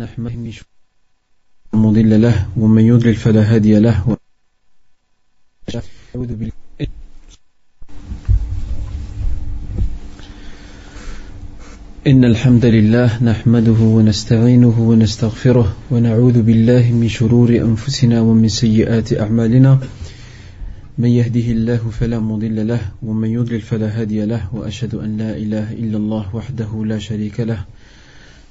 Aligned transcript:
نحمده 0.00 0.64
مضل 1.72 2.22
له 2.22 2.48
ومن 2.56 2.84
يضلل 2.84 3.14
فلا 3.14 3.42
هادي 3.54 3.78
له. 3.78 4.16
أعوذ 6.16 6.32
بالله. 6.34 6.52
إن 12.06 12.24
الحمد 12.24 12.64
لله 12.66 13.24
نحمده 13.24 13.80
ونستعينه 13.96 14.76
ونستغفره 14.80 15.76
ونعوذ 15.90 16.42
بالله 16.42 16.92
من 16.92 17.08
شرور 17.08 17.50
أنفسنا 17.56 18.20
ومن 18.20 18.48
سيئات 18.48 19.12
أعمالنا. 19.12 19.78
من 20.98 21.08
يهده 21.08 21.46
الله 21.56 21.82
فلا 22.00 22.18
مضل 22.18 22.68
له 22.68 22.80
ومن 23.02 23.28
يضلل 23.28 23.60
فلا 23.60 24.00
هادي 24.00 24.24
له 24.24 24.48
وأشهد 24.52 24.94
أن 24.94 25.16
لا 25.16 25.36
إله 25.36 25.72
إلا 25.72 25.96
الله 25.96 26.24
وحده 26.36 26.84
لا 26.84 26.98
شريك 26.98 27.40
له. 27.40 27.64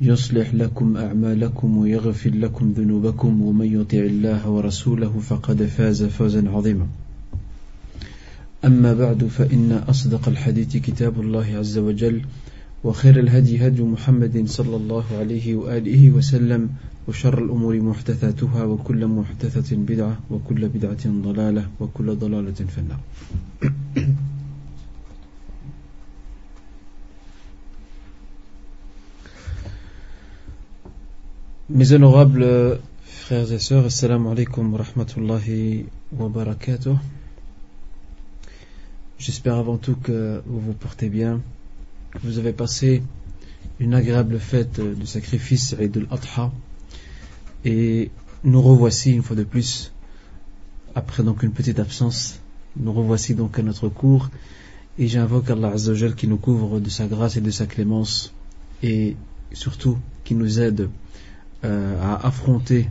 يصلح 0.00 0.54
لكم 0.54 0.96
أعمالكم 0.96 1.76
ويغفر 1.76 2.30
لكم 2.30 2.72
ذنوبكم 2.76 3.42
ومن 3.42 3.80
يطع 3.80 3.98
الله 3.98 4.48
ورسوله 4.50 5.20
فقد 5.28 5.62
فاز 5.62 6.02
فوزا 6.04 6.48
عظيما. 6.48 6.86
أما 8.64 8.94
بعد 8.94 9.24
فإن 9.24 9.72
أصدق 9.72 10.28
الحديث 10.28 10.76
كتاب 10.76 11.20
الله 11.20 11.56
عز 11.56 11.78
وجل 11.78 12.22
وخير 12.84 13.20
الهدي 13.20 13.66
هدي 13.66 13.82
محمد 13.82 14.42
صلى 14.46 14.76
الله 14.76 15.04
عليه 15.12 15.54
وآله 15.54 16.10
وسلم 16.10 16.68
وشر 17.08 17.44
الأمور 17.44 17.80
محدثاتها 17.80 18.64
وكل 18.64 19.06
محدثة 19.06 19.76
بدعة 19.76 20.18
وكل 20.30 20.68
بدعة 20.68 21.06
ضلالة 21.06 21.66
وكل 21.80 22.14
ضلالة 22.14 22.52
في 22.52 22.78
النار. 22.78 23.00
Mes 31.68 31.90
honorables 31.90 32.78
frères 33.02 33.50
et 33.50 33.58
sœurs, 33.58 33.86
assalamu 33.86 34.28
alaikum 34.28 34.72
wa 34.72 34.84
rahmatullahi 34.84 35.86
wa 36.12 36.28
barakatuh. 36.28 36.94
J'espère 39.18 39.56
avant 39.56 39.76
tout 39.76 39.96
que 39.96 40.42
vous 40.46 40.60
vous 40.60 40.74
portez 40.74 41.08
bien, 41.08 41.40
que 42.12 42.18
vous 42.22 42.38
avez 42.38 42.52
passé 42.52 43.02
une 43.80 43.94
agréable 43.94 44.38
fête 44.38 44.78
de 44.80 45.04
sacrifice 45.04 45.74
Eid 45.80 45.96
al-Adha. 45.96 46.52
Et 47.64 48.12
nous 48.44 48.62
revoici 48.62 49.10
une 49.10 49.24
fois 49.24 49.34
de 49.34 49.42
plus, 49.42 49.92
après 50.94 51.24
donc 51.24 51.42
une 51.42 51.50
petite 51.50 51.80
absence, 51.80 52.38
nous 52.76 52.92
revoici 52.92 53.34
donc 53.34 53.58
à 53.58 53.62
notre 53.62 53.88
cours. 53.88 54.30
Et 55.00 55.08
j'invoque 55.08 55.50
Allah 55.50 55.70
Azzawajal 55.70 56.14
qui 56.14 56.28
nous 56.28 56.38
couvre 56.38 56.78
de 56.78 56.90
sa 56.90 57.08
grâce 57.08 57.36
et 57.36 57.40
de 57.40 57.50
sa 57.50 57.66
clémence 57.66 58.32
et 58.84 59.16
surtout 59.52 59.98
qui 60.22 60.36
nous 60.36 60.60
aide 60.60 60.88
euh, 61.66 62.00
à 62.00 62.24
affronter 62.24 62.88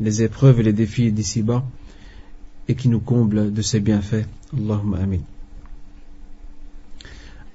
les 0.00 0.22
épreuves 0.22 0.60
et 0.60 0.62
les 0.62 0.72
défis 0.72 1.10
d'ici-bas 1.10 1.64
et 2.68 2.76
qui 2.76 2.88
nous 2.88 3.00
comble 3.00 3.52
de 3.52 3.60
ses 3.60 3.80
bienfaits. 3.80 4.26
Allahumma 4.56 4.98
amin. 4.98 5.18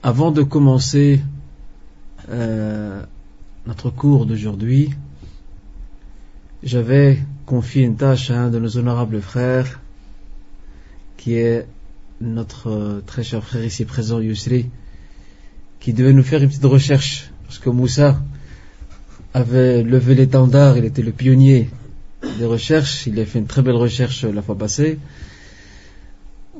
Avant 0.03 0.31
de 0.31 0.43
commencer 0.43 1.21
euh, 2.29 3.01
notre 3.67 3.89
cours 3.89 4.25
d'aujourd'hui, 4.25 4.89
j'avais 6.61 7.19
confié 7.45 7.83
une 7.83 7.95
tâche 7.95 8.29
à 8.29 8.41
un 8.41 8.49
de 8.49 8.59
nos 8.59 8.75
honorables 8.75 9.21
frères, 9.21 9.79
qui 11.15 11.35
est 11.35 11.67
notre 12.19 12.69
euh, 12.69 13.01
très 13.05 13.23
cher 13.23 13.41
frère 13.43 13.63
ici 13.63 13.85
présent, 13.85 14.19
Yusri, 14.19 14.69
qui 15.79 15.93
devait 15.93 16.11
nous 16.11 16.23
faire 16.23 16.43
une 16.43 16.49
petite 16.49 16.65
recherche, 16.65 17.31
parce 17.45 17.59
que 17.59 17.69
Moussa 17.69 18.21
avait 19.33 19.83
levé 19.83 20.15
l'étendard, 20.15 20.77
il 20.77 20.85
était 20.85 21.01
le 21.01 21.11
pionnier 21.11 21.69
des 22.37 22.45
recherches, 22.45 23.07
il 23.07 23.19
a 23.19 23.25
fait 23.25 23.39
une 23.39 23.47
très 23.47 23.61
belle 23.61 23.75
recherche 23.75 24.23
la 24.23 24.41
fois 24.41 24.57
passée, 24.57 24.99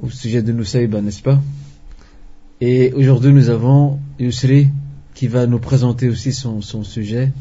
au 0.02 0.10
sujet 0.10 0.42
de 0.42 0.52
Nusaïba, 0.52 1.02
n'est-ce 1.02 1.22
pas? 1.22 1.42
Et 2.62 2.94
aujourd'hui 2.94 3.32
nous 3.34 3.50
avons 3.50 4.00
Yusri 4.20 4.68
qui 5.14 5.28
va 5.28 5.48
nous 5.48 5.60
présenter 5.60 6.08
aussi 6.08 6.32
son, 6.32 6.62
sujet. 6.62 7.34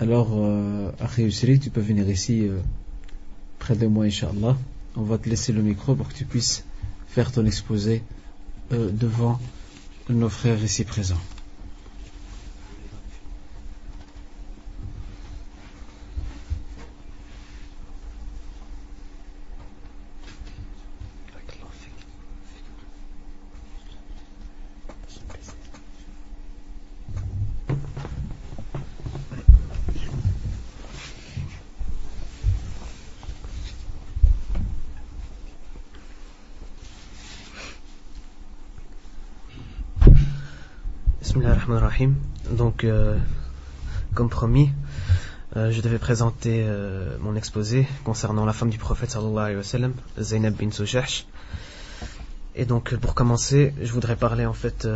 Alors, 0.00 0.30
euh, 0.32 0.90
Akhi 1.00 1.60
tu 1.60 1.70
peux 1.70 1.80
venir 1.80 2.08
ici 2.08 2.46
euh, 2.48 2.58
près 3.60 3.76
de 3.76 3.86
moi, 3.86 4.06
Inch'Allah. 4.06 4.56
On 4.96 5.02
va 5.02 5.18
te 5.18 5.28
laisser 5.28 5.52
le 5.52 5.62
micro 5.62 5.94
pour 5.94 6.08
que 6.08 6.14
tu 6.14 6.24
puisses 6.24 6.64
faire 7.06 7.30
ton 7.30 7.46
exposé 7.46 8.02
euh, 8.72 8.90
devant 8.92 9.38
nos 10.08 10.28
frères 10.28 10.62
ici 10.64 10.82
présents. 10.84 11.20
Bismillah 41.60 41.76
ar-Rahman 41.76 41.84
ar-Rahim. 41.84 42.14
Donc, 42.56 42.84
euh, 42.84 43.18
comme 44.14 44.30
promis, 44.30 44.70
Euh, 45.56 45.72
je 45.72 45.80
devais 45.82 45.98
présenter 45.98 46.62
euh, 46.64 47.18
mon 47.18 47.34
exposé 47.34 47.84
concernant 48.04 48.44
la 48.46 48.52
femme 48.52 48.70
du 48.70 48.78
prophète 48.78 49.10
sallallahu 49.10 49.46
alayhi 49.46 49.56
wa 49.56 49.64
sallam, 49.64 49.94
Zainab 50.16 50.54
bin 50.54 50.70
Soujah. 50.70 51.24
Et 52.54 52.64
donc 52.66 52.94
pour 52.94 53.16
commencer, 53.16 53.74
je 53.82 53.92
voudrais 53.92 54.14
parler 54.14 54.46
en 54.46 54.52
fait 54.52 54.86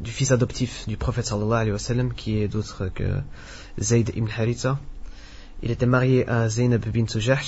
du 0.00 0.10
fils 0.10 0.30
adoptif 0.30 0.88
du 0.88 0.96
prophète 0.96 1.26
sallallahu 1.26 1.60
alayhi 1.60 1.72
wa 1.72 2.14
qui 2.16 2.38
est 2.38 2.48
d'autre 2.48 2.88
que 2.94 3.20
Zayd 3.78 4.10
ibn 4.16 4.30
Haritha. 4.34 4.78
Il 5.62 5.70
était 5.70 5.84
marié 5.84 6.26
à 6.26 6.48
Zainab 6.48 6.86
bin 6.88 7.06
Soujah 7.06 7.42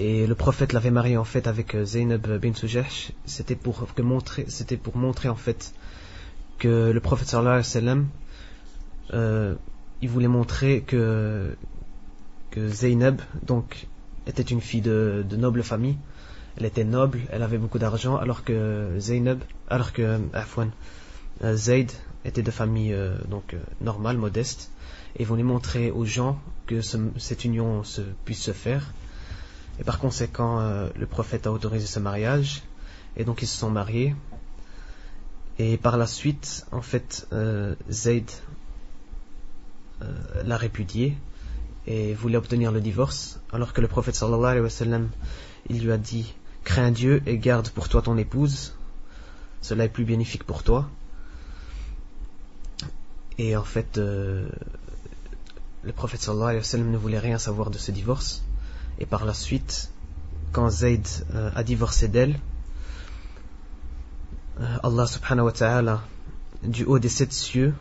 et 0.00 0.26
le 0.26 0.34
prophète 0.34 0.72
l'avait 0.72 0.90
marié 0.90 1.16
en 1.16 1.24
fait 1.24 1.46
avec 1.46 1.76
Zainab 1.84 2.26
bin 2.38 2.54
Soujah. 2.54 2.84
C'était 3.26 3.54
pour 3.54 3.86
montrer, 3.98 4.44
c'était 4.48 4.76
pour 4.76 4.96
montrer 4.96 5.28
en 5.28 5.36
fait 5.36 5.72
que 6.58 6.90
le 6.90 7.00
prophète 7.00 7.28
sallallahu 7.28 7.52
alayhi 7.52 7.66
wa 7.66 7.72
sallam 7.72 8.08
euh, 9.14 9.54
il 10.02 10.08
voulait 10.08 10.28
montrer 10.28 10.82
que, 10.82 11.54
que 12.50 13.46
donc, 13.46 13.86
était 14.26 14.42
une 14.42 14.60
fille 14.60 14.80
de, 14.80 15.24
noble 15.36 15.62
famille. 15.62 15.96
Elle 16.56 16.66
était 16.66 16.84
noble, 16.84 17.20
elle 17.30 17.42
avait 17.42 17.58
beaucoup 17.58 17.78
d'argent, 17.78 18.16
alors 18.16 18.44
que 18.44 18.94
Zainab, 18.98 19.40
alors 19.68 19.92
que 19.92 20.18
Afwan, 20.32 20.70
euh, 21.44 21.54
Zayd 21.54 21.90
était 22.24 22.42
de 22.42 22.50
famille 22.50 22.92
euh, 22.92 23.16
donc 23.28 23.54
euh, 23.54 23.58
normale, 23.80 24.16
modeste, 24.16 24.70
et 25.16 25.24
voulait 25.24 25.42
montrer 25.42 25.90
aux 25.90 26.04
gens 26.04 26.40
que 26.66 26.80
cette 26.80 27.44
union 27.44 27.84
se, 27.84 28.02
puisse 28.24 28.42
se 28.42 28.52
faire. 28.52 28.92
Et 29.78 29.84
par 29.84 29.98
conséquent, 29.98 30.60
le 30.94 31.06
prophète 31.06 31.46
a 31.46 31.52
autorisé 31.52 31.86
ce 31.86 31.98
mariage, 32.00 32.62
et 33.16 33.24
donc 33.24 33.42
ils 33.42 33.46
se 33.46 33.56
sont 33.56 33.70
mariés. 33.70 34.14
Et 35.58 35.78
par 35.78 35.96
la 35.96 36.06
suite, 36.06 36.66
en 36.70 36.82
fait, 36.82 37.26
Zayd 37.90 38.30
euh, 40.02 40.42
l'a 40.44 40.56
répudié 40.56 41.16
et 41.86 42.14
voulait 42.14 42.38
obtenir 42.38 42.72
le 42.72 42.80
divorce, 42.80 43.38
alors 43.52 43.74
que 43.74 43.82
le 43.82 43.88
prophète 43.88 44.18
il 45.68 45.84
lui 45.84 45.92
a 45.92 45.98
dit 45.98 46.34
Crains 46.64 46.90
Dieu 46.90 47.22
et 47.26 47.36
garde 47.36 47.68
pour 47.68 47.90
toi 47.90 48.00
ton 48.00 48.16
épouse, 48.16 48.74
cela 49.60 49.84
est 49.84 49.88
plus 49.90 50.06
bénéfique 50.06 50.44
pour 50.44 50.62
toi. 50.62 50.88
Et 53.36 53.56
en 53.56 53.64
fait, 53.64 53.98
euh, 53.98 54.48
le 55.82 55.92
prophète 55.92 56.22
sallallahu 56.22 56.44
alayhi 56.44 56.58
wa 56.60 56.64
sallam 56.64 56.90
ne 56.90 56.96
voulait 56.96 57.18
rien 57.18 57.38
savoir 57.38 57.70
de 57.70 57.76
ce 57.76 57.90
divorce. 57.90 58.42
Et 59.00 59.06
par 59.06 59.24
la 59.24 59.34
suite, 59.34 59.90
quand 60.52 60.68
Zayd 60.70 61.06
euh, 61.34 61.50
a 61.54 61.62
divorcé 61.62 62.08
d'elle, 62.08 62.38
Allah 64.82 65.06
subhanahu 65.06 65.46
wa 65.46 65.52
ta'ala, 65.52 66.02
du 66.62 66.84
haut 66.84 66.98
des 66.98 67.08
sept 67.08 67.32
cieux, 67.32 67.72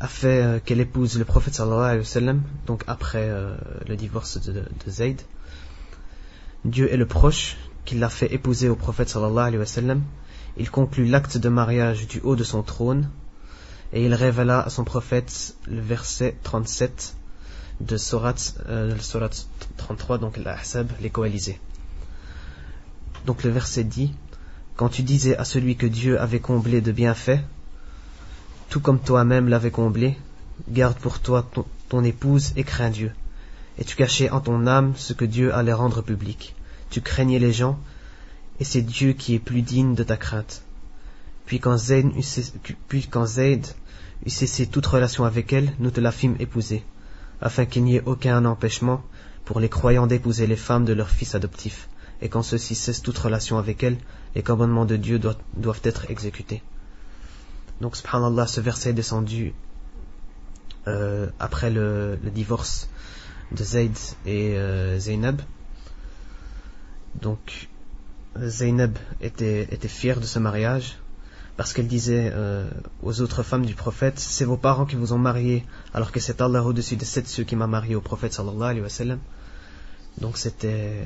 a 0.00 0.08
fait 0.08 0.42
euh, 0.42 0.58
qu'elle 0.58 0.80
épouse 0.80 1.18
le 1.18 1.24
prophète 1.24 1.54
sallallahu 1.54 1.84
alayhi 1.84 1.98
wa 1.98 2.04
sallam, 2.04 2.42
donc 2.66 2.82
après 2.86 3.28
euh, 3.28 3.56
le 3.86 3.96
divorce 3.96 4.40
de, 4.40 4.52
de 4.52 4.90
Zayd. 4.90 5.20
Dieu 6.64 6.92
est 6.92 6.96
le 6.96 7.06
proche 7.06 7.56
qui 7.84 7.94
l'a 7.94 8.08
fait 8.08 8.32
épouser 8.32 8.68
au 8.68 8.76
prophète 8.76 9.08
sallallahu 9.08 9.46
alayhi 9.46 9.58
wa 9.58 9.66
sallam. 9.66 10.02
Il 10.56 10.70
conclut 10.70 11.06
l'acte 11.06 11.38
de 11.38 11.48
mariage 11.48 12.06
du 12.06 12.20
haut 12.20 12.36
de 12.36 12.44
son 12.44 12.62
trône 12.62 13.08
et 13.92 14.04
il 14.04 14.14
révéla 14.14 14.60
à 14.60 14.70
son 14.70 14.84
prophète 14.84 15.54
le 15.68 15.80
verset 15.80 16.36
37 16.42 17.14
de 17.80 17.96
Surat, 17.96 18.34
euh, 18.68 18.96
33, 19.76 20.18
donc 20.18 20.36
l'Ahsab, 20.36 20.90
les 21.00 21.10
coalisés. 21.10 21.58
Donc 23.26 23.42
le 23.42 23.50
verset 23.50 23.84
dit 23.84 24.12
Quand 24.76 24.88
tu 24.88 25.02
disais 25.02 25.36
à 25.36 25.44
celui 25.44 25.76
que 25.76 25.86
Dieu 25.86 26.20
avait 26.20 26.40
comblé 26.40 26.80
de 26.80 26.92
bienfaits, 26.92 27.40
tout 28.68 28.80
comme 28.80 29.00
toi-même 29.00 29.48
l'avais 29.48 29.70
comblé, 29.70 30.16
garde 30.68 30.98
pour 30.98 31.20
toi 31.20 31.48
ton, 31.88 32.04
épouse 32.04 32.52
et 32.56 32.64
crains 32.64 32.90
Dieu. 32.90 33.12
Et 33.78 33.84
tu 33.84 33.96
cachais 33.96 34.30
en 34.30 34.40
ton 34.40 34.66
âme 34.66 34.94
ce 34.96 35.12
que 35.12 35.24
Dieu 35.24 35.54
allait 35.54 35.72
rendre 35.72 36.02
public. 36.02 36.54
Tu 36.90 37.00
craignais 37.00 37.38
les 37.38 37.52
gens, 37.52 37.78
et 38.60 38.64
c'est 38.64 38.82
Dieu 38.82 39.12
qui 39.12 39.34
est 39.34 39.40
plus 39.40 39.62
digne 39.62 39.94
de 39.94 40.02
ta 40.02 40.16
crainte. 40.16 40.62
Puis 41.46 41.60
quand 41.60 41.76
Zayd 41.76 42.12
eut 42.16 42.22
cessé 44.30 44.66
toute 44.66 44.86
relation 44.86 45.24
avec 45.24 45.52
elle, 45.52 45.72
nous 45.78 45.90
te 45.90 46.00
la 46.00 46.12
fîmes 46.12 46.36
épouser, 46.40 46.84
afin 47.40 47.66
qu'il 47.66 47.84
n'y 47.84 47.96
ait 47.96 48.02
aucun 48.06 48.44
empêchement 48.44 49.02
pour 49.44 49.60
les 49.60 49.68
croyants 49.68 50.06
d'épouser 50.06 50.46
les 50.46 50.56
femmes 50.56 50.84
de 50.84 50.92
leurs 50.92 51.10
fils 51.10 51.34
adoptifs, 51.34 51.88
et 52.22 52.28
quand 52.28 52.42
ceux-ci 52.42 52.74
cessent 52.74 53.02
toute 53.02 53.18
relation 53.18 53.58
avec 53.58 53.82
elles, 53.82 53.98
les 54.34 54.42
commandements 54.42 54.86
de 54.86 54.96
Dieu 54.96 55.18
doivent 55.18 55.80
être 55.84 56.10
exécutés. 56.10 56.62
Donc, 57.80 57.96
subhanallah, 57.96 58.46
ce 58.46 58.60
verset 58.60 58.90
est 58.90 58.94
descendu 58.94 59.52
euh, 60.86 61.28
après 61.40 61.70
le, 61.70 62.18
divorce 62.34 62.88
de 63.52 63.64
Zayd 63.64 63.96
et 64.26 64.54
euh. 64.56 64.98
Donc, 67.20 67.68
Zainab 68.38 68.98
était, 69.20 69.62
était 69.70 69.88
fière 69.88 70.20
de 70.20 70.26
ce 70.26 70.38
mariage 70.38 70.98
parce 71.56 71.72
qu'elle 71.72 71.86
disait 71.86 72.30
euh, 72.34 72.68
aux 73.02 73.20
autres 73.20 73.42
femmes 73.42 73.64
du 73.64 73.74
prophète 73.74 74.18
c'est 74.18 74.44
vos 74.44 74.56
parents 74.56 74.86
qui 74.86 74.96
vous 74.96 75.12
ont 75.12 75.18
marié 75.18 75.64
alors 75.94 76.12
que 76.12 76.20
c'est 76.20 76.40
Allah 76.40 76.62
au-dessus 76.62 76.96
de 76.96 77.04
sept 77.04 77.26
ceux 77.26 77.44
qui 77.44 77.56
m'a 77.56 77.66
marié 77.66 77.94
au 77.94 78.00
prophète 78.00 78.32
sallallahu 78.34 78.70
alayhi 78.70 78.82
wa 78.82 78.88
sallam 78.88 79.20
donc 80.20 80.36
c'était 80.36 81.04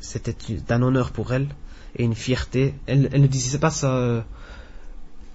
c'était 0.00 0.72
un 0.72 0.82
honneur 0.82 1.10
pour 1.10 1.32
elle 1.32 1.48
et 1.96 2.04
une 2.04 2.14
fierté 2.14 2.74
elle, 2.86 3.08
elle 3.12 3.22
ne 3.22 3.26
disait 3.26 3.58
pas 3.58 3.70
ça 3.70 4.24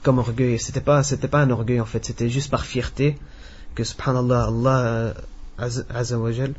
comme 0.04 0.20
orgueil. 0.20 0.60
C'était 0.60 0.82
pas, 0.82 1.04
c'était 1.04 1.28
pas 1.28 1.42
un 1.42 1.50
orgueil 1.50 1.80
en 1.80 1.86
fait, 1.86 2.06
c'était 2.06 2.30
juste 2.30 2.50
par 2.50 2.66
fierté 2.66 3.18
que 3.76 3.84
subhanallah, 3.84 4.46
Allah 4.48 4.80
euh, 4.80 6.54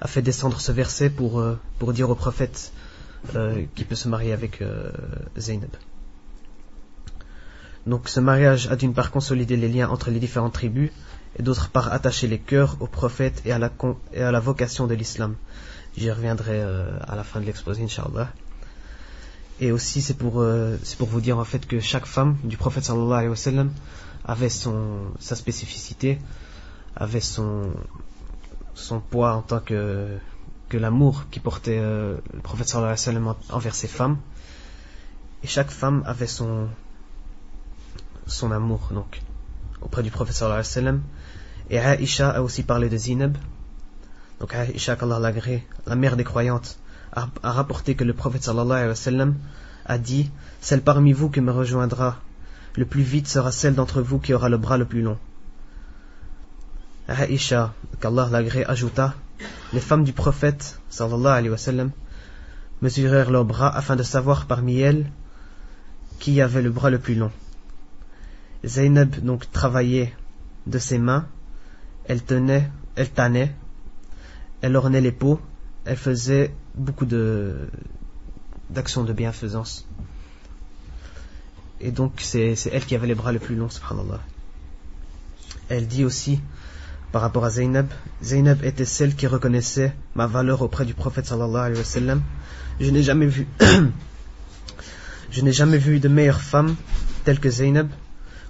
a 0.00 0.08
fait 0.08 0.22
descendre 0.22 0.60
ce 0.60 0.72
verset 0.72 1.10
pour, 1.10 1.40
euh, 1.40 1.58
pour 1.78 1.92
dire 1.92 2.10
au 2.10 2.14
prophète 2.14 2.72
euh, 3.36 3.64
qu'il 3.74 3.86
peut 3.86 3.94
se 3.94 4.08
marier 4.08 4.32
avec 4.32 4.62
Zainab. 5.38 5.70
Donc 7.86 8.08
ce 8.08 8.20
mariage 8.20 8.68
a 8.68 8.76
d'une 8.76 8.94
part 8.94 9.10
consolidé 9.10 9.56
les 9.56 9.68
liens 9.68 9.88
entre 9.90 10.10
les 10.10 10.18
différentes 10.18 10.54
tribus 10.54 10.90
et 11.38 11.42
d'autre 11.42 11.70
part 11.70 11.92
attaché 11.92 12.26
les 12.26 12.38
cœurs 12.38 12.76
au 12.80 12.86
prophète 12.86 13.42
et 13.44 13.52
à 13.52 13.58
la, 13.58 14.40
vocation 14.40 14.86
de 14.86 14.94
l'islam. 14.94 15.34
J'y 15.96 16.10
reviendrai 16.10 16.60
à 16.62 17.14
la 17.14 17.24
fin 17.24 17.40
de 17.40 17.46
l'exposé, 17.46 17.82
Inch'Allah. 17.82 18.30
Et 19.60 19.70
aussi, 19.70 20.02
c'est 20.02 20.14
pour, 20.14 20.40
euh, 20.40 20.76
c'est 20.82 20.98
pour 20.98 21.08
vous 21.08 21.20
dire 21.20 21.38
en 21.38 21.44
fait 21.44 21.66
que 21.66 21.78
chaque 21.78 22.06
femme 22.06 22.36
du 22.42 22.56
prophète 22.56 22.84
sallallahu 22.84 23.12
alayhi 23.12 23.28
wa 23.28 23.36
sallam 23.36 23.70
avait 24.24 24.48
sa 24.48 25.36
spécificité, 25.36 26.18
avait 26.96 27.20
son, 27.20 27.72
poids 29.10 29.34
en 29.34 29.42
tant 29.42 29.60
que, 29.60 30.18
l'amour 30.72 31.26
qui 31.30 31.38
portait 31.38 31.78
euh, 31.78 32.16
le 32.32 32.40
prophète 32.40 32.68
sallallahu 32.68 32.94
alayhi 32.94 33.16
wa 33.16 33.34
sallam 33.34 33.34
envers 33.50 33.76
ses 33.76 33.86
femmes. 33.86 34.18
Et 35.44 35.46
chaque 35.46 35.70
femme 35.70 36.02
avait 36.04 36.26
son, 36.26 36.66
son 38.26 38.50
amour 38.50 38.88
donc 38.92 39.20
auprès 39.82 40.02
du 40.02 40.10
prophète 40.10 40.34
sallallahu 40.34 40.60
alayhi 40.60 40.68
wa 40.68 40.74
sallam. 40.74 41.02
Et 41.70 41.78
Aisha 41.78 42.30
a 42.30 42.42
aussi 42.42 42.62
parlé 42.62 42.88
de 42.88 42.96
Zinab. 42.96 43.36
Donc 44.40 44.54
Aisha, 44.54 44.96
qu'Allah 44.96 45.18
l'agrée, 45.18 45.66
la 45.86 45.96
mère 45.96 46.16
des 46.16 46.24
croyantes, 46.24 46.78
a, 47.12 47.28
rapporté 47.42 47.94
que 47.94 48.04
le 48.04 48.12
prophète 48.12 48.42
sallallahu 48.42 48.72
alayhi 48.72 48.88
wa 48.88 48.94
sallam 48.94 49.34
a 49.86 49.98
dit 49.98 50.30
Celle 50.60 50.82
parmi 50.82 51.12
vous 51.12 51.30
qui 51.30 51.40
me 51.40 51.52
rejoindra 51.52 52.18
le 52.76 52.84
plus 52.84 53.02
vite 53.02 53.28
sera 53.28 53.52
celle 53.52 53.74
d'entre 53.74 54.02
vous 54.02 54.18
qui 54.18 54.34
aura 54.34 54.48
le 54.48 54.58
bras 54.58 54.76
le 54.76 54.84
plus 54.84 55.02
long. 55.02 55.16
Aisha, 57.08 57.72
qu'Allah 58.00 58.28
l'agré, 58.30 58.64
ajouta 58.64 59.14
Les 59.72 59.80
femmes 59.80 60.04
du 60.04 60.12
prophète 60.12 60.80
sallallahu 60.90 61.38
alayhi 61.38 61.50
wa 61.50 61.58
sallam 61.58 61.90
mesurèrent 62.82 63.30
leurs 63.30 63.44
bras 63.44 63.74
afin 63.74 63.96
de 63.96 64.02
savoir 64.02 64.46
parmi 64.46 64.80
elles 64.80 65.10
qui 66.18 66.40
avait 66.40 66.62
le 66.62 66.70
bras 66.70 66.90
le 66.90 66.98
plus 66.98 67.14
long. 67.14 67.30
Zainab 68.64 69.20
donc 69.20 69.50
travaillait 69.52 70.14
de 70.66 70.78
ses 70.78 70.98
mains, 70.98 71.26
elle 72.06 72.22
tenait, 72.22 72.70
elle 72.96 73.10
tannait, 73.10 73.54
elle 74.60 74.76
ornait 74.76 75.00
les 75.00 75.12
peaux, 75.12 75.40
elle 75.84 75.96
faisait 75.96 76.54
beaucoup 76.74 77.06
de 77.06 77.68
d'actions 78.70 79.04
de 79.04 79.12
bienfaisance. 79.12 79.86
Et 81.80 81.90
donc 81.90 82.12
c'est 82.18 82.56
elle 82.72 82.84
qui 82.84 82.94
avait 82.94 83.06
les 83.06 83.14
bras 83.14 83.32
les 83.32 83.38
plus 83.38 83.56
longs, 83.56 83.68
subhanallah. 83.68 84.20
Elle 85.68 85.86
dit 85.86 86.04
aussi, 86.04 86.40
par 87.12 87.22
rapport 87.22 87.44
à 87.44 87.50
Zainab, 87.50 87.86
Zainab 88.22 88.64
était 88.64 88.84
celle 88.84 89.14
qui 89.14 89.26
reconnaissait 89.26 89.94
ma 90.14 90.26
valeur 90.26 90.62
auprès 90.62 90.84
du 90.84 90.94
prophète 90.94 91.26
sallallahu 91.26 91.66
alayhi 91.66 91.78
wa 91.78 91.84
sallam. 91.84 92.22
Je 92.80 92.90
n'ai 92.90 93.02
jamais 93.02 93.26
vu, 93.26 93.46
je 95.30 95.40
n'ai 95.40 95.52
jamais 95.52 95.78
vu 95.78 96.00
de 96.00 96.08
meilleure 96.08 96.40
femme 96.40 96.74
telle 97.24 97.40
que 97.40 97.50
Zainab, 97.50 97.88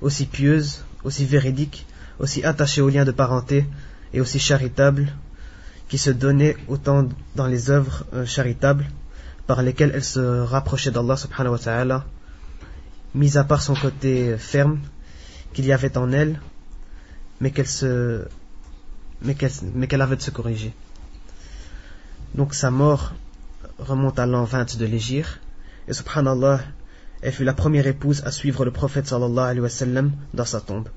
aussi 0.01 0.27
pieuse, 0.27 0.85
aussi 1.05 1.25
véridique, 1.25 1.87
aussi 2.18 2.44
attachée 2.44 2.80
aux 2.80 2.88
liens 2.88 3.04
de 3.04 3.12
parenté 3.12 3.66
et 4.12 4.21
aussi 4.21 4.38
charitable 4.38 5.12
qui 5.88 5.99
se 5.99 6.11
donnait 6.11 6.56
autant 6.68 7.09
dans 7.37 7.47
les 7.47 7.71
œuvres 7.71 8.04
euh, 8.14 8.25
charitables 8.25 8.87
par 9.47 9.62
lesquelles 9.62 9.92
elle 9.94 10.04
se 10.04 10.40
rapprochait 10.40 10.90
d'Allah 10.90 11.16
subhanahu 11.16 11.52
wa 11.52 11.59
ta'ala, 11.59 12.04
mis 13.14 13.37
à 13.37 13.44
part 13.44 13.62
son 13.62 13.75
côté 13.75 14.37
ferme 14.38 14.80
qu'il 15.52 15.66
y 15.66 15.73
avait 15.73 15.97
en 15.99 16.11
elle, 16.12 16.40
mais 17.40 17.50
qu'elle 17.50 17.66
se 17.66 18.25
mais 19.23 19.35
qu'elle 19.35 20.02
avait 20.02 20.16
de 20.16 20.23
se 20.23 20.30
corriger. 20.30 20.75
Donc 22.35 22.54
sa 22.54 22.71
mort 22.71 23.12
remonte 23.78 24.18
à 24.18 24.26
l'an 24.26 24.44
20 24.44 24.76
de 24.76 24.87
l'Égypte 24.87 25.40
et 25.88 25.92
subhanallah 25.92 26.61
elle 27.23 27.33
fut 27.33 27.44
la 27.44 27.54
première 27.54 27.87
épouse 27.87 28.23
à 28.25 28.30
suivre 28.30 28.64
le 28.64 28.71
prophète 28.71 29.06
sallallahu 29.06 29.44
alayhi 29.44 29.61
wa 29.61 29.68
sallam 29.68 30.12
dans 30.35 30.44
sa 30.44 30.61
tombe. 30.61 30.88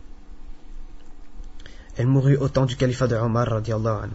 Elle 1.98 2.08
mourut 2.08 2.38
au 2.38 2.48
temps 2.48 2.66
du 2.66 2.76
califat 2.76 3.08
de 3.08 3.16
Omar 3.16 3.48
radiallahu 3.48 4.04
anhu. 4.04 4.14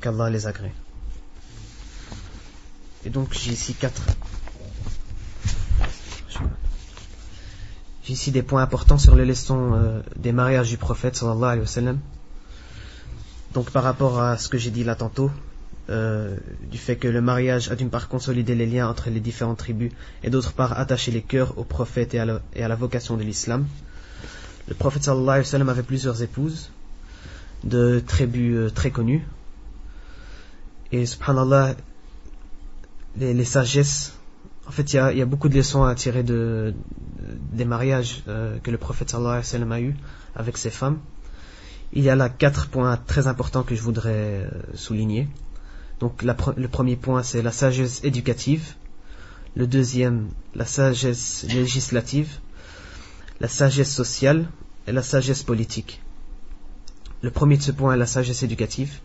Qu'Allah 0.00 0.30
les 0.30 0.46
agrée. 0.46 0.72
Et 3.04 3.10
donc 3.10 3.34
j'ai 3.34 3.52
ici 3.52 3.74
quatre. 3.74 4.02
J'ai 8.04 8.12
ici 8.12 8.30
des 8.30 8.42
points 8.42 8.62
importants 8.62 8.98
sur 8.98 9.16
les 9.16 9.26
leçons 9.26 9.74
euh, 9.74 10.00
des 10.16 10.32
mariages 10.32 10.70
du 10.70 10.78
prophète 10.78 11.16
sallallahu 11.16 11.44
alayhi 11.44 11.60
wa 11.60 11.66
sallam. 11.66 11.98
Donc 13.52 13.70
par 13.70 13.82
rapport 13.82 14.20
à 14.20 14.38
ce 14.38 14.48
que 14.48 14.58
j'ai 14.58 14.70
dit 14.70 14.84
là 14.84 14.94
tantôt, 14.94 15.30
euh, 15.88 16.36
du 16.70 16.78
fait 16.78 16.96
que 16.96 17.08
le 17.08 17.20
mariage 17.20 17.70
a 17.70 17.76
d'une 17.76 17.90
part 17.90 18.08
consolidé 18.08 18.54
les 18.54 18.66
liens 18.66 18.88
entre 18.88 19.10
les 19.10 19.20
différentes 19.20 19.58
tribus 19.58 19.92
et 20.22 20.30
d'autre 20.30 20.52
part 20.52 20.78
attaché 20.78 21.10
les 21.12 21.22
cœurs 21.22 21.58
au 21.58 21.64
prophète 21.64 22.14
et 22.14 22.18
à 22.18 22.24
la, 22.24 22.40
et 22.54 22.64
à 22.64 22.68
la 22.68 22.76
vocation 22.76 23.16
de 23.16 23.22
l'islam. 23.22 23.66
Le 24.68 24.74
prophète 24.74 25.04
sallallahu 25.04 25.28
alayhi 25.28 25.46
wa 25.46 25.50
sallam 25.50 25.68
avait 25.68 25.82
plusieurs 25.82 26.22
épouses 26.22 26.70
de 27.64 28.02
tribus 28.04 28.56
euh, 28.56 28.70
très 28.70 28.90
connues. 28.90 29.24
Et 30.92 31.06
subhanallah, 31.06 31.74
les, 33.18 33.44
sagesses, 33.44 34.14
en 34.66 34.70
fait 34.70 34.92
il 34.92 34.96
y 34.96 35.22
a, 35.22 35.26
beaucoup 35.26 35.48
de 35.48 35.56
leçons 35.56 35.84
à 35.84 35.94
tirer 35.94 36.22
de, 36.22 36.74
des 37.52 37.64
mariages 37.64 38.22
euh, 38.28 38.58
que 38.62 38.70
le 38.70 38.78
prophète 38.78 39.10
sallallahu 39.10 39.32
alayhi 39.32 39.46
wa 39.46 39.50
sallam 39.50 39.72
a 39.72 39.80
eu 39.80 39.96
avec 40.34 40.56
ses 40.56 40.70
femmes. 40.70 40.98
Il 41.92 42.02
y 42.02 42.10
a 42.10 42.16
là 42.16 42.28
quatre 42.28 42.68
points 42.68 42.96
très 42.96 43.26
importants 43.26 43.62
que 43.62 43.74
je 43.74 43.82
voudrais 43.82 44.44
euh, 44.44 44.50
souligner. 44.74 45.28
Donc 46.00 46.22
le 46.22 46.68
premier 46.68 46.96
point, 46.96 47.22
c'est 47.22 47.40
la 47.40 47.52
sagesse 47.52 48.04
éducative. 48.04 48.74
Le 49.54 49.66
deuxième, 49.66 50.28
la 50.54 50.66
sagesse 50.66 51.46
législative. 51.48 52.28
La 53.38 53.48
sagesse 53.48 53.92
sociale 53.92 54.48
et 54.86 54.92
la 54.92 55.02
sagesse 55.02 55.42
politique. 55.42 56.00
Le 57.20 57.30
premier 57.30 57.58
de 57.58 57.62
ce 57.62 57.70
point 57.70 57.92
est 57.92 57.98
la 57.98 58.06
sagesse 58.06 58.42
éducative. 58.42 59.00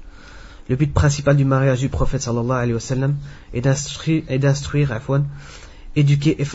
Le 0.69 0.77
but 0.77 0.93
principal 0.93 1.35
du 1.35 1.43
mariage 1.43 1.81
du 1.81 1.89
prophète 1.89 2.29
alayhi 2.29 2.73
est 3.53 3.61
d'instruire, 3.61 5.01
éduquer 5.97 6.41
et 6.41 6.47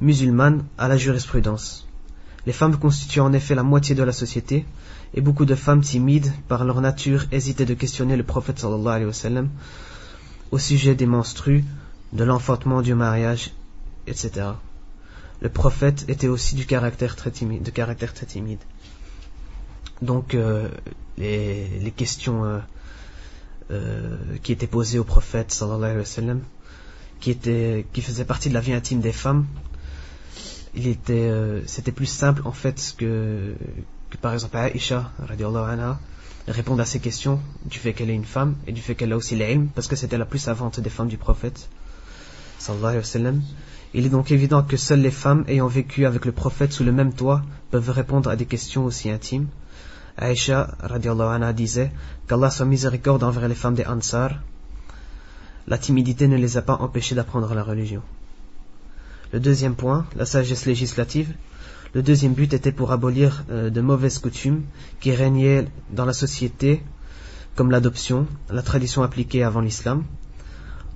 musulmanes 0.00 0.64
à 0.78 0.86
la 0.86 0.96
jurisprudence. 0.96 1.88
Les 2.46 2.52
femmes 2.52 2.78
constituent 2.78 3.20
en 3.20 3.32
effet 3.32 3.56
la 3.56 3.64
moitié 3.64 3.96
de 3.96 4.04
la 4.04 4.12
société 4.12 4.64
et 5.14 5.20
beaucoup 5.20 5.44
de 5.44 5.56
femmes 5.56 5.80
timides, 5.80 6.32
par 6.46 6.64
leur 6.64 6.80
nature, 6.80 7.24
hésitaient 7.32 7.66
de 7.66 7.74
questionner 7.74 8.16
le 8.16 8.22
prophète 8.22 8.62
alayhi 8.62 9.06
au 10.52 10.58
sujet 10.58 10.94
des 10.94 11.06
menstrues, 11.06 11.64
de 12.12 12.22
l'enfantement 12.22 12.82
du 12.82 12.94
mariage, 12.94 13.52
etc. 14.06 14.50
Le 15.40 15.48
prophète 15.48 16.04
était 16.08 16.28
aussi 16.28 16.54
de 16.54 16.62
caractère 16.62 17.16
très 17.16 17.30
timide. 17.30 18.60
Donc 20.02 20.34
euh, 20.34 20.68
les, 21.18 21.92
questions 21.96 22.44
euh, 22.44 22.58
euh, 23.70 24.16
qui 24.42 24.52
étaient 24.52 24.66
posées 24.66 24.98
au 24.98 25.04
prophète 25.04 25.50
sallallahu 25.52 26.02
alayhi 26.02 26.28
wa 26.28 26.34
qui, 27.20 27.36
qui 27.36 28.02
faisaient 28.02 28.24
partie 28.24 28.50
de 28.50 28.54
la 28.54 28.60
vie 28.60 28.74
intime 28.74 29.00
des 29.00 29.12
femmes, 29.12 29.46
c'était 30.74 31.92
plus 31.94 32.06
simple 32.06 32.42
en 32.44 32.52
fait 32.52 32.94
que, 32.98 33.54
par 34.20 34.34
exemple 34.34 34.56
Aisha 34.74 35.10
anha, 35.28 35.98
répondre 36.46 36.82
à 36.82 36.84
ces 36.84 37.00
questions 37.00 37.40
du 37.64 37.78
fait 37.78 37.94
qu'elle 37.94 38.10
est 38.10 38.14
une 38.14 38.26
femme 38.26 38.56
et 38.66 38.72
du 38.72 38.82
fait 38.82 38.94
qu'elle 38.94 39.12
a 39.12 39.16
aussi 39.16 39.34
l'ilm 39.34 39.68
parce 39.68 39.88
que 39.88 39.96
c'était 39.96 40.18
la 40.18 40.26
plus 40.26 40.38
savante 40.38 40.78
des 40.78 40.90
femmes 40.90 41.08
du 41.08 41.16
prophète 41.16 41.68
sallallahu 42.58 43.02
Il 43.94 44.06
est 44.06 44.10
donc 44.10 44.30
évident 44.30 44.62
que 44.62 44.76
seules 44.76 45.00
les 45.00 45.10
femmes 45.10 45.44
ayant 45.48 45.68
vécu 45.68 46.06
avec 46.06 46.24
le 46.24 46.32
prophète 46.32 46.72
sous 46.72 46.84
le 46.84 46.92
même 46.92 47.12
toit 47.12 47.42
peuvent 47.70 47.90
répondre 47.90 48.28
à 48.30 48.36
des 48.36 48.46
questions 48.46 48.84
aussi 48.84 49.10
intimes. 49.10 49.48
Aisha 50.18 50.76
anha 50.80 51.52
disait 51.52 51.92
qu'Allah 52.26 52.50
soit 52.50 52.66
miséricorde 52.66 53.22
envers 53.22 53.48
les 53.48 53.54
femmes 53.54 53.74
des 53.74 53.86
Ansar. 53.86 54.40
La 55.66 55.78
timidité 55.78 56.28
ne 56.28 56.36
les 56.36 56.56
a 56.56 56.62
pas 56.62 56.76
empêchées 56.76 57.14
d'apprendre 57.14 57.52
la 57.54 57.62
religion. 57.62 58.02
Le 59.32 59.40
deuxième 59.40 59.74
point, 59.74 60.06
la 60.16 60.24
sagesse 60.24 60.66
législative, 60.66 61.34
le 61.94 62.02
deuxième 62.02 62.34
but 62.34 62.52
était 62.52 62.72
pour 62.72 62.92
abolir 62.92 63.44
euh, 63.50 63.70
de 63.70 63.80
mauvaises 63.80 64.18
coutumes 64.18 64.62
qui 65.00 65.12
régnaient 65.12 65.66
dans 65.90 66.04
la 66.04 66.12
société, 66.12 66.82
comme 67.54 67.70
l'adoption, 67.70 68.26
la 68.50 68.62
tradition 68.62 69.02
appliquée 69.02 69.42
avant 69.42 69.60
l'islam. 69.60 70.04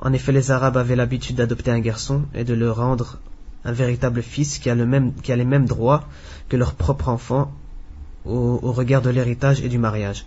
En 0.02 0.12
effet, 0.14 0.32
les 0.32 0.50
Arabes 0.50 0.78
avaient 0.78 0.96
l'habitude 0.96 1.36
d'adopter 1.36 1.70
un 1.70 1.80
garçon 1.80 2.24
et 2.34 2.44
de 2.44 2.54
le 2.54 2.70
rendre 2.70 3.18
un 3.64 3.72
véritable 3.72 4.22
fils 4.22 4.58
qui 4.58 4.70
a, 4.70 4.74
le 4.74 4.86
même, 4.86 5.12
qui 5.14 5.30
a 5.30 5.36
les 5.36 5.44
mêmes 5.44 5.66
droits 5.66 6.08
que 6.48 6.56
leur 6.56 6.74
propre 6.74 7.10
enfant 7.10 7.52
au, 8.24 8.72
regard 8.72 9.02
de 9.02 9.10
l'héritage 9.10 9.60
et 9.60 9.68
du 9.68 9.78
mariage. 9.78 10.24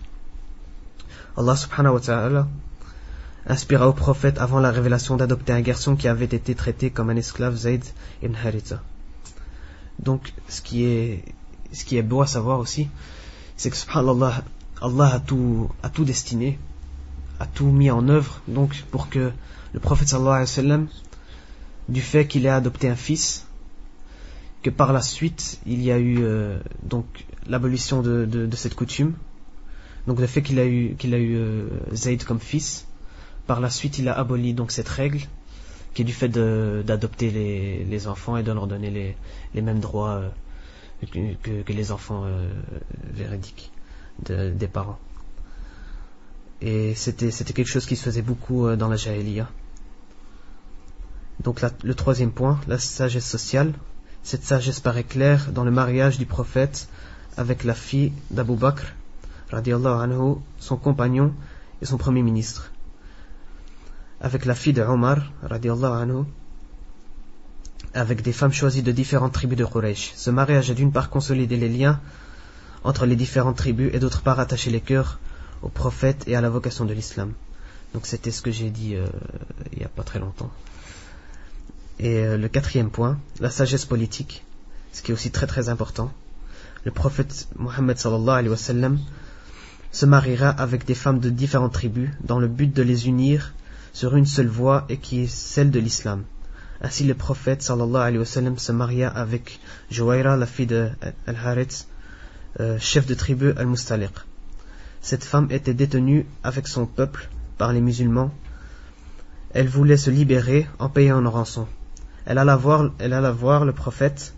Allah 1.36 1.56
subhanahu 1.56 1.94
wa 1.94 2.00
ta'ala 2.00 2.48
inspira 3.46 3.88
au 3.88 3.92
prophète 3.92 4.38
avant 4.38 4.60
la 4.60 4.70
révélation 4.70 5.16
d'adopter 5.16 5.52
un 5.52 5.60
garçon 5.60 5.96
qui 5.96 6.06
avait 6.06 6.24
été 6.24 6.54
traité 6.54 6.90
comme 6.90 7.10
un 7.10 7.16
esclave 7.16 7.56
Zayd 7.56 7.84
ibn 8.22 8.34
Haritha. 8.36 8.80
Donc, 9.98 10.32
ce 10.48 10.62
qui 10.62 10.84
est, 10.84 11.24
ce 11.72 11.84
qui 11.84 11.96
est 11.96 12.02
beau 12.02 12.22
à 12.22 12.26
savoir 12.28 12.60
aussi, 12.60 12.88
c'est 13.56 13.70
que 13.70 13.76
subhanallah, 13.76 14.44
Allah 14.80 15.14
a 15.14 15.20
tout, 15.20 15.70
a 15.82 15.88
tout 15.88 16.04
destiné, 16.04 16.58
a 17.40 17.46
tout 17.46 17.66
mis 17.66 17.90
en 17.90 18.08
œuvre, 18.08 18.40
donc 18.46 18.84
pour 18.90 19.08
que 19.08 19.32
le 19.74 19.80
prophète 19.80 20.08
sallallahu 20.08 20.34
alayhi 20.34 20.42
wa 20.42 20.46
sallam, 20.46 20.88
du 21.88 22.00
fait 22.00 22.26
qu'il 22.26 22.46
ait 22.46 22.48
adopté 22.48 22.88
un 22.88 22.94
fils, 22.94 23.46
que 24.62 24.70
par 24.70 24.92
la 24.92 25.02
suite 25.02 25.60
il 25.66 25.82
y 25.82 25.90
a 25.90 25.98
eu 25.98 26.18
euh, 26.22 26.58
donc 26.84 27.26
l'abolition 27.48 28.00
de, 28.00 28.48
cette 28.54 28.76
coutume, 28.76 29.14
donc 30.06 30.20
le 30.20 30.26
fait 30.26 30.42
qu'il 30.42 30.60
a 30.60 30.64
eu 30.64 30.94
qu'il 30.96 31.12
a 31.12 31.18
eu 31.18 31.34
euh, 31.34 31.68
Zayd 31.92 32.24
comme 32.24 32.38
fils, 32.38 32.86
par 33.48 33.60
la 33.60 33.68
suite 33.68 33.98
il 33.98 34.08
a 34.08 34.16
aboli 34.16 34.54
donc 34.54 34.70
cette 34.70 34.88
règle 34.88 35.20
qui 35.92 36.02
est 36.02 36.04
du 36.04 36.12
fait 36.12 36.28
d'adopter 36.28 37.30
les, 37.30 38.06
enfants 38.08 38.36
et 38.36 38.42
de 38.42 38.50
leur 38.52 38.66
donner 38.66 38.90
les, 39.54 39.62
mêmes 39.62 39.80
droits 39.80 40.22
euh, 41.02 41.62
que, 41.64 41.72
les 41.72 41.92
enfants 41.92 42.24
véridiques 43.12 43.70
de, 44.24 44.50
des 44.50 44.66
parents. 44.66 44.98
Et 46.60 46.94
c'était 46.96 47.30
quelque 47.30 47.68
chose 47.68 47.86
qui 47.86 47.94
se 47.94 48.02
faisait 48.02 48.22
beaucoup 48.22 48.74
dans 48.74 48.88
la 48.88 48.96
Jahiliya. 48.96 49.48
Donc 51.44 51.60
le 51.82 51.94
troisième 51.94 52.32
point, 52.32 52.60
la 52.66 52.78
sagesse 52.78 53.28
sociale. 53.28 53.72
Cette 54.22 54.44
sagesse 54.44 54.80
paraît 54.80 55.04
claire 55.04 55.52
dans 55.52 55.64
le 55.64 55.70
mariage 55.70 56.18
du 56.18 56.26
prophète 56.26 56.88
avec 57.36 57.64
la 57.64 57.74
fille 57.74 58.12
d'Abu 58.30 58.56
Bakr, 58.56 58.94
anhu, 59.52 60.36
son 60.58 60.76
compagnon 60.76 61.34
et 61.82 61.84
son 61.86 61.98
premier 61.98 62.22
ministre 62.22 62.70
avec 64.24 64.46
la 64.46 64.54
fille 64.54 64.72
de 64.72 64.80
Omar, 64.80 65.18
anhu, 65.42 66.24
avec 67.92 68.22
des 68.22 68.32
femmes 68.32 68.54
choisies 68.54 68.82
de 68.82 68.90
différentes 68.90 69.34
tribus 69.34 69.58
de 69.58 69.66
Quraysh. 69.66 70.12
Ce 70.16 70.30
mariage 70.30 70.70
a 70.70 70.74
d'une 70.74 70.92
part 70.92 71.10
consolidé 71.10 71.58
les 71.58 71.68
liens 71.68 72.00
entre 72.84 73.04
les 73.04 73.16
différentes 73.16 73.56
tribus 73.56 73.90
et 73.92 73.98
d'autre 73.98 74.22
part 74.22 74.40
attaché 74.40 74.70
les 74.70 74.80
cœurs 74.80 75.20
au 75.60 75.68
prophète 75.68 76.24
et 76.26 76.36
à 76.36 76.40
la 76.40 76.48
vocation 76.48 76.86
de 76.86 76.94
l'islam. 76.94 77.34
Donc 77.92 78.06
c'était 78.06 78.30
ce 78.30 78.40
que 78.40 78.50
j'ai 78.50 78.70
dit 78.70 78.96
euh, 78.96 79.06
il 79.72 79.78
n'y 79.78 79.84
a 79.84 79.88
pas 79.88 80.02
très 80.02 80.18
longtemps. 80.18 80.50
Et 81.98 82.18
euh, 82.18 82.36
le 82.36 82.48
quatrième 82.48 82.90
point, 82.90 83.18
la 83.40 83.50
sagesse 83.50 83.84
politique, 83.84 84.44
ce 84.92 85.02
qui 85.02 85.10
est 85.10 85.14
aussi 85.14 85.30
très 85.30 85.46
très 85.46 85.68
important. 85.68 86.12
Le 86.84 86.90
prophète 86.90 87.48
Mohammed 87.56 87.96
sallallahu 87.96 88.38
alayhi 88.38 88.48
wa 88.50 88.56
sallam 88.56 88.98
se 89.92 90.06
mariera 90.06 90.50
avec 90.50 90.84
des 90.84 90.94
femmes 90.94 91.20
de 91.20 91.30
différentes 91.30 91.72
tribus 91.72 92.10
dans 92.22 92.40
le 92.40 92.48
but 92.48 92.74
de 92.74 92.82
les 92.82 93.06
unir 93.06 93.54
sur 93.92 94.16
une 94.16 94.26
seule 94.26 94.48
voie 94.48 94.84
et 94.88 94.98
qui 94.98 95.20
est 95.20 95.26
celle 95.28 95.70
de 95.70 95.78
l'islam. 95.78 96.24
Ainsi 96.80 97.04
le 97.04 97.14
prophète 97.14 97.62
sallallahu 97.62 98.02
alayhi 98.02 98.18
wa 98.18 98.24
sallam 98.24 98.58
se 98.58 98.72
maria 98.72 99.08
avec 99.08 99.60
Jouaira, 99.90 100.36
la 100.36 100.46
fille 100.46 100.66
de 100.66 100.90
Al-Harith, 101.26 101.86
euh, 102.60 102.78
chef 102.78 103.06
de 103.06 103.14
tribu 103.14 103.52
Al-Mustaliq. 103.56 104.12
Cette 105.00 105.24
femme 105.24 105.48
était 105.50 105.74
détenue 105.74 106.26
avec 106.42 106.66
son 106.66 106.86
peuple 106.86 107.28
par 107.56 107.72
les 107.72 107.80
musulmans. 107.80 108.32
Elle 109.52 109.68
voulait 109.68 109.96
se 109.96 110.10
libérer 110.10 110.66
en 110.78 110.88
payant 110.88 111.20
une 111.20 111.28
rançon. 111.28 111.66
Elle 112.26 112.38
alla 112.38 112.56
voir, 112.56 112.90
elle 112.98 113.12
alla 113.12 113.30
voir 113.32 113.64
le 113.64 113.72
prophète 113.72 114.34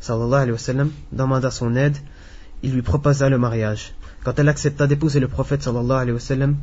sallallahu 0.00 0.42
alayhi 0.42 0.52
wa 0.52 0.58
sallam, 0.58 0.90
demanda 1.12 1.50
son 1.50 1.74
aide, 1.76 1.96
il 2.62 2.72
lui 2.72 2.82
proposa 2.82 3.28
le 3.28 3.38
mariage. 3.38 3.94
Quand 4.24 4.38
elle 4.38 4.48
accepta 4.48 4.86
d'épouser 4.86 5.20
le 5.20 5.28
prophète 5.28 5.62
sallallahu 5.62 5.98
alayhi 5.98 6.12
wa 6.12 6.20
sallam, 6.20 6.56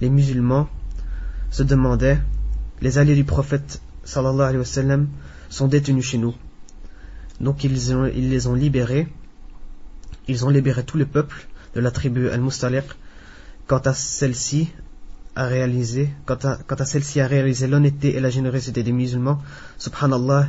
les 0.00 0.10
musulmans 0.10 0.68
se 1.50 1.62
demandait 1.62 2.20
Les 2.80 2.98
alliés 2.98 3.14
du 3.14 3.24
prophète 3.24 3.80
sallallahu 4.04 4.48
alayhi 4.48 4.58
wa 4.58 4.64
sallam 4.64 5.08
sont 5.50 5.68
détenus 5.68 6.04
chez 6.04 6.18
nous. 6.18 6.34
Donc 7.40 7.64
ils, 7.64 7.90
ils 8.14 8.30
les 8.30 8.46
ont 8.46 8.54
libérés 8.54 9.08
ils 10.28 10.44
ont 10.44 10.50
libéré 10.50 10.84
tout 10.84 10.98
le 10.98 11.06
peuple 11.06 11.46
de 11.74 11.80
la 11.80 11.90
tribu 11.90 12.28
Al-Mustaliq 12.28 12.84
quant 13.66 13.78
à 13.78 13.92
celle-ci 13.92 14.72
a 15.34 15.46
réalisé 15.46 16.10
quant 16.26 16.38
à, 16.44 16.58
à 16.68 16.84
celle-ci 16.84 17.20
a 17.20 17.26
réalisé 17.26 17.66
l'honnêteté 17.66 18.16
et 18.16 18.20
la 18.20 18.30
générosité 18.30 18.82
des 18.82 18.92
musulmans 18.92 19.40
subhanallah 19.78 20.48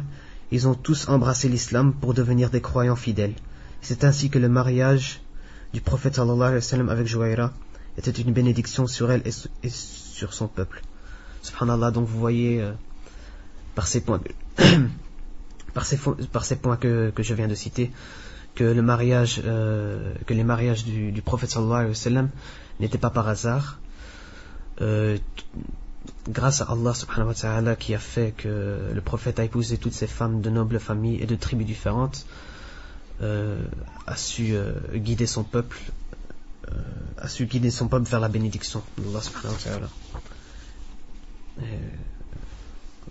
ils 0.52 0.68
ont 0.68 0.76
tous 0.76 1.08
embrassé 1.08 1.50
l'islam 1.50 1.94
pour 1.94 2.14
devenir 2.14 2.50
des 2.50 2.62
croyants 2.62 2.96
fidèles 2.96 3.34
c'est 3.82 4.04
ainsi 4.04 4.30
que 4.30 4.40
le 4.40 4.50
mariage 4.50 5.22
du 5.74 5.82
prophète 5.82 6.16
sallallahu 6.16 6.42
alayhi 6.42 6.56
wa 6.56 6.62
sallam 6.62 6.90
avec 6.90 7.08
Jouaira 7.08 7.54
était 7.98 8.12
une 8.12 8.34
bénédiction 8.34 8.88
sur 8.88 9.12
elle 9.12 9.24
et, 9.26 9.70
sur 9.70 10.34
son 10.34 10.48
peuple 10.48 10.82
subhanallah 11.42 11.92
donc 11.92 12.08
vous 12.08 12.20
voyez 12.20 12.62
euh, 12.62 12.74
par 13.76 13.88
ces 13.88 14.02
points 14.02 14.22
par 15.74 15.86
ces, 15.86 15.98
par 16.32 16.46
ces 16.46 16.56
points 16.58 16.78
que, 16.78 17.12
que 17.12 17.24
je 17.24 17.34
viens 17.34 17.48
de 17.48 17.56
citer 17.56 17.92
que 18.56 18.64
le 18.64 18.82
mariage, 18.82 19.42
euh, 19.44 20.14
que 20.28 20.34
les 20.34 20.44
mariages 20.44 20.86
du, 20.86 21.12
du 21.12 21.22
prophète 21.22 21.50
sallallahu 21.50 21.74
alayhi 21.74 21.90
wa 21.90 21.96
sallam 21.96 22.30
n'étaient 22.80 22.98
pas 22.98 23.10
par 23.10 23.28
hasard. 23.28 23.80
Euh, 24.82 25.18
grâce 26.28 26.62
à 26.62 26.68
Allah 26.70 27.76
qui 27.76 27.94
a 27.94 28.00
fait 28.00 28.34
que 28.36 28.92
le 28.94 29.02
prophète 29.02 29.40
a 29.40 29.44
épousé 29.44 29.78
toutes 29.78 29.94
ces 29.94 30.08
femmes 30.08 30.42
de 30.42 30.50
nobles 30.50 30.80
familles 30.80 31.22
et 31.22 31.26
de 31.26 31.36
tribus 31.36 31.68
différentes, 31.68 32.26
euh, 33.22 33.62
a 34.08 34.16
su 34.16 34.54
euh, 34.54 34.74
guider 34.96 35.28
son 35.28 35.44
peuple, 35.44 35.78
a 37.18 37.28
su 37.28 37.46
guider 37.46 37.72
son 37.72 37.88
peuple 37.88 38.10
vers 38.10 38.20
la 38.20 38.30
bénédiction 38.30 38.82
d'Allah 38.98 39.22
subhanahu 39.22 39.54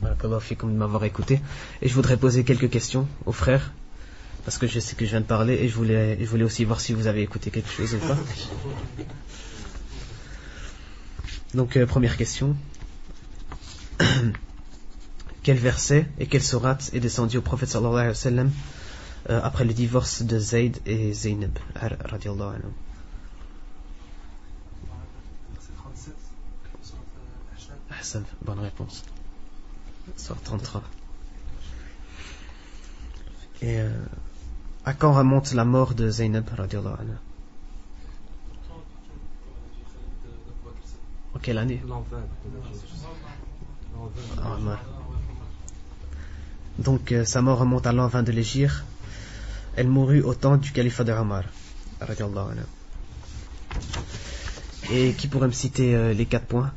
wa 0.03 0.41
de 0.41 0.67
m'avoir 0.67 1.05
écouté. 1.05 1.41
Et 1.81 1.89
je 1.89 1.95
voudrais 1.95 2.17
poser 2.17 2.45
quelques 2.45 2.71
questions 2.71 3.07
aux 3.25 3.33
frères 3.33 3.73
parce 4.45 4.59
que 4.59 4.67
je 4.67 4.81
sais 4.81 4.97
que 4.97 5.05
je 5.05 5.11
viens 5.11 5.21
de 5.21 5.27
parler 5.27 5.55
et 5.55 5.69
je 5.69 5.77
voulais 5.77 6.45
aussi 6.45 6.65
voir 6.65 6.81
si 6.81 6.93
vous 6.93 7.07
avez 7.07 7.23
écouté 7.23 7.51
quelque 7.51 7.71
chose 7.71 7.95
ou 7.95 7.99
pas. 7.99 8.17
Donc, 11.55 11.77
euh, 11.77 11.87
première 11.87 12.17
question. 12.17 12.57
quel 15.43 15.59
verset 15.59 16.09
et 16.19 16.27
quelle 16.27 16.43
sourate 16.43 16.91
est 16.95 17.01
descendu 17.01 17.37
au 17.39 17.43
prophète 17.43 17.69
sallallahu 17.69 18.15
alayhi 18.15 18.37
wa 18.37 18.45
euh, 19.31 19.41
après 19.43 19.65
le 19.65 19.73
divorce 19.73 20.23
de 20.23 20.39
Zayd 20.39 20.79
et 20.87 21.13
Zaynab 21.13 21.59
radiallahu 21.77 22.57
anhu? 22.57 22.73
Bonne 28.45 28.59
réponse. 28.59 29.05
Sur 30.17 30.41
33. 30.43 30.83
Et 33.63 33.79
euh, 33.79 33.91
à 34.85 34.93
quand 34.93 35.13
remonte 35.13 35.53
la 35.53 35.65
mort 35.65 35.95
de 35.95 36.11
Zainab 36.11 36.49
radiallahu 36.49 36.95
anha 36.99 37.32
quelle 41.43 41.59
année 41.59 41.83
ah, 44.39 44.59
Donc 46.79 47.13
euh, 47.13 47.25
sa 47.25 47.43
mort 47.43 47.59
remonte 47.59 47.87
à 47.87 47.93
l'an 47.93 48.09
20 48.09 48.23
de 48.23 48.33
l'Égypte. 48.33 48.85
Elle 49.77 49.89
mourut 49.89 50.23
au 50.23 50.35
temps 50.35 50.57
du 50.57 50.71
califat 50.73 51.05
de 51.05 51.13
Omar. 51.13 51.45
Et 54.91 55.13
qui 55.15 55.29
pourrait 55.29 55.47
me 55.47 55.53
citer 55.53 55.95
euh, 55.95 56.13
les 56.13 56.27
quatre 56.27 56.47
points 56.47 56.73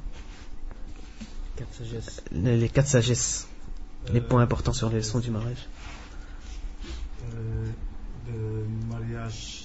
Les 2.31 2.69
quatre 2.69 2.87
sagesses. 2.87 3.47
Les 4.13 4.21
points 4.21 4.41
importants 4.41 4.73
sur 4.73 4.89
les 4.89 4.97
leçons 4.97 5.19
du 5.19 5.31
mariage 5.31 5.67
mariage 8.89 9.64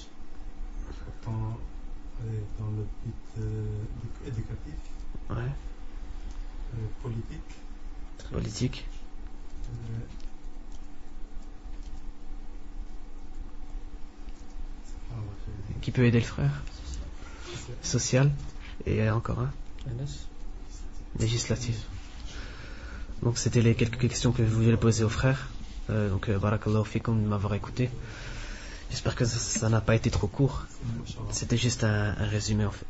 dans 2.61 2.71
le 2.77 2.85
but 3.05 3.43
euh, 3.43 4.27
éducatif, 4.27 4.73
ouais. 5.31 5.37
euh, 5.37 6.87
politique. 7.01 7.51
Politique. 8.31 8.85
Euh, 9.69 9.99
qui 15.81 15.91
peut 15.91 16.05
aider 16.05 16.19
le 16.19 16.25
frère? 16.25 16.61
Social. 17.81 18.31
Et 18.85 19.09
encore 19.09 19.39
un 19.39 19.51
Législatif. 21.19 21.75
Donc 23.23 23.37
c'était 23.37 23.61
les 23.61 23.75
quelques 23.75 23.99
questions 23.99 24.31
que 24.31 24.43
je 24.45 24.49
voulais 24.49 24.77
poser 24.77 25.03
aux 25.03 25.09
frères. 25.09 25.49
Euh, 25.89 26.09
donc 26.09 26.29
barakallahu 26.29 26.85
fikum 26.85 27.21
de 27.21 27.27
m'avoir 27.27 27.53
écouté. 27.55 27.89
J'espère 28.91 29.15
que 29.15 29.23
ça 29.25 29.69
n'a 29.69 29.79
pas 29.79 29.95
été 29.95 30.11
trop 30.11 30.27
court. 30.27 30.65
C'était 31.31 31.57
juste 31.57 31.85
un, 31.85 32.13
résumé 32.13 32.65
en 32.65 32.71
fait. 32.71 32.85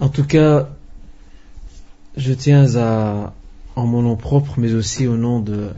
En 0.00 0.08
tout 0.08 0.24
cas, 0.24 0.68
je 2.16 2.32
tiens 2.32 2.74
à 2.76 3.34
en 3.76 3.86
mon 3.86 4.02
nom 4.02 4.16
propre, 4.16 4.54
mais 4.58 4.72
aussi 4.72 5.06
au 5.06 5.16
nom 5.16 5.40
de 5.40 5.70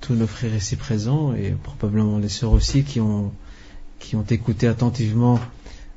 tous 0.00 0.14
nos 0.14 0.26
frères 0.26 0.54
ici 0.54 0.76
présents 0.76 1.34
et 1.34 1.54
probablement 1.62 2.18
les 2.18 2.28
sœurs 2.28 2.52
aussi 2.52 2.84
qui 2.84 3.00
ont, 3.00 3.32
qui 3.98 4.16
ont 4.16 4.24
écouté 4.24 4.66
attentivement 4.66 5.38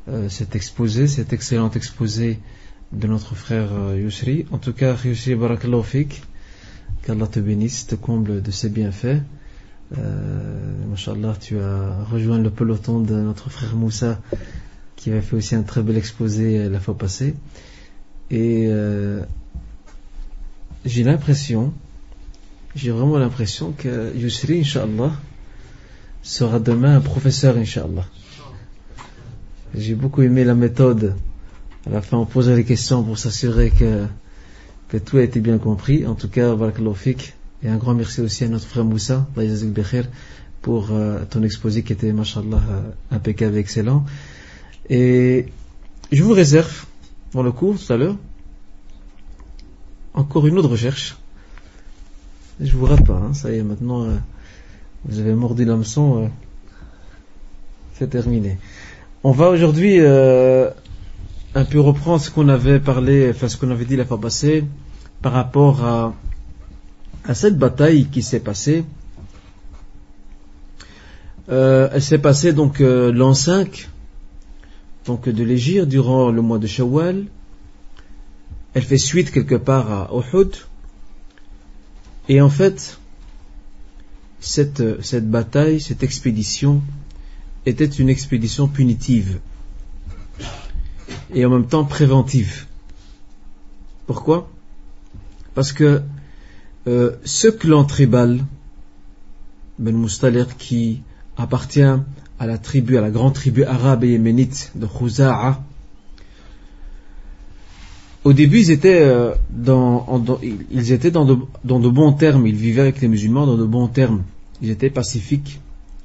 euh, 0.10 0.30
cet 0.30 0.56
exposé, 0.56 1.08
cet 1.08 1.34
excellent 1.34 1.72
exposé 1.72 2.40
de 2.92 3.08
notre 3.08 3.36
frère 3.36 3.70
euh, 3.72 3.98
Yusri. 3.98 4.46
En 4.52 4.58
tout 4.58 4.74
cas, 4.74 4.96
Yusri 5.04 5.36
Barakallahu 5.36 6.08
qu'Allah 7.04 7.28
te 7.28 7.40
bénisse, 7.40 7.88
te 7.88 7.96
comble 7.96 8.42
de 8.42 8.52
ses 8.52 8.70
bienfaits. 8.70 9.22
Euh, 9.98 10.74
tu 11.40 11.60
as 11.60 12.04
rejoint 12.06 12.40
le 12.40 12.50
peloton 12.50 13.00
de 13.00 13.14
notre 13.14 13.50
frère 13.50 13.76
Moussa 13.76 14.20
qui 14.96 15.12
avait 15.12 15.22
fait 15.22 15.36
aussi 15.36 15.56
un 15.56 15.64
très 15.64 15.82
bel 15.82 15.98
exposé 15.98 16.60
euh, 16.60 16.70
la 16.70 16.80
fois 16.80 16.98
passée. 16.98 17.36
Et 18.32 18.66
euh, 18.68 19.24
j'ai 20.86 21.04
l'impression, 21.04 21.74
j'ai 22.76 22.92
vraiment 22.92 23.18
l'impression 23.18 23.74
que 23.78 24.16
Yusri, 24.16 24.62
Inch'Allah, 24.62 25.12
sera 26.22 26.60
demain 26.60 26.98
un 26.98 27.02
professeur, 27.02 27.58
Inch'Allah. 27.58 28.06
J'ai 29.76 29.96
beaucoup 29.96 30.22
aimé 30.22 30.44
la 30.44 30.56
méthode. 30.56 31.16
À 31.88 31.90
la 31.90 32.02
fin, 32.02 32.18
on 32.18 32.26
posait 32.26 32.56
les 32.56 32.64
questions 32.64 33.04
pour 33.04 33.18
s'assurer 33.18 33.72
que, 33.72 34.08
tout 35.00 35.18
a 35.18 35.24
été 35.24 35.40
bien 35.40 35.58
compris. 35.58 36.06
En 36.06 36.14
tout 36.14 36.30
cas, 36.30 36.54
Barakallahu 36.56 37.16
Et 37.64 37.68
un 37.68 37.78
grand 37.78 37.96
merci 37.96 38.22
aussi 38.22 38.44
à 38.44 38.48
notre 38.48 38.68
frère 38.68 38.86
Moussa, 38.86 39.28
pour 40.62 40.92
euh, 40.92 41.20
ton 41.30 41.44
exposé 41.44 41.84
qui 41.84 41.92
était, 41.94 42.14
mashallah, 42.14 42.62
euh, 42.70 42.82
impeccable 43.12 43.58
et 43.58 43.60
excellent. 43.60 44.06
Et 44.90 45.48
je 46.12 46.24
vous 46.24 46.34
réserve, 46.34 46.86
dans 47.34 47.44
le 47.44 47.52
cours 47.52 47.76
tout 47.78 47.92
à 47.92 47.98
l'heure, 47.98 48.16
encore 50.14 50.48
une 50.48 50.58
autre 50.58 50.70
recherche. 50.70 51.18
Je 52.60 52.76
vous 52.76 52.86
rate 52.86 53.06
pas, 53.06 53.16
hein, 53.16 53.34
ça 53.34 53.52
y 53.52 53.58
est, 53.58 53.64
maintenant, 53.64 54.04
euh, 54.04 54.16
vous 55.06 55.20
avez 55.20 55.34
mordu 55.34 55.66
l'hameçon, 55.66 56.24
euh, 56.24 56.28
c'est 57.96 58.10
terminé. 58.10 58.58
On 59.24 59.32
va 59.32 59.50
aujourd'hui 59.50 59.98
euh, 60.00 60.70
un 61.56 61.66
peu 61.66 61.80
reprendre 61.80 62.22
ce 62.22 62.30
qu'on 62.30 62.48
avait 62.50 62.80
parlé, 62.80 63.32
enfin 63.32 63.48
ce 63.48 63.58
qu'on 63.58 63.72
avait 63.72 63.86
dit 63.86 63.96
la 63.96 64.06
fois 64.06 64.22
passée, 64.22 64.66
par 65.22 65.34
rapport 65.34 65.84
à, 65.84 66.14
à 67.26 67.34
cette 67.34 67.58
bataille 67.58 68.06
qui 68.06 68.22
s'est 68.22 68.40
passée. 68.40 68.86
elle 71.48 72.02
s'est 72.02 72.20
passée 72.20 72.54
donc 72.54 72.80
l'an 72.80 73.34
5 73.34 73.90
donc 75.06 75.28
de 75.28 75.44
l'Égypte 75.44 75.88
durant 75.88 76.32
le 76.32 76.42
mois 76.42 76.58
de 76.58 76.68
Shawwal 76.68 77.26
elle 78.74 78.84
fait 78.84 78.98
suite 78.98 79.32
quelque 79.32 79.56
part 79.56 79.92
à 79.92 80.10
Uhud. 80.14 80.56
Et 82.30 82.42
en 82.42 82.50
fait, 82.50 83.00
cette, 84.40 85.04
cette 85.04 85.30
bataille, 85.30 85.80
cette 85.80 86.04
expédition 86.04 86.82
était 87.66 87.86
une 87.86 88.10
expédition 88.10 88.68
punitive 88.68 89.40
et 91.34 91.46
en 91.46 91.50
même 91.50 91.68
temps 91.68 91.86
préventive. 91.86 92.66
Pourquoi? 94.06 94.50
Parce 95.56 95.72
que 95.72 96.02
euh, 96.88 97.12
ce 97.24 97.48
clan 97.48 97.86
tribal, 97.86 98.44
Ben 99.80 99.96
Mustalir, 99.96 100.58
qui 100.58 101.02
appartient 101.38 101.82
à 102.40 102.46
la 102.46 102.58
tribu, 102.58 102.98
à 102.98 103.02
la 103.02 103.10
grande 103.10 103.34
tribu 103.34 103.64
arabe 103.64 104.04
et 104.04 104.10
yéménite 104.10 104.72
de 104.76 104.86
Khuza'a, 104.86 105.64
au 108.24 108.34
début, 108.34 108.60
ils 108.60 108.72
étaient, 108.72 109.02
euh, 109.02 109.34
dans, 109.50 110.40
ils 110.72 110.92
étaient 110.92 111.12
dans, 111.12 111.26
de, 111.26 111.90
bons 111.90 112.14
termes. 112.14 112.48
Ils 112.48 112.56
vivaient 112.56 112.82
avec 112.82 113.02
les 113.02 113.08
musulmans 113.08 113.46
dans 113.46 113.58
de 113.58 113.66
bons 113.66 113.88
termes. 113.88 114.24
Ils 114.62 114.70
étaient 114.70 114.90
pacifiques 114.90 115.60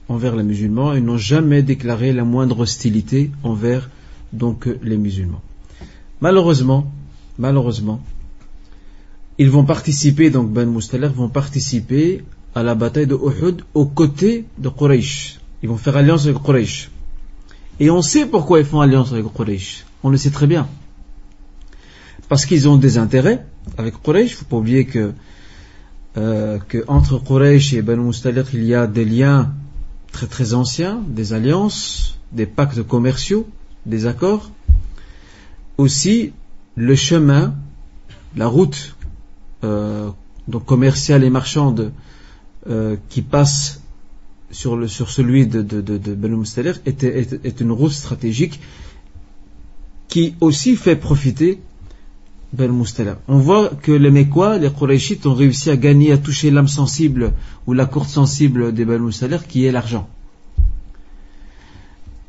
envers 0.09 0.35
les 0.35 0.43
musulmans 0.43 0.95
et 0.95 1.01
n'ont 1.01 1.19
jamais 1.19 1.63
déclaré 1.63 2.13
la 2.13 2.25
moindre 2.25 2.61
hostilité 2.61 3.31
envers 3.43 3.91
donc 4.33 4.67
euh, 4.67 4.79
les 4.83 4.97
musulmans. 4.97 5.43
Malheureusement, 6.21 6.91
malheureusement, 7.39 8.01
ils 9.39 9.51
vont 9.51 9.65
participer, 9.65 10.31
donc 10.31 10.51
Ben 10.51 10.69
Moustaler 10.69 11.09
vont 11.09 11.29
participer 11.29 12.25
à 12.55 12.65
la 12.65 12.75
bataille 12.75 13.07
de 13.07 13.15
Uhud 13.15 13.63
aux 13.75 13.87
côtés 13.87 14.47
de 14.59 14.69
Quraysh. 14.69 15.39
Ils 15.63 15.69
vont 15.69 15.77
faire 15.77 15.97
alliance 15.97 16.27
avec 16.27 16.43
Quraysh. 16.43 16.91
Et 17.79 17.91
on 17.91 18.03
sait 18.03 18.27
pourquoi 18.27 18.59
ils 18.59 18.65
font 18.65 18.81
alliance 18.81 19.13
avec 19.13 19.27
Quraysh. 19.33 19.85
On 20.03 20.11
le 20.11 20.17
sait 20.17 20.31
très 20.31 20.49
bien. 20.49 20.67
Parce 22.29 22.45
qu'ils 22.47 22.69
ont 22.69 22.77
des 22.77 22.99
intérêts 22.99 23.45
avec 23.77 24.03
Quraysh. 24.03 24.33
Il 24.33 24.35
faut 24.35 24.45
pas 24.45 24.57
oublier 24.57 24.85
que, 24.85 25.13
euh, 26.17 26.59
que 26.69 26.85
entre 26.89 27.19
Quraysh 27.19 27.73
et 27.75 27.83
Ben 27.83 27.97
Moustalir, 27.99 28.45
il 28.53 28.65
y 28.65 28.75
a 28.75 28.87
des 28.87 29.05
liens 29.05 29.55
très 30.13 30.27
très 30.27 30.55
anciens, 30.55 31.01
des 31.07 31.33
alliances, 31.33 32.19
des 32.33 32.47
pactes 32.47 32.83
commerciaux, 32.83 33.47
des 33.87 34.07
accords. 34.07 34.51
Aussi, 35.79 36.33
le 36.77 36.95
chemin, 36.95 37.55
la 38.37 38.47
route 38.47 38.97
euh, 39.65 40.11
donc 40.49 40.65
commerciale 40.65 41.25
et 41.25 41.31
marchande 41.31 41.93
euh, 42.69 42.97
qui 43.09 43.23
passe 43.23 43.81
sur, 44.51 44.77
le, 44.77 44.89
sur 44.89 45.11
celui 45.11 45.47
de, 45.47 45.63
de, 45.63 45.81
de, 45.81 45.99
de 45.99 46.15
Banu 46.15 46.43
est, 46.87 47.05
est, 47.05 47.45
est 47.45 47.61
une 47.61 47.73
route 47.73 47.93
stratégique 47.93 48.61
qui 50.09 50.35
aussi 50.41 50.77
fait 50.77 50.97
profiter. 50.97 51.61
On 52.57 53.39
voit 53.39 53.69
que 53.83 53.93
les 53.93 54.11
Mécois, 54.11 54.57
les 54.57 54.71
Qurayshites 54.71 55.27
ont 55.27 55.35
réussi 55.35 55.71
à 55.71 55.77
gagner, 55.77 56.13
à 56.13 56.19
toucher 56.19 56.51
l'âme 56.51 56.69
sensible 56.69 57.33
ou 57.67 57.75
la 57.75 57.85
courte 57.85 58.09
sensible 58.09 58.73
des 58.73 58.87
Ben 58.87 59.03
Mustalir 59.03 59.47
qui 59.47 59.67
est 59.67 59.73
l'argent. 59.73 60.09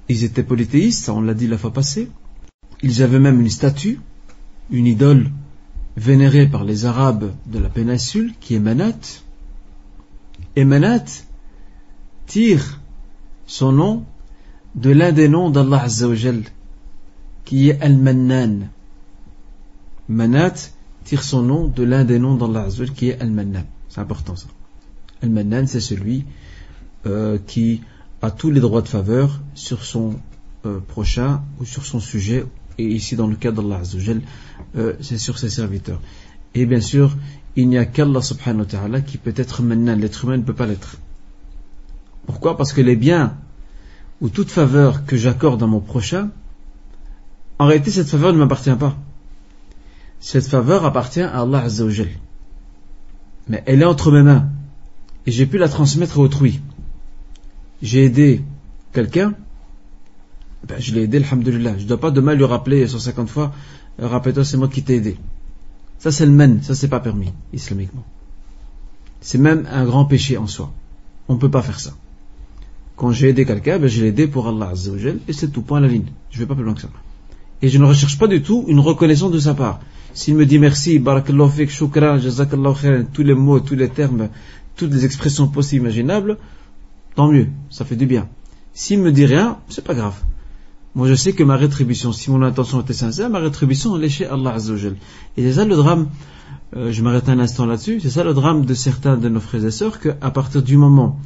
Ils 0.09 0.23
étaient 0.25 0.43
polythéistes, 0.43 1.07
on 1.07 1.21
l'a 1.21 1.33
dit 1.33 1.47
la 1.47 1.57
fois 1.57 1.71
passée. 1.71 2.09
Ils 2.81 3.01
avaient 3.01 3.19
même 3.19 3.39
une 3.39 3.49
statue, 3.49 3.99
une 4.71 4.87
idole 4.87 5.29
vénérée 5.95 6.47
par 6.47 6.65
les 6.65 6.85
Arabes 6.85 7.31
de 7.45 7.59
la 7.59 7.69
péninsule 7.69 8.33
qui 8.41 8.55
est 8.55 8.59
Manat. 8.59 9.21
Et 10.55 10.65
Manat 10.65 11.05
tire 12.27 12.81
son 13.47 13.71
nom 13.71 14.03
de 14.75 14.89
l'un 14.89 15.11
des 15.11 15.29
noms 15.29 15.49
d'Allah 15.49 15.83
Azzawajal, 15.83 16.43
qui 17.45 17.69
est 17.69 17.81
Al-Mannan. 17.81 18.69
Manat 20.09 20.71
tire 21.03 21.23
son 21.23 21.43
nom 21.43 21.67
de 21.67 21.83
l'un 21.83 22.03
des 22.03 22.19
noms 22.19 22.35
d'Allah 22.35 22.63
Azzawajal, 22.63 22.93
qui 22.93 23.09
est 23.09 23.21
Al-Mannan. 23.21 23.63
C'est 23.89 24.01
important 24.01 24.35
ça. 24.35 24.47
Al-Mannan, 25.21 25.67
c'est 25.67 25.79
celui 25.79 26.25
euh, 27.05 27.37
qui 27.45 27.81
a 28.21 28.31
tous 28.31 28.49
les 28.49 28.59
droits 28.59 28.81
de 28.81 28.87
faveur 28.87 29.39
sur 29.53 29.83
son 29.83 30.15
euh, 30.65 30.79
prochain 30.79 31.43
ou 31.59 31.65
sur 31.65 31.85
son 31.85 31.99
sujet, 31.99 32.45
et 32.77 32.85
ici 32.85 33.15
dans 33.15 33.27
le 33.27 33.35
cas 33.35 33.51
d'Allah 33.51 33.77
Azzawajal, 33.77 34.21
euh, 34.75 34.93
c'est 34.99 35.19
sur 35.19 35.37
ses 35.37 35.49
serviteurs. 35.49 36.01
Et 36.55 36.65
bien 36.65 36.81
sûr, 36.81 37.15
il 37.55 37.69
n'y 37.69 37.77
a 37.77 37.85
qu'Allah 37.85 38.21
subhanahu 38.21 38.61
wa 38.61 38.65
ta'ala 38.65 39.01
qui 39.01 39.17
peut 39.17 39.33
être 39.35 39.61
Mannan, 39.61 39.95
l'être 39.95 40.25
humain 40.25 40.37
ne 40.37 40.43
peut 40.43 40.53
pas 40.53 40.65
l'être. 40.65 40.97
Pourquoi? 42.25 42.57
Parce 42.57 42.73
que 42.73 42.81
les 42.81 42.95
biens 42.95 43.37
ou 44.21 44.29
toute 44.29 44.49
faveur 44.49 45.05
que 45.05 45.17
j'accorde 45.17 45.61
à 45.61 45.67
mon 45.67 45.79
prochain, 45.79 46.31
en 47.59 47.67
réalité 47.67 47.91
cette 47.91 48.09
faveur 48.09 48.33
ne 48.33 48.39
m'appartient 48.39 48.75
pas. 48.75 48.97
Cette 50.19 50.47
faveur 50.47 50.85
appartient 50.85 51.21
à 51.21 51.41
Allah 51.41 51.63
Azzawajal. 51.63 52.09
Mais 53.47 53.63
elle 53.65 53.81
est 53.81 53.85
entre 53.85 54.11
mes 54.11 54.21
mains. 54.21 54.49
Et 55.25 55.31
j'ai 55.31 55.45
pu 55.45 55.57
la 55.57 55.69
transmettre 55.69 56.19
à 56.19 56.21
autrui. 56.21 56.59
J'ai 57.81 58.05
aidé 58.05 58.43
quelqu'un, 58.91 59.33
ben, 60.67 60.79
je 60.79 60.93
l'ai 60.93 61.03
aidé, 61.03 61.17
alhamdulillah. 61.17 61.77
Je 61.77 61.83
ne 61.83 61.87
dois 61.87 61.99
pas 61.99 62.11
demain 62.11 62.35
lui 62.35 62.43
rappeler 62.43 62.87
150 62.87 63.29
fois, 63.29 63.53
euh, 64.01 64.07
rappelle-toi, 64.07 64.43
c'est 64.43 64.57
moi 64.57 64.67
qui 64.67 64.83
t'ai 64.83 64.95
aidé. 64.95 65.17
Ça 65.99 66.11
c'est 66.11 66.25
le 66.25 66.31
men, 66.31 66.61
ça 66.61 66.75
c'est 66.75 66.87
pas 66.87 66.99
permis, 66.99 67.33
islamiquement. 67.53 68.03
C'est 69.21 69.37
même 69.37 69.67
un 69.71 69.85
grand 69.85 70.05
péché 70.05 70.37
en 70.37 70.47
soi. 70.47 70.71
On 71.27 71.35
ne 71.35 71.39
peut 71.39 71.51
pas 71.51 71.61
faire 71.61 71.79
ça. 71.79 71.91
Quand 72.95 73.11
j'ai 73.11 73.29
aidé 73.29 73.45
quelqu'un, 73.45 73.79
ben, 73.79 73.87
je 73.87 74.01
l'ai 74.01 74.07
aidé 74.07 74.27
pour 74.27 74.47
Allah 74.47 74.69
Azzawajal, 74.69 75.19
et 75.27 75.33
c'est 75.33 75.49
tout, 75.49 75.61
point 75.61 75.77
à 75.77 75.81
la 75.81 75.87
ligne. 75.87 76.11
Je 76.29 76.37
ne 76.37 76.43
vais 76.43 76.47
pas 76.47 76.55
plus 76.55 76.63
loin 76.63 76.73
que 76.73 76.81
ça. 76.81 76.89
Et 77.61 77.69
je 77.69 77.77
ne 77.77 77.85
recherche 77.85 78.17
pas 78.17 78.27
du 78.27 78.41
tout 78.41 78.65
une 78.67 78.79
reconnaissance 78.79 79.31
de 79.31 79.39
sa 79.39 79.53
part. 79.53 79.79
S'il 80.13 80.35
me 80.35 80.45
dit 80.45 80.59
merci, 80.59 80.99
barakallahu 80.99 81.49
fik, 81.49 81.69
shukran, 81.69 82.17
jazakallahu 82.17 82.75
khairan, 82.75 83.03
tous 83.13 83.23
les 83.23 83.35
mots, 83.35 83.59
tous 83.59 83.75
les 83.75 83.89
termes, 83.89 84.29
toutes 84.75 84.91
les 84.91 85.05
expressions 85.05 85.47
possibles 85.47 85.85
imaginables, 85.85 86.37
tant 87.15 87.27
mieux, 87.27 87.47
ça 87.69 87.85
fait 87.85 87.95
du 87.95 88.05
bien. 88.05 88.27
S'il 88.73 88.99
me 88.99 89.11
dit 89.11 89.25
rien, 89.25 89.57
c'est 89.69 89.83
pas 89.83 89.93
grave. 89.93 90.15
Moi, 90.95 91.07
je 91.07 91.13
sais 91.13 91.33
que 91.33 91.43
ma 91.43 91.55
rétribution, 91.55 92.11
si 92.11 92.31
mon 92.31 92.41
intention 92.41 92.81
était 92.81 92.93
sincère, 92.93 93.29
ma 93.29 93.39
rétribution, 93.39 93.95
elle 93.95 94.03
est 94.03 94.09
chez 94.09 94.25
Allah 94.25 94.53
Azzawajal. 94.53 94.95
Et 95.37 95.43
c'est 95.43 95.53
ça 95.53 95.65
le 95.65 95.75
drame, 95.75 96.09
euh, 96.75 96.91
je 96.91 97.03
m'arrête 97.03 97.29
un 97.29 97.39
instant 97.39 97.65
là-dessus, 97.65 97.99
c'est 97.99 98.09
ça 98.09 98.23
le 98.23 98.33
drame 98.33 98.65
de 98.65 98.73
certains 98.73 99.15
de 99.15 99.29
nos 99.29 99.39
frères 99.39 99.65
et 99.65 99.71
sœurs, 99.71 99.99
qu'à 99.99 100.31
partir 100.31 100.63
du 100.63 100.77
moment 100.77 101.19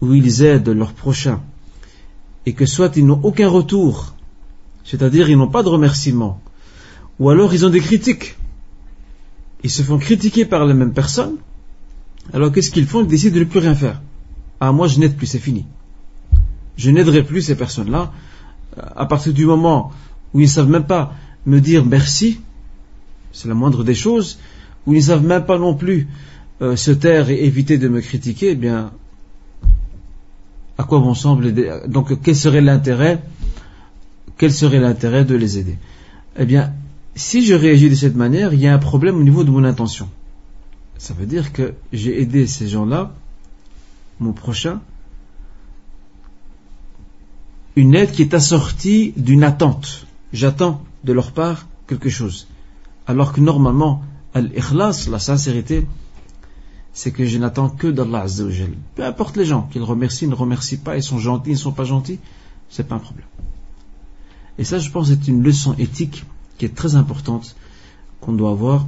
où 0.00 0.14
ils 0.14 0.42
aident 0.42 0.70
leurs 0.70 0.92
prochains, 0.92 1.40
et 2.46 2.52
que 2.54 2.66
soit 2.66 2.96
ils 2.96 3.06
n'ont 3.06 3.20
aucun 3.22 3.48
retour, 3.48 4.14
c'est-à-dire 4.84 5.30
ils 5.30 5.36
n'ont 5.36 5.48
pas 5.48 5.62
de 5.62 5.68
remerciement, 5.68 6.40
ou 7.20 7.28
alors 7.28 7.54
ils 7.54 7.64
ont 7.64 7.70
des 7.70 7.80
critiques, 7.80 8.36
ils 9.62 9.70
se 9.70 9.82
font 9.82 9.98
critiquer 9.98 10.44
par 10.46 10.64
les 10.66 10.74
mêmes 10.74 10.92
personnes, 10.92 11.36
alors 12.32 12.50
qu'est-ce 12.50 12.70
qu'ils 12.70 12.86
font? 12.86 13.02
Ils 13.02 13.08
décident 13.08 13.34
de 13.34 13.40
ne 13.40 13.44
plus 13.44 13.60
rien 13.60 13.74
faire. 13.74 14.00
Ah, 14.58 14.72
moi 14.72 14.88
je 14.88 14.98
n'aide 14.98 15.16
plus, 15.16 15.26
c'est 15.26 15.38
fini. 15.38 15.66
Je 16.76 16.90
n'aiderai 16.90 17.22
plus 17.22 17.42
ces 17.42 17.56
personnes-là. 17.56 18.12
À 18.96 19.06
partir 19.06 19.32
du 19.32 19.46
moment 19.46 19.92
où 20.32 20.40
ils 20.40 20.44
ne 20.44 20.48
savent 20.48 20.68
même 20.68 20.86
pas 20.86 21.14
me 21.46 21.60
dire 21.60 21.84
merci, 21.84 22.40
c'est 23.32 23.48
la 23.48 23.54
moindre 23.54 23.84
des 23.84 23.94
choses, 23.94 24.38
où 24.86 24.94
ils 24.94 24.98
ne 24.98 25.02
savent 25.02 25.24
même 25.24 25.44
pas 25.44 25.58
non 25.58 25.74
plus 25.74 26.08
euh, 26.62 26.76
se 26.76 26.90
taire 26.90 27.30
et 27.30 27.44
éviter 27.44 27.78
de 27.78 27.88
me 27.88 28.00
critiquer, 28.00 28.50
eh 28.52 28.54
bien, 28.54 28.92
à 30.78 30.84
quoi 30.84 31.00
bon 31.00 31.14
semble 31.14 31.52
Donc, 31.88 32.20
quel 32.22 32.36
serait 32.36 32.60
l'intérêt 32.60 33.22
Quel 34.38 34.52
serait 34.52 34.80
l'intérêt 34.80 35.24
de 35.24 35.34
les 35.34 35.58
aider? 35.58 35.76
Eh 36.38 36.46
bien, 36.46 36.72
si 37.20 37.44
je 37.44 37.52
réagis 37.54 37.90
de 37.90 37.94
cette 37.94 38.16
manière, 38.16 38.54
il 38.54 38.60
y 38.60 38.66
a 38.66 38.72
un 38.72 38.78
problème 38.78 39.16
au 39.18 39.22
niveau 39.22 39.44
de 39.44 39.50
mon 39.50 39.62
intention. 39.62 40.08
Ça 40.96 41.12
veut 41.12 41.26
dire 41.26 41.52
que 41.52 41.74
j'ai 41.92 42.20
aidé 42.22 42.46
ces 42.46 42.66
gens-là, 42.66 43.12
mon 44.20 44.32
prochain, 44.32 44.80
une 47.76 47.94
aide 47.94 48.10
qui 48.12 48.22
est 48.22 48.32
assortie 48.32 49.12
d'une 49.18 49.44
attente. 49.44 50.06
J'attends 50.32 50.82
de 51.04 51.12
leur 51.12 51.32
part 51.32 51.66
quelque 51.86 52.08
chose. 52.08 52.48
Alors 53.06 53.34
que 53.34 53.42
normalement, 53.42 54.02
al-ikhlas, 54.32 55.08
la 55.10 55.18
sincérité, 55.18 55.86
c'est 56.94 57.12
que 57.12 57.26
je 57.26 57.36
n'attends 57.36 57.68
que 57.68 57.88
d'Allah 57.88 58.22
Azzawajal. 58.22 58.72
Peu 58.94 59.04
importe 59.04 59.36
les 59.36 59.44
gens, 59.44 59.68
qu'ils 59.70 59.82
remercient, 59.82 60.26
ne 60.26 60.34
remercient 60.34 60.78
pas, 60.78 60.96
ils 60.96 61.02
sont 61.02 61.18
gentils, 61.18 61.50
ils 61.50 61.60
ne 61.60 61.66
sont 61.68 61.72
pas 61.72 61.84
gentils, 61.84 62.18
c'est 62.70 62.88
pas 62.88 62.94
un 62.94 62.98
problème. 62.98 63.26
Et 64.58 64.64
ça, 64.64 64.78
je 64.78 64.90
pense, 64.90 65.08
c'est 65.08 65.28
une 65.28 65.42
leçon 65.42 65.74
éthique 65.78 66.24
qui 66.60 66.66
est 66.66 66.74
très 66.74 66.94
importante, 66.94 67.56
qu'on 68.20 68.34
doit 68.34 68.50
avoir, 68.50 68.86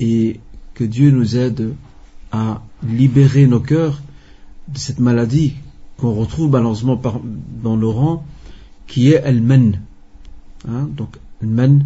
et 0.00 0.40
que 0.72 0.82
Dieu 0.82 1.10
nous 1.10 1.36
aide 1.36 1.74
à 2.32 2.62
libérer 2.82 3.46
nos 3.46 3.60
cœurs 3.60 4.00
de 4.68 4.78
cette 4.78 4.98
maladie 4.98 5.56
qu'on 5.98 6.14
retrouve 6.14 6.50
malheureusement 6.50 6.98
dans 7.62 7.76
le 7.76 7.86
rang, 7.86 8.24
qui 8.86 9.10
est 9.10 9.20
el-men. 9.26 9.82
Hein, 10.66 10.88
donc, 10.96 11.18
el-men, 11.42 11.84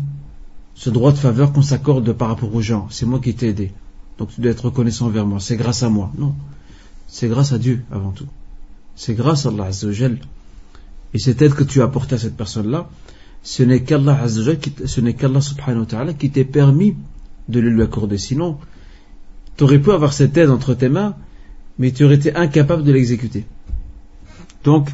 ce 0.77 0.91
droit 0.91 1.11
de 1.11 1.19
faveur 1.19 1.53
qu'on 1.53 1.63
s'accorde 1.63 2.13
par 2.13 2.29
rapport 2.29 2.55
aux 2.55 2.63
gens. 2.63 2.87
C'est 2.89 3.05
moi 3.05 3.19
qui 3.19 3.35
t'ai 3.35 3.49
aidé. 3.49 3.73
Donc 4.17 4.29
tu 4.33 4.41
dois 4.41 4.53
être 4.53 4.67
reconnaissant 4.67 5.07
envers 5.07 5.27
moi. 5.27 5.41
C'est 5.41 5.57
grâce 5.57 5.83
à 5.83 5.89
moi. 5.89 6.13
Non. 6.17 6.37
C'est 7.09 7.27
grâce 7.27 7.51
à 7.51 7.59
Dieu 7.59 7.83
avant 7.91 8.13
tout. 8.13 8.29
C'est 8.95 9.15
grâce 9.15 9.45
à 9.45 9.49
Allah 9.49 9.65
Azzawajal. 9.65 10.21
Et 11.15 11.19
cette 11.19 11.43
aide 11.43 11.55
que 11.55 11.65
tu 11.65 11.81
as 11.81 11.85
apportée 11.85 12.15
à 12.15 12.19
cette 12.19 12.37
personne-là, 12.37 12.89
ce 13.43 13.63
n'est 13.63 13.83
qu'Allah 13.83 14.27
ce 14.29 15.01
n'est 15.01 15.15
qu'Allah 15.15 15.41
subhanahu 15.41 15.81
wa 15.81 15.87
ta'ala 15.87 16.15
qui 16.15 16.31
t'est 16.31 16.45
permis 16.45 16.97
de 17.49 17.61
le 17.61 17.71
lui 17.71 17.83
accorder. 17.83 18.19
Sinon, 18.19 18.59
tu 19.57 19.65
aurais 19.65 19.79
pu 19.79 19.91
avoir 19.91 20.13
cette 20.13 20.37
aide 20.37 20.51
entre 20.51 20.75
tes 20.75 20.89
mains, 20.89 21.17
mais 21.79 21.93
tu 21.93 22.05
aurais 22.05 22.17
été 22.17 22.35
incapable 22.35 22.85
de 22.85 22.93
l'exécuter. 22.93 23.47
Donc, 24.65 24.91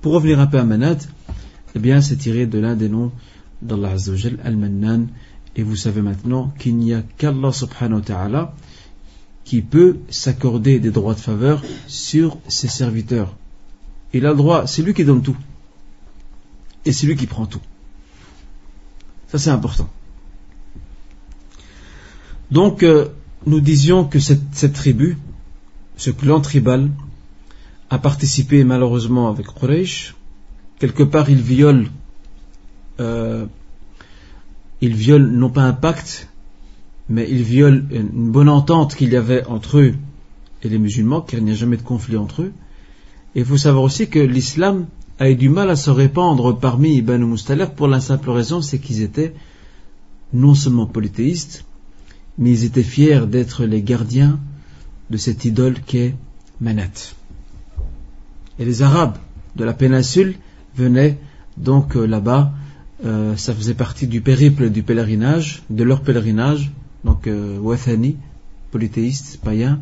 pour 0.00 0.14
revenir 0.14 0.40
un 0.40 0.46
peu 0.46 0.58
à 0.58 0.64
Manat, 0.64 0.98
eh 1.74 1.78
bien, 1.78 2.00
c'est 2.00 2.16
tiré 2.16 2.46
de 2.46 2.58
l'un 2.58 2.74
des 2.74 2.88
noms 2.88 3.12
d'Allah 3.60 3.92
Azzawajal, 3.92 4.38
Al-Mannan, 4.44 5.06
et 5.54 5.62
vous 5.62 5.76
savez 5.76 6.02
maintenant 6.02 6.52
qu'il 6.58 6.76
n'y 6.76 6.94
a 6.94 7.02
qu'Allah 7.18 7.52
subhanahu 7.52 8.00
wa 8.00 8.04
ta'ala 8.04 8.54
qui 9.44 9.60
peut 9.60 9.98
s'accorder 10.08 10.80
des 10.80 10.90
droits 10.90 11.14
de 11.14 11.20
faveur 11.20 11.62
sur 11.86 12.38
ses 12.48 12.68
serviteurs. 12.68 13.34
Il 14.12 14.26
a 14.26 14.30
le 14.30 14.36
droit, 14.36 14.66
c'est 14.66 14.82
lui 14.82 14.94
qui 14.94 15.04
donne 15.04 15.22
tout. 15.22 15.36
Et 16.84 16.92
c'est 16.92 17.06
lui 17.06 17.16
qui 17.16 17.26
prend 17.26 17.46
tout. 17.46 17.60
Ça 19.32 19.38
c'est 19.38 19.50
important. 19.50 19.88
Donc, 22.50 22.82
euh, 22.82 23.08
nous 23.46 23.60
disions 23.60 24.04
que 24.04 24.18
cette, 24.18 24.74
tribu, 24.74 25.16
ce 25.96 26.10
clan 26.10 26.42
tribal, 26.42 26.90
a 27.88 27.98
participé 27.98 28.62
malheureusement 28.62 29.30
avec 29.30 29.46
Quraysh. 29.46 30.14
Quelque 30.78 31.02
part, 31.02 31.30
il 31.30 31.40
viole, 31.40 31.86
euh, 33.00 33.46
il 34.82 34.94
viole 34.94 35.26
non 35.30 35.48
pas 35.48 35.62
un 35.62 35.72
pacte, 35.72 36.28
mais 37.08 37.26
il 37.30 37.42
viole 37.42 37.86
une 37.90 38.30
bonne 38.30 38.50
entente 38.50 38.94
qu'il 38.94 39.14
y 39.14 39.16
avait 39.16 39.46
entre 39.46 39.78
eux 39.78 39.94
et 40.62 40.68
les 40.68 40.78
musulmans, 40.78 41.22
car 41.22 41.40
il 41.40 41.46
n'y 41.46 41.52
a 41.52 41.54
jamais 41.54 41.78
de 41.78 41.82
conflit 41.82 42.18
entre 42.18 42.42
eux. 42.42 42.52
Et 43.34 43.40
il 43.40 43.46
faut 43.46 43.56
savoir 43.56 43.82
aussi 43.82 44.10
que 44.10 44.18
l'islam 44.18 44.88
a 45.22 45.30
eu 45.30 45.36
du 45.36 45.48
mal 45.48 45.70
à 45.70 45.76
se 45.76 45.88
répandre 45.88 46.58
parmi 46.58 46.96
Ibn 46.96 47.22
Mustaler 47.22 47.66
pour 47.76 47.86
la 47.86 48.00
simple 48.00 48.30
raison, 48.30 48.60
c'est 48.60 48.80
qu'ils 48.80 49.02
étaient 49.02 49.32
non 50.32 50.56
seulement 50.56 50.86
polythéistes, 50.86 51.64
mais 52.38 52.50
ils 52.50 52.64
étaient 52.64 52.82
fiers 52.82 53.28
d'être 53.28 53.64
les 53.64 53.82
gardiens 53.82 54.40
de 55.10 55.16
cette 55.16 55.44
idole 55.44 55.76
qu'est 55.86 56.16
Manat. 56.60 57.14
Et 58.58 58.64
les 58.64 58.82
Arabes 58.82 59.16
de 59.54 59.62
la 59.62 59.72
péninsule 59.74 60.34
venaient 60.76 61.20
donc 61.56 61.96
euh, 61.96 62.04
là-bas, 62.04 62.52
euh, 63.04 63.36
ça 63.36 63.54
faisait 63.54 63.74
partie 63.74 64.08
du 64.08 64.22
périple 64.22 64.70
du 64.70 64.82
pèlerinage, 64.82 65.62
de 65.70 65.84
leur 65.84 66.00
pèlerinage, 66.00 66.72
donc 67.04 67.28
euh, 67.28 67.60
Wathani, 67.60 68.16
polythéistes, 68.72 69.38
païens, 69.40 69.78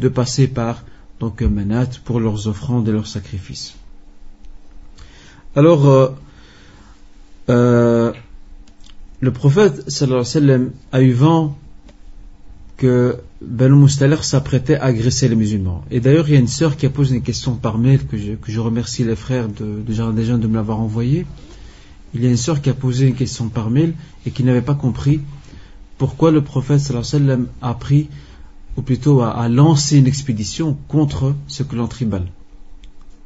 de 0.00 0.08
passer 0.08 0.48
par 0.48 0.82
donc 1.20 1.42
Manat 1.42 1.90
pour 2.04 2.18
leurs 2.18 2.48
offrandes 2.48 2.88
et 2.88 2.92
leurs 2.92 3.06
sacrifices. 3.06 3.76
Alors, 5.56 5.88
euh, 5.88 6.08
euh, 7.48 8.12
le 9.20 9.30
prophète 9.30 9.88
alayhi 10.02 10.58
wa 10.58 10.70
a 10.90 11.00
eu 11.00 11.12
vent 11.12 11.56
que 12.76 13.18
Banu 13.40 13.76
Mustaler 13.76 14.16
s'apprêtait 14.22 14.74
à 14.74 14.86
agresser 14.86 15.28
les 15.28 15.36
musulmans. 15.36 15.84
Et 15.92 16.00
d'ailleurs, 16.00 16.28
il 16.28 16.34
y 16.34 16.36
a 16.36 16.40
une 16.40 16.48
sœur 16.48 16.76
qui 16.76 16.86
a 16.86 16.90
posé 16.90 17.14
une 17.14 17.22
question 17.22 17.54
par 17.54 17.78
mail 17.78 18.00
que 18.04 18.16
je, 18.16 18.60
remercie 18.60 19.04
les 19.04 19.14
frères 19.14 19.48
de, 19.48 19.80
de 19.80 19.92
Jardin 19.92 20.38
de 20.38 20.46
me 20.48 20.56
l'avoir 20.56 20.80
envoyé. 20.80 21.24
Il 22.14 22.24
y 22.24 22.26
a 22.26 22.30
une 22.30 22.36
sœur 22.36 22.60
qui 22.60 22.68
a 22.68 22.74
posé 22.74 23.06
une 23.06 23.14
question 23.14 23.48
par 23.48 23.70
mail 23.70 23.94
et 24.26 24.32
qui 24.32 24.42
n'avait 24.42 24.60
pas 24.60 24.74
compris 24.74 25.20
pourquoi 25.98 26.32
le 26.32 26.42
prophète 26.42 26.90
alayhi 26.90 27.28
wa 27.28 27.36
a 27.62 27.74
pris, 27.74 28.08
ou 28.76 28.82
plutôt 28.82 29.20
a, 29.20 29.30
a 29.30 29.48
lancé 29.48 29.98
une 29.98 30.08
expédition 30.08 30.76
contre 30.88 31.36
ce 31.46 31.62
clan 31.62 31.86
tribal. 31.86 32.26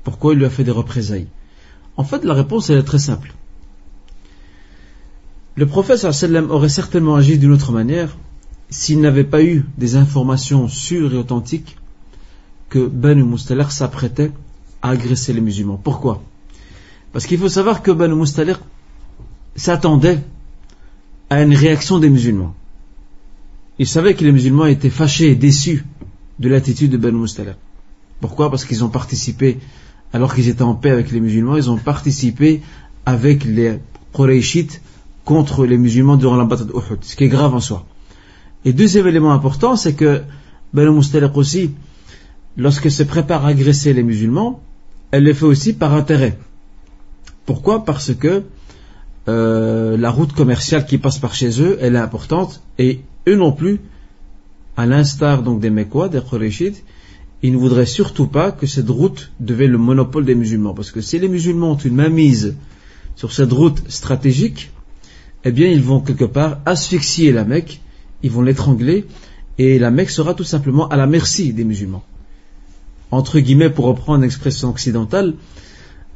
Pourquoi 0.04 0.34
il 0.34 0.40
lui 0.40 0.44
a 0.44 0.50
fait 0.50 0.64
des 0.64 0.70
représailles 0.70 1.28
En 1.98 2.04
fait, 2.04 2.24
la 2.24 2.32
réponse 2.32 2.70
est 2.70 2.82
très 2.84 3.00
simple. 3.00 3.34
Le 5.56 5.66
prophète 5.66 6.06
aurait 6.48 6.68
certainement 6.68 7.16
agi 7.16 7.38
d'une 7.38 7.52
autre 7.52 7.72
manière 7.72 8.16
s'il 8.70 9.00
n'avait 9.00 9.24
pas 9.24 9.42
eu 9.42 9.64
des 9.76 9.96
informations 9.96 10.68
sûres 10.68 11.12
et 11.12 11.16
authentiques 11.16 11.76
que 12.68 12.86
Banu 12.86 13.24
Mustalir 13.24 13.72
s'apprêtait 13.72 14.30
à 14.80 14.90
agresser 14.90 15.32
les 15.32 15.40
musulmans. 15.40 15.80
Pourquoi? 15.82 16.22
Parce 17.12 17.26
qu'il 17.26 17.38
faut 17.38 17.48
savoir 17.48 17.82
que 17.82 17.90
Banu 17.90 18.14
Mustalir 18.14 18.60
s'attendait 19.56 20.20
à 21.30 21.42
une 21.42 21.54
réaction 21.54 21.98
des 21.98 22.10
musulmans. 22.10 22.54
Il 23.80 23.88
savait 23.88 24.14
que 24.14 24.22
les 24.22 24.32
musulmans 24.32 24.66
étaient 24.66 24.90
fâchés 24.90 25.30
et 25.32 25.34
déçus 25.34 25.84
de 26.38 26.48
l'attitude 26.48 26.92
de 26.92 26.96
Banu 26.96 27.18
Mustalir. 27.18 27.56
Pourquoi? 28.20 28.50
Parce 28.50 28.64
qu'ils 28.64 28.84
ont 28.84 28.88
participé, 28.88 29.58
alors 30.12 30.34
qu'ils 30.34 30.48
étaient 30.48 30.62
en 30.62 30.74
paix 30.74 30.90
avec 30.90 31.10
les 31.10 31.20
musulmans, 31.20 31.56
ils 31.56 31.70
ont 31.70 31.76
participé 31.76 32.62
avec 33.06 33.44
les 33.44 33.78
Qurayshites 34.14 34.80
contre 35.24 35.66
les 35.66 35.76
musulmans 35.76 36.16
durant 36.16 36.36
la 36.36 36.44
bataille 36.44 36.66
d'Uhud, 36.66 36.98
ce 37.02 37.16
qui 37.16 37.24
est 37.24 37.28
grave 37.28 37.54
en 37.54 37.60
soi. 37.60 37.86
Et 38.64 38.72
deuxième 38.72 39.06
élément 39.06 39.32
important, 39.32 39.76
c'est 39.76 39.94
que 39.94 40.22
Banu 40.72 40.90
Mustaliq 40.90 41.36
aussi, 41.36 41.70
lorsqu'elle 42.56 42.92
se 42.92 43.02
prépare 43.02 43.44
à 43.44 43.48
agresser 43.48 43.92
les 43.92 44.02
musulmans, 44.02 44.60
elle 45.10 45.24
le 45.24 45.32
fait 45.32 45.44
aussi 45.44 45.72
par 45.72 45.94
intérêt. 45.94 46.38
Pourquoi? 47.46 47.84
Parce 47.84 48.14
que 48.14 48.44
euh, 49.28 49.96
la 49.96 50.10
route 50.10 50.32
commerciale 50.32 50.86
qui 50.86 50.98
passe 50.98 51.18
par 51.18 51.34
chez 51.34 51.60
eux, 51.60 51.78
elle 51.80 51.94
est 51.94 51.98
importante, 51.98 52.62
et 52.78 53.00
eux 53.26 53.36
non 53.36 53.52
plus, 53.52 53.80
à 54.76 54.86
l'instar 54.86 55.42
donc 55.42 55.60
des 55.60 55.70
Mekwa, 55.70 56.08
des 56.08 56.20
Qurayshites, 56.20 56.82
ils 57.42 57.52
ne 57.52 57.58
voudraient 57.58 57.86
surtout 57.86 58.26
pas 58.26 58.50
que 58.50 58.66
cette 58.66 58.88
route 58.88 59.30
devienne 59.40 59.72
le 59.72 59.78
monopole 59.78 60.24
des 60.24 60.34
musulmans. 60.34 60.74
Parce 60.74 60.90
que 60.90 61.00
si 61.00 61.18
les 61.18 61.28
musulmans 61.28 61.72
ont 61.72 61.76
une 61.76 61.94
mainmise 61.94 62.56
sur 63.16 63.32
cette 63.32 63.52
route 63.52 63.82
stratégique, 63.88 64.70
eh 65.44 65.52
bien 65.52 65.68
ils 65.68 65.82
vont 65.82 66.00
quelque 66.00 66.24
part 66.24 66.60
asphyxier 66.66 67.32
la 67.32 67.44
Mecque 67.44 67.80
ils 68.22 68.30
vont 68.30 68.42
l'étrangler 68.42 69.06
et 69.58 69.78
la 69.78 69.90
Mecque 69.90 70.10
sera 70.10 70.34
tout 70.34 70.44
simplement 70.44 70.88
à 70.88 70.96
la 70.96 71.06
merci 71.06 71.52
des 71.52 71.64
musulmans. 71.64 72.04
Entre 73.10 73.40
guillemets, 73.40 73.70
pour 73.70 73.86
reprendre 73.86 74.18
une 74.18 74.24
expression 74.24 74.68
occidentale, 74.70 75.34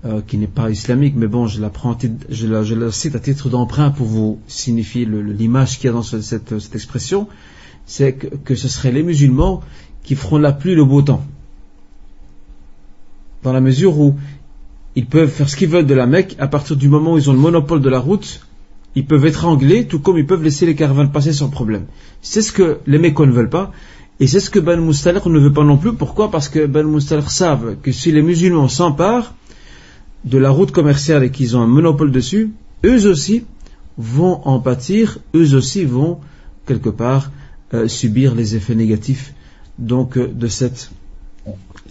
euh, 0.05 0.21
qui 0.27 0.37
n'est 0.37 0.49
pas 0.49 0.71
islamique, 0.71 1.15
mais 1.17 1.29
bon, 1.29 1.47
je 1.47 1.61
la, 1.61 1.71
prends, 1.71 1.97
je 2.29 2.47
la, 2.47 2.91
cite 2.91 3.15
à 3.15 3.21
titre 3.21 3.49
d'emprunt 3.49 3.91
pour 3.91 4.07
vous 4.07 4.41
signifier 4.49 5.07
l'image 5.07 5.79
qu'il 5.79 5.87
y 5.87 5.89
a 5.91 5.93
dans 5.93 6.03
ce, 6.03 6.21
cette, 6.21 6.59
cette, 6.59 6.75
expression, 6.75 7.29
c'est 7.87 8.15
que, 8.15 8.27
que, 8.27 8.55
ce 8.57 8.69
seraient 8.69 8.93
les 8.93 9.05
musulmans 9.05 9.63
qui 10.03 10.15
feront 10.15 10.39
la 10.39 10.53
pluie 10.53 10.75
le 10.75 10.85
beau 10.85 11.03
temps. 11.03 11.25
Dans 13.43 13.53
la 13.53 13.61
mesure 13.61 13.99
où 13.99 14.17
ils 14.95 15.07
peuvent 15.07 15.31
faire 15.31 15.49
ce 15.49 15.57
qu'ils 15.57 15.69
veulent 15.69 15.87
de 15.87 15.95
la 15.95 16.07
Mecque 16.07 16.37
à 16.39 16.49
partir 16.49 16.77
du 16.77 16.89
moment 16.89 17.15
où 17.15 17.19
ils 17.19 17.31
ont 17.31 17.33
le 17.33 17.39
monopole 17.39 17.81
de 17.81 17.89
la 17.89 17.99
route, 17.99 18.41
ils 18.95 19.07
peuvent 19.07 19.25
étrangler, 19.25 19.87
tout 19.87 20.01
comme 20.01 20.19
ils 20.19 20.27
peuvent 20.27 20.43
laisser 20.43 20.67
les 20.67 20.75
caravanes 20.75 21.11
passer 21.11 21.33
sans 21.33 21.49
problème. 21.49 21.87
C'est 22.21 22.43
ce 22.43 22.53
que 22.53 22.79
les 22.87 22.99
Mécois 22.99 23.27
ne 23.27 23.33
veulent 23.33 23.49
pas, 23.49 23.73
et 24.21 24.27
c'est 24.27 24.41
ce 24.41 24.51
que 24.51 24.59
Ben 24.59 24.81
Moustalek 24.81 25.25
ne 25.27 25.39
veut 25.39 25.53
pas 25.53 25.65
non 25.65 25.79
plus. 25.79 25.95
Pourquoi? 25.95 26.31
Parce 26.31 26.49
que 26.49 26.67
Ben 26.67 26.87
Moustalek 26.87 27.31
savent 27.31 27.77
que 27.83 27.91
si 27.91 28.13
les 28.13 28.23
musulmans 28.23 28.69
s'emparent 28.69 29.35
de 30.25 30.39
la 30.39 30.51
route 30.51 30.71
commerciale 30.71 31.25
et 31.25 31.31
qu'ils 31.31 31.57
ont 31.57 31.63
un 31.63 31.67
monopole 31.67 32.13
dessus, 32.13 32.53
eux 32.85 33.07
aussi 33.07 33.45
vont 33.97 34.41
en 34.45 34.61
pâtir, 34.61 35.19
eux 35.35 35.55
aussi 35.55 35.85
vont 35.85 36.19
quelque 36.67 36.91
part 36.91 37.31
euh, 37.75 37.89
subir 37.89 38.35
les 38.35 38.55
effets 38.55 38.75
négatifs 38.75 39.35
donc 39.79 40.17
euh, 40.17 40.29
de 40.29 40.47
cette, 40.47 40.91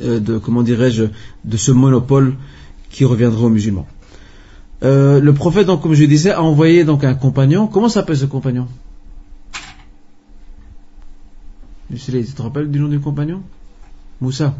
euh, 0.02 0.20
de 0.20 0.38
comment 0.38 0.64
dirais-je, 0.64 1.06
de 1.46 1.58
ce 1.58 1.72
monopole 1.72 2.36
qui 2.90 3.06
reviendra 3.06 3.46
aux 3.46 3.50
musulmans. 3.50 3.88
Euh, 4.84 5.20
le 5.20 5.34
prophète, 5.34 5.68
donc, 5.68 5.82
comme 5.82 5.94
je 5.94 6.06
disais, 6.06 6.32
a 6.32 6.42
envoyé 6.42 6.84
donc 6.84 7.04
un 7.04 7.14
compagnon. 7.14 7.68
Comment 7.68 7.90
s'appelle 7.90 8.18
ce 8.18 8.26
compagnon? 8.26 8.68
Tu 11.94 12.24
te 12.24 12.42
rappelles 12.42 12.72
du 12.72 12.80
nom 12.80 12.88
du 12.88 13.00
compagnon? 13.00 13.44
Moussa. 14.22 14.56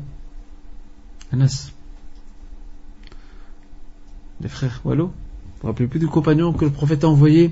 Anas. 1.32 1.72
Les 4.42 4.50
frères 4.50 4.82
Wallo. 4.84 5.08
Vous 5.08 5.12
vous 5.62 5.68
rappelez 5.68 5.88
plus 5.88 6.00
du 6.00 6.08
compagnon 6.08 6.52
que 6.52 6.66
le 6.66 6.72
prophète 6.72 7.04
a 7.04 7.08
envoyé 7.08 7.52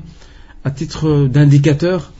à 0.64 0.72
titre 0.72 1.28
d'indicateur 1.28 2.12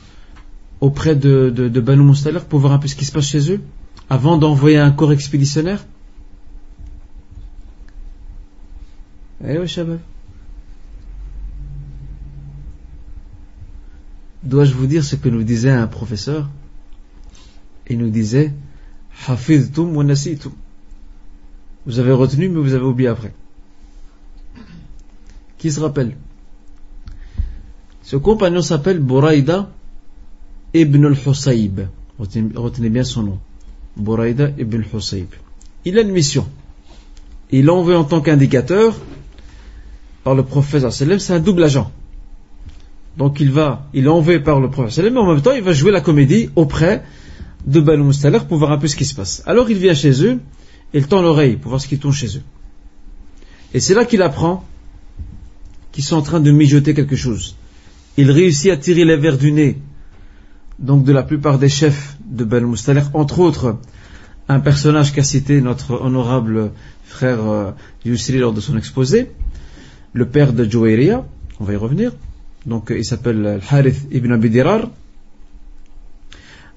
auprès 0.80 1.14
de, 1.14 1.50
de, 1.54 1.68
de 1.68 1.80
Banu 1.80 2.12
pour 2.48 2.60
voir 2.60 2.72
un 2.72 2.78
peu 2.78 2.88
ce 2.88 2.96
qui 2.96 3.04
se 3.04 3.12
passe 3.12 3.26
chez 3.26 3.52
eux 3.52 3.60
avant 4.08 4.38
d'envoyer 4.38 4.78
un 4.78 4.90
corps 4.90 5.12
expéditionnaire? 5.12 5.84
Eh 9.46 9.58
oui, 9.58 9.68
Shabab. 9.68 10.00
dois-je 14.42 14.74
vous 14.74 14.86
dire 14.86 15.04
ce 15.04 15.16
que 15.16 15.28
nous 15.28 15.42
disait 15.42 15.70
un 15.70 15.86
professeur? 15.86 16.48
Il 17.88 17.98
nous 17.98 18.10
disait 18.10 18.52
Hafidtum 19.26 19.96
wa 19.96 20.04
nasitum. 20.04 20.52
Vous 21.86 21.98
avez 21.98 22.12
retenu, 22.12 22.48
mais 22.48 22.60
vous 22.60 22.74
avez 22.74 22.84
oublié 22.84 23.08
après. 23.08 23.32
Qui 25.58 25.70
se 25.70 25.80
rappelle? 25.80 26.16
Ce 28.02 28.16
compagnon 28.16 28.62
s'appelle 28.62 28.98
Bouraïda 28.98 29.70
ibn 30.74 31.04
al-Husayb. 31.04 31.80
Retenez 32.18 32.90
bien 32.90 33.04
son 33.04 33.22
nom. 33.22 33.38
Bouraïda 33.96 34.50
ibn 34.58 34.76
al-Husayb. 34.76 35.28
Il 35.84 35.98
a 35.98 36.02
une 36.02 36.12
mission. 36.12 36.46
Il 37.50 37.70
envoie 37.70 37.98
en 37.98 38.04
tant 38.04 38.20
qu'indicateur 38.20 38.96
par 40.22 40.34
le 40.34 40.44
prophète 40.44 40.84
c'est 40.90 41.32
un 41.32 41.40
double 41.40 41.64
agent. 41.64 41.90
Donc 43.16 43.40
il 43.40 43.50
va, 43.50 43.88
il 43.92 44.04
est 44.04 44.08
envoyé 44.08 44.38
par 44.38 44.60
le 44.60 44.70
prophète, 44.70 45.12
mais 45.12 45.18
en 45.18 45.26
même 45.26 45.42
temps 45.42 45.52
il 45.52 45.62
va 45.62 45.72
jouer 45.72 45.90
la 45.90 46.00
comédie 46.00 46.50
auprès 46.54 47.02
de 47.66 47.80
Banu 47.80 48.04
Mustalir 48.04 48.46
pour 48.46 48.58
voir 48.58 48.72
un 48.72 48.78
peu 48.78 48.86
ce 48.86 48.96
qui 48.96 49.04
se 49.04 49.14
passe. 49.14 49.42
Alors 49.46 49.70
il 49.70 49.78
vient 49.78 49.94
chez 49.94 50.24
eux, 50.24 50.38
et 50.94 50.98
il 50.98 51.06
tend 51.06 51.22
l'oreille 51.22 51.56
pour 51.56 51.70
voir 51.70 51.80
ce 51.80 51.88
qui 51.88 51.98
tourne 51.98 52.14
chez 52.14 52.36
eux. 52.36 52.42
Et 53.74 53.80
c'est 53.80 53.94
là 53.94 54.04
qu'il 54.04 54.22
apprend 54.22 54.64
qu'ils 55.92 56.04
sont 56.04 56.16
en 56.16 56.22
train 56.22 56.40
de 56.40 56.50
mijoter 56.50 56.94
quelque 56.94 57.16
chose. 57.16 57.56
Il 58.16 58.30
réussit 58.30 58.70
à 58.70 58.76
tirer 58.76 59.04
les 59.04 59.16
verres 59.16 59.38
du 59.38 59.52
nez, 59.52 59.78
donc 60.80 61.04
de 61.04 61.12
la 61.12 61.22
plupart 61.22 61.58
des 61.58 61.68
chefs 61.68 62.16
de 62.24 62.44
Banu 62.44 62.66
Mustalir, 62.66 63.10
entre 63.14 63.38
autres 63.38 63.76
un 64.48 64.60
personnage 64.60 65.12
qu'a 65.12 65.22
cité 65.22 65.60
notre 65.60 66.00
honorable 66.00 66.72
frère 67.04 67.48
euh, 67.48 67.70
Yusri 68.04 68.38
lors 68.38 68.52
de 68.52 68.60
son 68.60 68.76
exposé, 68.76 69.30
le 70.12 70.26
père 70.26 70.52
de 70.52 70.64
Joéria, 70.64 71.24
on 71.60 71.64
va 71.64 71.74
y 71.74 71.76
revenir, 71.76 72.12
donc 72.66 72.92
il 72.94 73.04
s'appelle 73.04 73.60
Harith 73.70 74.08
ibn 74.10 74.32
Abi 74.32 74.50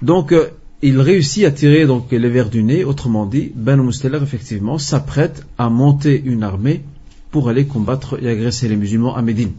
Donc, 0.01 0.31
euh, 0.31 0.49
il 0.81 0.99
réussit 0.99 1.45
à 1.45 1.51
tirer 1.51 1.85
donc 1.85 2.11
les 2.11 2.29
vers 2.29 2.49
du 2.49 2.63
nez. 2.63 2.83
Autrement 2.83 3.25
dit, 3.25 3.51
Ben 3.55 3.81
Musteller, 3.81 4.19
effectivement, 4.21 4.77
s'apprête 4.77 5.45
à 5.57 5.69
monter 5.69 6.21
une 6.23 6.43
armée 6.43 6.83
pour 7.31 7.49
aller 7.49 7.65
combattre 7.65 8.21
et 8.21 8.29
agresser 8.29 8.67
les 8.67 8.75
musulmans 8.75 9.15
à 9.15 9.21
Médine. 9.21 9.53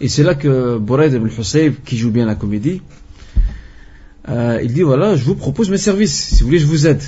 Et 0.00 0.08
c'est 0.08 0.22
là 0.22 0.34
que 0.34 0.78
Bouraid 0.78 1.12
ibn 1.12 1.26
Husayb, 1.26 1.74
qui 1.84 1.96
joue 1.98 2.10
bien 2.10 2.24
la 2.26 2.34
comédie, 2.34 2.80
euh, 4.28 4.60
il 4.62 4.72
dit 4.72 4.82
voilà, 4.82 5.16
je 5.16 5.24
vous 5.24 5.34
propose 5.34 5.70
mes 5.70 5.78
services. 5.78 6.14
Si 6.14 6.40
vous 6.40 6.46
voulez, 6.46 6.58
je 6.58 6.66
vous 6.66 6.86
aide. 6.86 7.02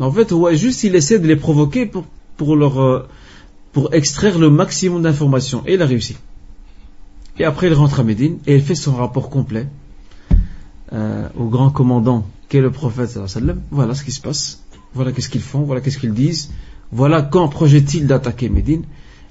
En 0.00 0.10
fait, 0.10 0.32
ouais, 0.32 0.56
juste 0.56 0.82
il 0.84 0.94
essaie 0.94 1.18
de 1.18 1.26
les 1.26 1.36
provoquer 1.36 1.86
pour, 1.86 2.06
pour 2.36 2.56
leur 2.56 2.80
euh, 2.80 3.06
pour 3.72 3.94
extraire 3.94 4.38
le 4.38 4.50
maximum 4.50 5.02
d'informations. 5.02 5.62
Et 5.66 5.74
il 5.74 5.82
a 5.82 5.86
réussi. 5.86 6.16
Et 7.38 7.44
après, 7.44 7.68
il 7.68 7.74
rentre 7.74 8.00
à 8.00 8.04
Médine 8.04 8.38
et 8.46 8.56
il 8.56 8.62
fait 8.62 8.74
son 8.74 8.96
rapport 8.96 9.30
complet 9.30 9.66
euh, 10.92 11.28
au 11.36 11.46
grand 11.46 11.70
commandant 11.70 12.26
qu'est 12.48 12.60
le 12.60 12.70
prophète. 12.70 13.18
Voilà 13.70 13.94
ce 13.94 14.02
qui 14.02 14.12
se 14.12 14.20
passe. 14.20 14.62
Voilà 14.94 15.12
qu'est-ce 15.12 15.28
qu'ils 15.28 15.40
font. 15.42 15.62
Voilà 15.62 15.80
qu'est-ce 15.80 15.98
qu'ils 15.98 16.14
disent. 16.14 16.50
Voilà 16.92 17.22
quand 17.22 17.48
projette-t-il 17.48 18.06
d'attaquer 18.06 18.48
Médine. 18.48 18.82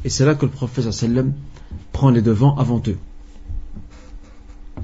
Et 0.05 0.09
c'est 0.09 0.25
là 0.25 0.35
que 0.35 0.45
le 0.45 0.51
prophète 0.51 0.85
prend 1.99 2.11
les 2.17 2.21
devants 2.31 2.55
avant 2.63 2.81
eux. 2.87 2.99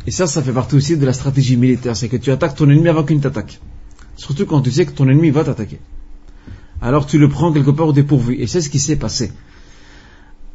Et 0.07 0.11
ça, 0.11 0.27
ça 0.27 0.41
fait 0.45 0.55
partie 0.61 0.75
aussi 0.75 0.97
de 0.97 1.05
la 1.05 1.13
stratégie 1.13 1.57
militaire. 1.65 1.95
C'est 1.95 2.09
que 2.09 2.17
tu 2.17 2.29
attaques 2.35 2.55
ton 2.55 2.69
ennemi 2.69 2.89
avant 2.89 3.03
qu'il 3.05 3.17
ne 3.17 3.21
t'attaque. 3.21 3.59
Surtout 4.17 4.45
quand 4.45 4.61
tu 4.61 4.71
sais 4.77 4.85
que 4.85 4.91
ton 4.91 5.07
ennemi 5.07 5.29
va 5.29 5.43
t'attaquer. 5.45 5.79
Alors 6.81 7.05
tu 7.11 7.17
le 7.17 7.29
prends 7.29 7.53
quelque 7.53 7.71
part 7.71 7.87
au 7.87 7.93
dépourvu. 7.93 8.33
Et 8.41 8.47
c'est 8.47 8.61
ce 8.65 8.69
qui 8.69 8.79
s'est 8.79 8.97
passé. 8.97 9.31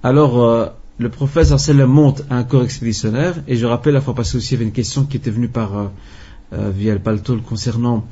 Alors, 0.02 0.34
euh, 0.42 0.66
le 0.98 1.08
prophète 1.08 1.46
sallam 1.46 1.90
monte 1.90 2.22
un 2.28 2.44
corps 2.44 2.64
expéditionnaire. 2.64 3.34
Et 3.48 3.56
je 3.56 3.64
rappelle, 3.64 3.94
la 3.94 4.02
fois 4.02 4.14
passée 4.14 4.36
aussi, 4.36 4.48
il 4.48 4.52
y 4.52 4.56
avait 4.56 4.66
une 4.66 4.78
question 4.82 5.04
qui 5.06 5.16
était 5.16 5.34
venue 5.38 5.48
par 5.48 5.68
euh, 5.78 5.86
euh, 6.52 6.70
via 6.80 6.92
le 6.92 7.00
paltol 7.00 7.40
concernant 7.40 8.06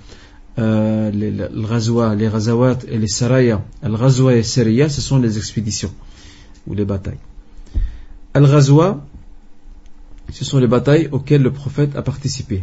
les, 0.57 1.31
le 1.31 2.15
les 2.21 2.29
razawat 2.29 2.79
et 2.89 2.99
les 2.99 3.13
saraya. 3.19 3.63
al 3.83 3.95
razwa 3.95 4.35
et 4.35 4.43
sariya, 4.43 4.89
ce 4.89 5.03
sont 5.09 5.19
les 5.19 5.37
expéditions 5.37 5.93
ou 6.67 6.75
les 6.75 6.87
batailles. 6.87 7.25
Al-Ghazwa, 8.39 9.05
ce 10.31 10.45
sont 10.45 10.59
les 10.59 10.69
batailles 10.69 11.09
auxquelles 11.11 11.43
le 11.43 11.53
prophète 11.53 11.97
a 11.97 12.03
participé. 12.03 12.63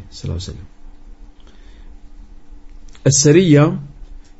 Al-Sariya, 3.03 3.73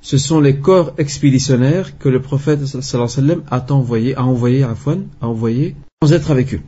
ce 0.01 0.17
sont 0.17 0.39
les 0.39 0.55
corps 0.55 0.93
expéditionnaires 0.97 1.97
que 1.97 2.07
le 2.07 2.21
prophète 2.21 2.61
a 2.63 3.73
envoyé, 3.73 4.15
a 4.15 4.23
envoyé 4.23 4.63
à 4.63 4.73
a 5.21 5.27
envoyé 5.27 5.75
sans 6.01 6.13
être 6.13 6.31
avec 6.31 6.53
eux. 6.53 6.61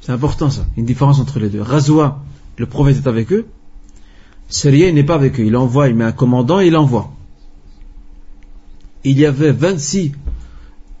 C'est 0.00 0.10
important 0.10 0.50
ça, 0.50 0.66
une 0.76 0.84
différence 0.84 1.20
entre 1.20 1.38
les 1.38 1.50
deux. 1.50 1.62
Razwa, 1.62 2.24
le 2.56 2.66
prophète 2.66 2.96
est 2.96 3.06
avec 3.06 3.32
eux. 3.32 3.46
Sariya, 4.48 4.88
il 4.88 4.94
n'est 4.96 5.04
pas 5.04 5.14
avec 5.14 5.38
eux. 5.38 5.44
Il 5.44 5.56
envoie, 5.56 5.86
il 5.88 5.94
met 5.94 6.04
un 6.04 6.10
commandant 6.10 6.58
et 6.58 6.66
il 6.66 6.76
envoie. 6.76 7.12
Il 9.04 9.16
y 9.20 9.24
avait 9.24 9.52
26, 9.52 10.12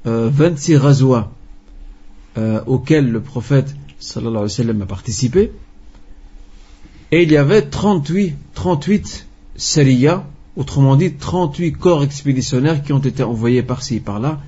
euh, 0.06 0.30
26 0.32 0.76
razwa 0.76 1.32
euh, 2.36 2.62
auquel 2.66 3.10
le 3.10 3.20
prophète 3.20 3.74
alayhi 4.16 4.34
wa 4.34 4.48
sallam 4.48 4.82
a 4.82 4.86
participé. 4.86 5.52
Et 7.10 7.22
il 7.22 7.32
y 7.32 7.36
avait 7.36 7.62
38, 7.62 8.36
38 8.54 9.26
sariya, 9.56 10.26
autrement 10.56 10.96
dit 10.96 11.14
38 11.14 11.72
corps 11.72 12.02
expéditionnaires 12.02 12.82
qui 12.82 12.92
ont 12.92 12.98
été 12.98 13.22
envoyés 13.22 13.62
par-ci 13.62 13.96
et 13.96 14.00
par-là, 14.00 14.40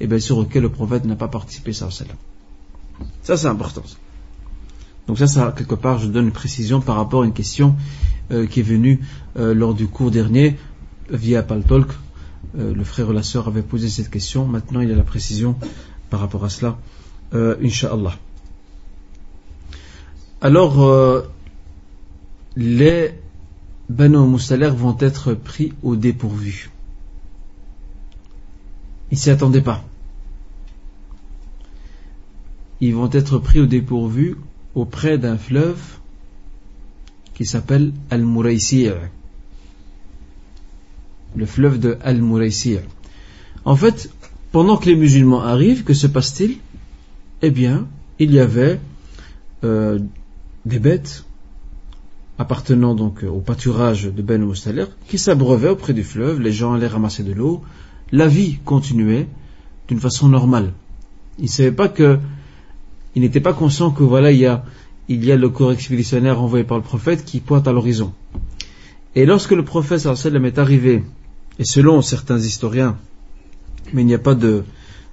et 0.00 0.06
bien 0.06 0.18
sur 0.18 0.40
lesquels 0.40 0.62
le 0.62 0.68
prophète 0.70 1.04
n'a 1.04 1.16
pas 1.16 1.28
participé 1.28 1.72
sallallahu 1.72 1.96
alayhi 1.96 2.08
sallam. 2.08 3.08
Ça 3.22 3.36
c'est 3.36 3.46
important. 3.46 3.82
Donc 5.06 5.18
ça, 5.18 5.26
ça, 5.26 5.54
quelque 5.56 5.74
part, 5.74 5.98
je 5.98 6.06
donne 6.06 6.26
une 6.26 6.32
précision 6.32 6.82
par 6.82 6.96
rapport 6.96 7.22
à 7.22 7.24
une 7.24 7.32
question 7.32 7.76
euh, 8.30 8.46
qui 8.46 8.60
est 8.60 8.62
venue 8.62 9.00
euh, 9.38 9.54
lors 9.54 9.72
du 9.72 9.88
cours 9.88 10.10
dernier 10.10 10.58
via 11.10 11.42
Paltalk. 11.42 11.88
Euh, 12.58 12.74
le 12.74 12.84
frère 12.84 13.08
ou 13.08 13.12
la 13.12 13.22
sœur 13.22 13.48
avait 13.48 13.62
posé 13.62 13.88
cette 13.88 14.10
question. 14.10 14.46
Maintenant, 14.46 14.80
il 14.80 14.90
y 14.90 14.92
a 14.92 14.96
la 14.96 15.02
précision 15.02 15.56
par 16.10 16.20
rapport 16.20 16.44
à 16.44 16.50
cela 16.50 16.76
euh. 17.34 17.56
Alors, 20.40 20.82
euh, 20.82 21.22
les 22.56 23.12
Banu 23.88 24.18
Moussaler 24.18 24.70
vont 24.70 24.96
être 25.00 25.34
pris 25.34 25.72
au 25.82 25.96
dépourvu. 25.96 26.70
Ils 29.10 29.18
s'y 29.18 29.30
attendaient 29.30 29.62
pas. 29.62 29.84
Ils 32.80 32.94
vont 32.94 33.10
être 33.12 33.38
pris 33.38 33.60
au 33.60 33.66
dépourvu 33.66 34.36
auprès 34.74 35.18
d'un 35.18 35.36
fleuve 35.36 35.80
qui 37.34 37.44
s'appelle 37.44 37.92
Al-Muraysir. 38.10 38.96
Le 41.34 41.46
fleuve 41.46 41.80
de 41.80 41.98
Al-Muraysir. 42.02 42.82
En 43.64 43.76
fait, 43.76 44.10
pendant 44.52 44.76
que 44.76 44.86
les 44.86 44.96
musulmans 44.96 45.42
arrivent, 45.42 45.84
que 45.84 45.94
se 45.94 46.06
passe-t-il? 46.06 46.58
Eh 47.42 47.50
bien, 47.50 47.86
il 48.18 48.32
y 48.32 48.40
avait 48.40 48.80
euh, 49.64 49.98
des 50.66 50.78
bêtes 50.78 51.24
appartenant 52.38 52.94
donc 52.94 53.24
au 53.24 53.40
pâturage 53.40 54.04
de 54.04 54.22
Ben 54.22 54.44
Mustaler 54.44 54.86
qui 55.08 55.18
s'abreuvaient 55.18 55.70
auprès 55.70 55.92
du 55.92 56.04
fleuve, 56.04 56.40
les 56.40 56.52
gens 56.52 56.74
allaient 56.74 56.86
ramasser 56.86 57.24
de 57.24 57.32
l'eau, 57.32 57.62
la 58.12 58.28
vie 58.28 58.58
continuait 58.64 59.26
d'une 59.88 60.00
façon 60.00 60.28
normale. 60.28 60.72
Ils 61.38 61.44
ne 61.44 61.48
savaient 61.48 61.72
pas 61.72 61.88
que, 61.88 62.18
ils 63.14 63.22
n'étaient 63.22 63.40
pas 63.40 63.52
conscients 63.52 63.90
que 63.90 64.02
voilà, 64.02 64.30
il 64.30 64.38
y 64.38 64.46
a, 64.46 64.64
il 65.08 65.24
y 65.24 65.32
a 65.32 65.36
le 65.36 65.48
corps 65.48 65.72
expéditionnaire 65.72 66.40
envoyé 66.40 66.64
par 66.64 66.76
le 66.76 66.84
prophète 66.84 67.24
qui 67.24 67.40
pointe 67.40 67.66
à 67.66 67.72
l'horizon. 67.72 68.12
Et 69.14 69.26
lorsque 69.26 69.52
le 69.52 69.64
prophète 69.64 70.00
sallam 70.00 70.44
est 70.44 70.58
arrivé, 70.58 71.02
et 71.58 71.64
selon 71.64 72.02
certains 72.02 72.38
historiens, 72.38 72.96
mais 73.92 74.02
il 74.02 74.06
n'y 74.06 74.14
a 74.14 74.18
pas 74.18 74.34
de, 74.34 74.62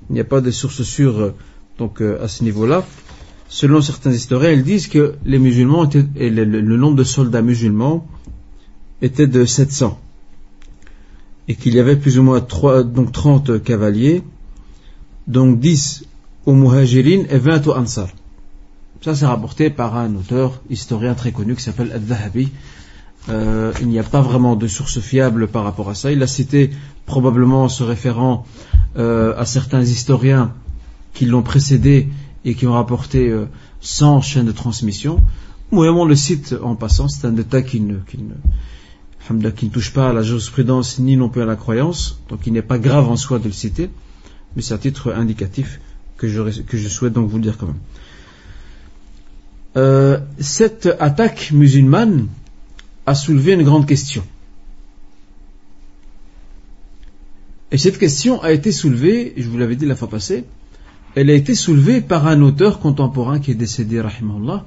il 0.09 0.13
n'y 0.13 0.19
a 0.19 0.25
pas 0.25 0.41
de 0.41 0.51
source 0.51 0.83
sûre 0.83 1.33
donc 1.77 2.01
euh, 2.01 2.23
à 2.23 2.27
ce 2.27 2.43
niveau-là, 2.43 2.85
selon 3.49 3.81
certains 3.81 4.11
historiens, 4.11 4.51
ils 4.51 4.63
disent 4.63 4.87
que 4.87 5.15
les 5.25 5.39
musulmans 5.39 5.85
étaient, 5.85 6.05
et 6.15 6.29
le, 6.29 6.45
nombre 6.77 6.95
de 6.95 7.03
soldats 7.03 7.41
musulmans 7.41 8.07
était 9.01 9.27
de 9.27 9.45
700 9.45 9.99
et 11.47 11.55
qu'il 11.55 11.75
y 11.75 11.79
avait 11.79 11.95
plus 11.95 12.17
ou 12.17 12.23
moins 12.23 12.41
3, 12.41 12.83
donc 12.83 13.11
30 13.11 13.61
cavaliers, 13.63 14.23
donc 15.27 15.59
10 15.59 16.05
au 16.45 16.53
muhajirin 16.53 17.25
et 17.29 17.37
20 17.37 17.67
au 17.67 17.73
ansar. 17.73 18.09
Ça, 19.01 19.13
c'est 19.13 19.27
rapporté 19.27 19.69
par 19.69 19.95
un 19.97 20.15
auteur 20.15 20.61
historien 20.69 21.13
très 21.13 21.31
connu 21.31 21.55
qui 21.55 21.61
s'appelle 21.61 21.91
Al-Dhahabi. 21.91 22.49
Euh, 23.29 23.71
il 23.81 23.87
n'y 23.87 23.99
a 23.99 24.03
pas 24.03 24.21
vraiment 24.21 24.55
de 24.55 24.67
source 24.67 24.99
fiable 24.99 25.47
par 25.47 25.63
rapport 25.63 25.89
à 25.89 25.95
ça. 25.95 26.11
Il 26.11 26.23
a 26.23 26.27
cité 26.27 26.71
probablement 27.05 27.65
en 27.65 27.69
se 27.69 27.83
référant 27.83 28.45
euh, 28.97 29.35
à 29.37 29.45
certains 29.45 29.81
historiens 29.81 30.53
qui 31.15 31.25
l'ont 31.25 31.41
précédé 31.41 32.09
et 32.43 32.53
qui 32.53 32.67
ont 32.67 32.73
rapporté 32.73 33.33
100 33.81 34.17
euh, 34.17 34.21
chaînes 34.21 34.45
de 34.45 34.51
transmission. 34.51 35.23
Moi, 35.71 35.87
le 36.05 36.15
cite 36.15 36.53
en 36.61 36.75
passant, 36.75 37.07
c'est 37.07 37.25
un 37.25 37.31
détail 37.31 37.65
qui 37.65 37.81
ne, 37.81 37.97
qui, 37.97 38.19
ne, 38.19 39.49
qui 39.49 39.65
ne 39.65 39.71
touche 39.71 39.91
pas 39.91 40.09
à 40.09 40.13
la 40.13 40.21
jurisprudence 40.21 40.99
ni 40.99 41.17
non 41.17 41.29
plus 41.29 41.41
à 41.41 41.45
la 41.45 41.55
croyance, 41.55 42.21
donc 42.29 42.45
il 42.45 42.53
n'est 42.53 42.61
pas 42.61 42.77
grave 42.77 43.09
en 43.09 43.17
soi 43.17 43.39
de 43.39 43.45
le 43.45 43.51
citer, 43.51 43.89
mais 44.55 44.61
c'est 44.61 44.75
un 44.75 44.77
titre 44.77 45.11
indicatif 45.11 45.79
que 46.17 46.27
je, 46.27 46.61
que 46.61 46.77
je 46.77 46.87
souhaite 46.87 47.13
donc 47.13 47.29
vous 47.29 47.37
le 47.37 47.43
dire 47.43 47.57
quand 47.57 47.67
même. 47.67 47.79
Euh, 49.77 50.19
cette 50.39 50.87
attaque 50.99 51.51
musulmane 51.51 52.27
a 53.05 53.15
soulevé 53.15 53.53
une 53.53 53.63
grande 53.63 53.87
question. 53.87 54.23
Et 57.71 57.77
cette 57.77 57.97
question 57.97 58.41
a 58.41 58.51
été 58.51 58.71
soulevée, 58.71 59.33
je 59.35 59.49
vous 59.49 59.57
l'avais 59.57 59.75
dit 59.75 59.85
la 59.85 59.95
fois 59.95 60.09
passée, 60.09 60.45
elle 61.15 61.29
a 61.29 61.33
été 61.33 61.55
soulevée 61.55 62.01
par 62.01 62.27
un 62.27 62.41
auteur 62.41 62.79
contemporain 62.79 63.39
qui 63.39 63.51
est 63.51 63.55
décédé, 63.55 64.01
rahimallah, 64.01 64.65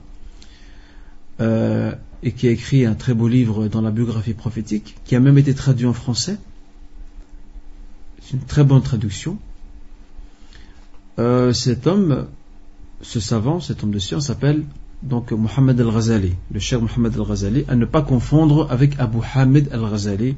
euh, 1.40 1.92
et 2.22 2.32
qui 2.32 2.48
a 2.48 2.50
écrit 2.50 2.86
un 2.86 2.94
très 2.94 3.14
beau 3.14 3.28
livre 3.28 3.68
dans 3.68 3.82
la 3.82 3.90
biographie 3.90 4.32
prophétique, 4.32 4.96
qui 5.04 5.14
a 5.14 5.20
même 5.20 5.38
été 5.38 5.54
traduit 5.54 5.86
en 5.86 5.92
français. 5.92 6.38
C'est 8.22 8.34
une 8.34 8.44
très 8.44 8.64
bonne 8.64 8.82
traduction. 8.82 9.38
Euh, 11.18 11.52
cet 11.52 11.86
homme, 11.86 12.26
ce 13.02 13.20
savant, 13.20 13.60
cet 13.60 13.84
homme 13.84 13.90
de 13.90 13.98
science 13.98 14.26
s'appelle 14.26 14.64
donc 15.02 15.30
Mohammed 15.32 15.80
al-Ghazali, 15.80 16.32
le 16.50 16.58
cher 16.58 16.80
Mohammed 16.80 17.14
al-Ghazali, 17.14 17.64
à 17.68 17.76
ne 17.76 17.84
pas 17.84 18.02
confondre 18.02 18.66
avec 18.70 18.98
Abu 18.98 19.18
Hamid 19.34 19.68
al-Ghazali, 19.70 20.34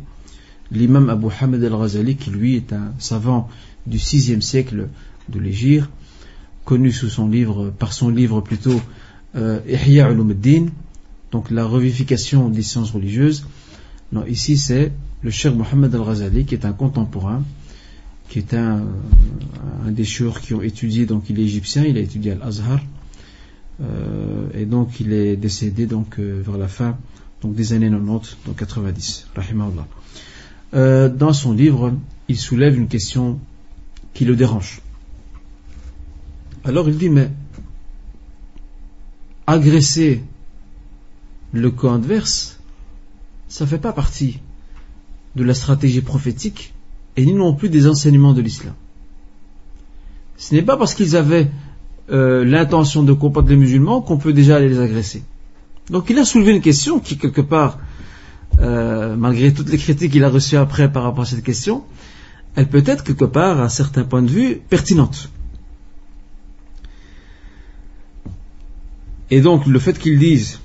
l'imam 0.72 1.08
Abu 1.08 1.28
Hamid 1.40 1.62
al-Ghazali, 1.64 2.16
qui 2.16 2.30
lui 2.30 2.56
est 2.56 2.72
un 2.72 2.92
savant 2.98 3.48
du 3.86 3.98
6 3.98 4.40
siècle 4.40 4.88
de 5.30 5.38
l'Égypte, 5.38 5.88
connu 6.64 6.92
sous 6.92 7.08
son 7.08 7.28
livre, 7.28 7.72
par 7.78 7.92
son 7.92 8.08
livre 8.08 8.40
plutôt 8.40 8.80
euh, 9.36 9.60
Ihya 9.68 10.10
ulumuddin, 10.10 10.66
donc 11.32 11.50
la 11.50 11.64
revivification 11.64 12.48
des 12.48 12.62
sciences 12.62 12.90
religieuses. 12.90 13.46
Non, 14.12 14.24
ici 14.26 14.56
c'est 14.56 14.92
le 15.22 15.30
cher 15.30 15.54
Mohammed 15.54 15.94
al-Ghazali 15.94 16.44
qui 16.44 16.54
est 16.54 16.64
un 16.64 16.72
contemporain, 16.72 17.42
qui 18.28 18.38
est 18.38 18.54
un, 18.54 18.84
un 19.86 19.90
des 19.90 20.04
chers 20.04 20.40
qui 20.40 20.54
ont 20.54 20.62
étudié, 20.62 21.06
donc 21.06 21.30
il 21.30 21.38
est 21.38 21.44
égyptien, 21.44 21.84
il 21.84 21.96
a 21.96 22.00
étudié 22.00 22.32
à 22.32 22.34
l'Azhar, 22.36 22.80
Euh, 23.82 24.48
et 24.54 24.66
donc 24.66 25.00
il 25.00 25.12
est 25.12 25.36
décédé 25.36 25.86
donc 25.86 26.18
euh, 26.18 26.42
vers 26.44 26.58
la 26.58 26.68
fin 26.68 26.98
donc 27.42 27.54
des 27.54 27.72
années 27.72 27.88
90, 27.88 28.36
donc 28.46 28.56
90, 28.56 29.28
rahimahullah. 29.34 29.86
Euh, 30.74 31.08
dans 31.08 31.32
son 31.32 31.52
livre, 31.52 31.94
il 32.28 32.36
soulève 32.36 32.76
une 32.76 32.88
question 32.88 33.38
qui 34.12 34.26
le 34.26 34.36
dérange. 34.36 34.82
Alors 36.64 36.88
il 36.88 36.98
dit 36.98 37.08
mais 37.08 37.30
agresser 39.46 40.22
le 41.52 41.70
camp 41.70 41.94
adverse, 41.94 42.58
ça 43.48 43.66
fait 43.66 43.78
pas 43.78 43.92
partie 43.92 44.38
de 45.36 45.42
la 45.42 45.54
stratégie 45.54 46.00
prophétique 46.00 46.74
et 47.16 47.24
ni 47.24 47.32
non 47.32 47.54
plus 47.54 47.68
des 47.68 47.86
enseignements 47.88 48.32
de 48.32 48.40
l'islam. 48.40 48.74
Ce 50.36 50.54
n'est 50.54 50.62
pas 50.62 50.76
parce 50.76 50.94
qu'ils 50.94 51.16
avaient 51.16 51.50
euh, 52.10 52.44
l'intention 52.44 53.02
de 53.02 53.12
combattre 53.12 53.48
les 53.48 53.56
musulmans 53.56 54.00
qu'on 54.00 54.18
peut 54.18 54.32
déjà 54.32 54.56
aller 54.56 54.68
les 54.68 54.78
agresser. 54.78 55.22
Donc 55.90 56.10
il 56.10 56.18
a 56.18 56.24
soulevé 56.24 56.52
une 56.52 56.60
question 56.60 57.00
qui 57.00 57.18
quelque 57.18 57.40
part, 57.40 57.78
euh, 58.60 59.16
malgré 59.16 59.52
toutes 59.52 59.70
les 59.70 59.78
critiques 59.78 60.12
qu'il 60.12 60.24
a 60.24 60.30
reçues 60.30 60.56
après 60.56 60.90
par 60.92 61.02
rapport 61.02 61.22
à 61.22 61.26
cette 61.26 61.42
question, 61.42 61.84
elle 62.54 62.68
peut 62.68 62.82
être 62.86 63.04
quelque 63.04 63.24
part, 63.24 63.60
à 63.60 63.68
certains 63.68 64.04
points 64.04 64.22
de 64.22 64.30
vue, 64.30 64.60
pertinente. 64.68 65.30
Et 69.30 69.40
donc 69.40 69.66
le 69.66 69.78
fait 69.78 69.98
qu'ils 69.98 70.18
disent, 70.18 70.60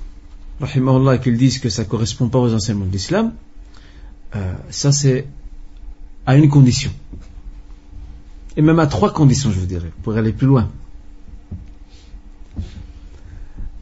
qu'ils 1.22 1.38
disent 1.38 1.60
que 1.60 1.70
ça 1.70 1.84
ne 1.84 1.88
correspond 1.88 2.30
pas 2.30 2.40
aux 2.40 2.54
enseignements 2.54 2.86
de 2.86 2.92
l'islam, 2.92 3.34
euh, 4.36 4.54
ça 4.70 4.92
c'est 4.92 5.28
à 6.26 6.36
une 6.36 6.50
condition. 6.50 6.92
Et 8.58 8.62
même 8.62 8.80
à 8.80 8.88
trois 8.88 9.12
conditions, 9.14 9.52
je 9.52 9.60
vous 9.60 9.66
dirais, 9.66 9.92
pour 10.02 10.16
aller 10.16 10.32
plus 10.32 10.48
loin. 10.48 10.70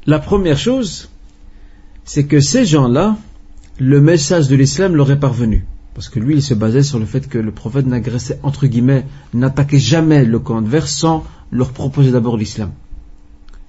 La 0.05 0.19
première 0.19 0.57
chose, 0.57 1.09
c'est 2.03 2.25
que 2.25 2.41
ces 2.41 2.65
gens-là, 2.65 3.17
le 3.79 4.01
message 4.01 4.49
de 4.49 4.55
l'islam 4.55 4.95
leur 4.95 5.09
est 5.11 5.19
parvenu. 5.19 5.65
Parce 5.93 6.09
que 6.09 6.19
lui, 6.19 6.35
il 6.35 6.41
se 6.41 6.55
basait 6.55 6.83
sur 6.83 6.99
le 6.99 7.05
fait 7.05 7.29
que 7.29 7.37
le 7.37 7.51
prophète 7.51 7.85
n'agressait, 7.85 8.39
entre 8.43 8.65
guillemets, 8.65 9.05
n'attaquait 9.33 9.79
jamais 9.79 10.25
le 10.25 10.39
camp 10.39 10.57
adverse 10.57 10.91
sans 10.91 11.23
leur 11.51 11.71
proposer 11.71 12.11
d'abord 12.11 12.35
l'islam. 12.35 12.71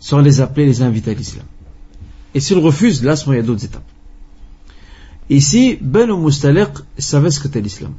Sans 0.05 0.21
les 0.21 0.43
appeler, 0.43 0.67
les 0.67 0.83
inviter 0.83 1.13
à 1.13 1.15
l'islam. 1.15 1.47
Et 2.35 2.41
s'ils 2.41 2.59
refusent, 2.59 3.03
là, 3.03 3.15
il 3.27 3.33
y 3.33 3.39
a 3.39 3.43
d'autres 3.43 3.65
étapes. 3.65 3.91
Ici, 5.31 5.79
Ben 5.81 6.11
ou 6.11 6.19
Mustaliq 6.19 6.69
savaient 6.99 7.31
ce 7.31 7.39
que 7.39 7.45
c'était 7.45 7.63
l'islam. 7.63 7.95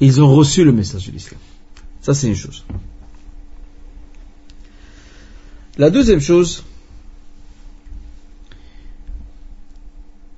Ils 0.00 0.20
ont 0.20 0.34
reçu 0.34 0.64
le 0.64 0.72
message 0.72 1.06
de 1.06 1.12
l'islam. 1.12 1.40
Ça, 2.02 2.12
c'est 2.12 2.28
une 2.28 2.36
chose. 2.36 2.66
La 5.78 5.88
deuxième 5.88 6.20
chose, 6.20 6.62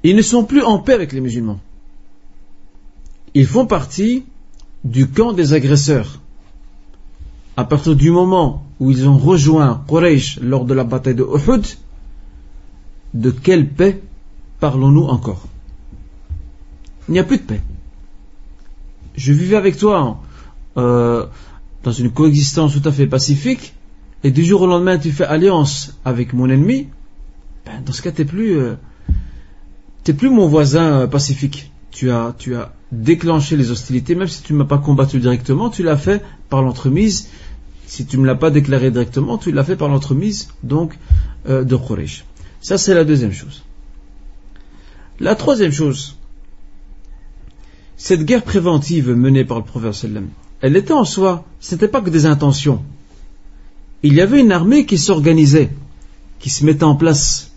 ils 0.05 0.15
ne 0.15 0.23
sont 0.23 0.45
plus 0.45 0.63
en 0.63 0.79
paix 0.79 0.93
avec 0.93 1.13
les 1.13 1.21
musulmans. 1.21 1.59
Ils 3.35 3.49
font 3.49 3.67
partie 3.67 4.23
du 4.85 5.09
camp 5.09 5.33
des 5.33 5.53
agresseurs. 5.53 6.21
À 7.57 7.65
partir 7.65 7.97
du 7.97 8.13
moment 8.13 8.68
où 8.81 8.91
ils 8.91 9.09
ont 9.09 9.19
rejoint 9.19 9.83
Quraysh 9.89 10.39
lors 10.41 10.65
de 10.65 10.75
la 10.75 10.85
bataille 10.85 11.15
de 11.15 11.25
Uhud, 11.25 11.67
de 13.15 13.31
quelle 13.31 13.69
paix 13.69 14.01
parlons-nous 14.61 15.05
encore? 15.05 15.47
Il 17.09 17.13
n'y 17.13 17.19
a 17.19 17.25
plus 17.25 17.39
de 17.39 17.43
paix. 17.43 17.61
Je 19.17 19.33
vivais 19.33 19.57
avec 19.57 19.79
toi 19.79 20.21
euh, 20.77 21.27
dans 21.83 21.93
une 21.93 22.11
coexistence 22.11 22.75
tout 22.75 22.89
à 22.89 22.93
fait 22.93 23.07
pacifique, 23.07 23.75
et 24.25 24.31
du 24.31 24.45
jour 24.45 24.63
au 24.63 24.67
lendemain 24.67 24.99
tu 24.99 25.11
fais 25.11 25.25
alliance 25.25 25.99
avec 26.05 26.33
mon 26.33 26.49
ennemi, 26.49 26.89
ben, 27.67 27.83
dans 27.85 27.93
ce 27.93 28.03
cas 28.03 28.13
tu 28.13 28.25
plus, 28.25 28.59
euh, 28.59 28.75
plus 30.05 30.31
mon 30.31 30.47
voisin 30.47 31.01
euh, 31.01 31.07
pacifique. 31.07 31.73
Tu 31.91 32.11
as, 32.11 32.35
tu 32.39 32.55
as 32.55 32.73
déclenché 32.93 33.57
les 33.57 33.71
hostilités, 33.71 34.15
même 34.15 34.29
si 34.29 34.43
tu 34.43 34.53
ne 34.53 34.59
m'as 34.59 34.65
pas 34.65 34.79
combattu 34.79 35.19
directement, 35.19 35.69
tu 35.69 35.83
l'as 35.83 35.97
fait 35.97 36.23
par 36.49 36.63
l'entremise. 36.63 37.29
Si 37.89 38.07
tu 38.07 38.17
ne 38.17 38.23
me 38.23 38.27
l'as 38.27 38.37
pas 38.37 38.51
déclaré 38.51 38.91
directement, 38.91 39.39
tu 39.39 39.51
l'as 39.51 39.65
fait 39.65 39.77
par 39.77 39.89
l'entremise 39.89 40.49
donc 40.63 40.97
euh, 41.49 41.65
de 41.65 41.77
Quraysh. 41.77 42.25
Ça 42.61 42.79
c'est 42.79 42.95
la 42.95 43.05
deuxième 43.05 43.33
chose. 43.33 43.63
La 45.21 45.35
troisième 45.35 45.73
chose, 45.73 46.17
cette 47.97 48.25
guerre 48.25 48.45
préventive 48.45 49.11
menée 49.11 49.45
par 49.45 49.59
le 49.59 49.65
prophète 49.65 50.07
elle 50.61 50.77
était 50.77 50.93
en 50.93 51.05
soi, 51.05 51.45
ce 51.61 51.75
n'était 51.75 51.89
pas 51.89 52.01
que 52.01 52.11
des 52.11 52.27
intentions 52.27 52.85
il 54.03 54.15
y 54.15 54.21
avait 54.21 54.41
une 54.41 54.53
armée 54.53 54.87
qui 54.87 54.99
s'organisait, 54.99 55.71
qui 56.39 56.51
se 56.51 56.65
mettait 56.65 56.85
en 56.85 56.95
place. 56.95 57.53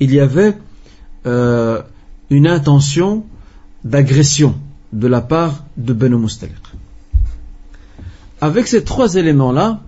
Il 0.00 0.12
y 0.12 0.20
avait 0.20 0.56
euh, 1.26 1.82
une 2.30 2.46
intention 2.46 3.24
d'agression 3.84 4.54
de 4.92 5.06
la 5.06 5.20
part 5.20 5.64
de 5.76 5.92
Beno 5.92 6.18
Mustalik. 6.18 6.56
Avec 8.44 8.68
ces 8.68 8.84
trois 8.84 9.14
éléments-là, 9.14 9.80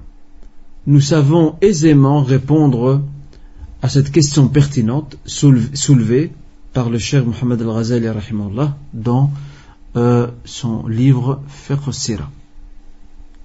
nous 0.87 1.03
savons 1.03 1.59
aisément 1.61 2.23
répondre 2.23 3.03
à 3.83 3.91
cette 3.91 4.11
question 4.11 4.49
pertinente 4.49 5.19
soulevée 5.27 6.33
par 6.73 6.89
le 6.89 6.97
cher 6.97 7.27
Mohamed 7.27 7.61
Al-Ghazali 7.61 8.09
dans 8.95 9.31
euh, 9.97 10.29
son 10.47 10.87
livre 10.89 11.43
Fiqh 11.49 11.93
Sira. 11.93 12.31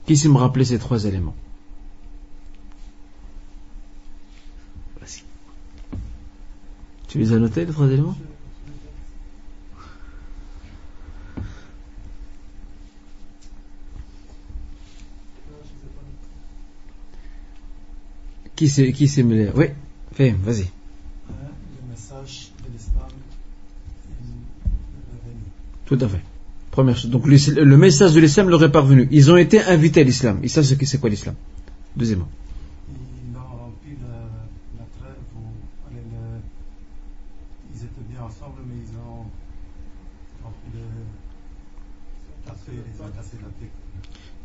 Qui 0.05 0.15
sait 0.15 0.29
me 0.29 0.37
rappeler 0.37 0.63
ces 0.63 0.79
trois 0.79 1.03
éléments? 1.03 1.35
Tu 7.09 7.17
les 7.17 7.33
as 7.33 7.39
notés, 7.39 7.65
les 7.65 7.73
trois 7.73 7.87
éléments? 7.87 8.15
Qui 18.61 18.69
c'est 18.69 18.91
qui 18.91 19.07
c'est 19.07 19.23
Oui, 19.23 19.65
fais, 20.11 20.35
vas-y. 20.43 20.65
Le 20.67 21.89
message 21.89 22.51
de 22.63 22.71
l'islam 22.71 23.07
Tout 25.87 25.97
à 25.99 26.07
fait. 26.07 26.21
Première 26.69 26.95
chose. 26.95 27.09
Donc 27.09 27.25
le, 27.25 27.77
message 27.77 28.13
de 28.13 28.19
l'islam 28.19 28.49
leur 28.49 28.63
est 28.63 28.71
parvenu. 28.71 29.07
Ils 29.09 29.31
ont 29.31 29.37
été 29.37 29.63
invités 29.63 30.01
à 30.01 30.03
l'islam. 30.03 30.41
Ils 30.43 30.49
savent 30.51 30.63
ce 30.63 30.75
que 30.75 30.85
c'est 30.85 30.99
quoi 30.99 31.09
l'islam. 31.09 31.33
Deuxièmement. 31.97 32.29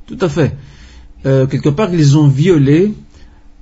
Tout 0.06 0.18
à 0.22 0.28
fait. 0.30 0.56
Euh, 1.26 1.46
quelque 1.46 1.68
part, 1.70 1.92
ils 1.92 2.16
ont 2.16 2.28
violé 2.28 2.94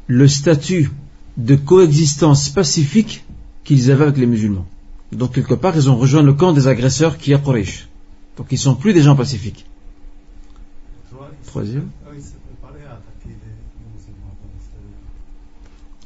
le 0.07 0.29
statut 0.29 0.91
de 1.37 1.57
coexistence 1.57 2.49
pacifique 2.49 3.25
qu'ils 3.65 3.91
avaient 3.91 4.05
avec 4.05 4.19
les 4.19 4.27
musulmans. 4.27 4.67
Donc, 5.13 5.33
quelque 5.33 5.55
part, 5.55 5.77
ils 5.77 5.91
ont 5.91 5.97
rejoint 5.97 6.23
le 6.23 6.33
camp 6.33 6.53
des 6.53 6.69
agresseurs 6.69 7.19
qui 7.19 7.33
est. 7.33 7.45
Donc, 8.37 8.47
ils 8.51 8.59
sont 8.59 8.75
plus 8.75 8.93
des 8.93 9.03
gens 9.03 9.17
pacifiques. 9.17 9.65
Troisième. 11.47 11.89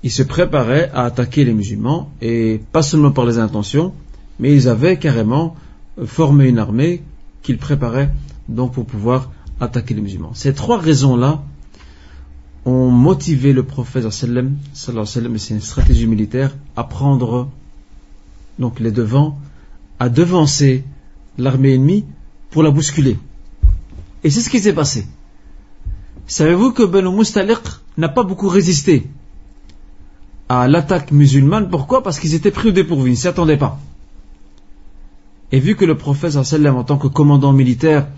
Ils 0.05 0.13
se 0.13 0.23
préparaient 0.23 0.91
à 0.95 1.05
attaquer 1.05 1.45
les 1.45 1.55
musulmans, 1.55 2.11
et 2.23 2.61
pas 2.71 2.83
seulement 2.83 3.11
par 3.11 3.27
les 3.27 3.39
intentions, 3.39 3.93
mais 4.39 4.55
ils 4.55 4.69
avaient 4.69 4.97
carrément 4.97 5.57
formé 6.05 6.49
une 6.49 6.59
armée 6.59 7.03
qu'ils 7.43 7.59
préparaient 7.59 8.11
donc 8.49 8.73
pour 8.75 8.87
pouvoir 8.87 9.31
attaquer 9.61 9.95
les 9.95 10.01
musulmans. 10.01 10.33
Ces 10.35 10.55
trois 10.55 10.79
raisons-là 10.79 11.43
ont 12.69 12.91
motivé 12.91 13.53
le 13.53 13.63
prophète 13.63 14.11
sallam, 14.11 14.57
c'est 14.75 15.55
une 15.55 15.61
stratégie 15.61 16.07
militaire, 16.07 16.55
à 16.77 16.85
prendre 16.85 17.49
donc 18.59 18.81
les 18.81 18.91
devants, 18.91 19.39
à 19.99 20.09
devancer 20.09 20.85
l'armée 21.39 21.75
ennemie 21.75 22.05
pour 22.51 22.63
la 22.63 22.71
bousculer. 22.71 23.17
Et 24.23 24.31
c'est 24.31 24.41
ce 24.41 24.51
qui 24.51 24.61
s'est 24.61 24.75
passé. 24.75 25.07
Savez-vous 26.27 26.73
que 26.73 26.83
Banu 26.83 27.11
Mustaliq 27.17 27.63
n'a 27.97 28.09
pas 28.09 28.23
beaucoup 28.23 28.49
résisté 28.49 29.07
à 30.49 30.69
l'attaque 30.69 31.11
musulmane? 31.11 31.71
Pourquoi? 31.71 32.03
Parce 32.03 32.19
qu'ils 32.19 32.35
étaient 32.35 32.51
pris 32.51 32.69
au 32.69 32.73
dépourvu, 32.73 33.11
ils 33.11 33.13
ne 33.13 33.17
s'y 33.17 33.29
attendaient 33.29 33.57
pas. 33.57 33.81
Et 35.53 35.61
vu 35.61 35.75
que 35.75 35.87
le 35.87 35.97
prophète 35.97 36.37
en 36.37 36.85
tant 36.85 36.99
que 36.99 37.09
commandant 37.09 37.55
militaire, 37.55 38.09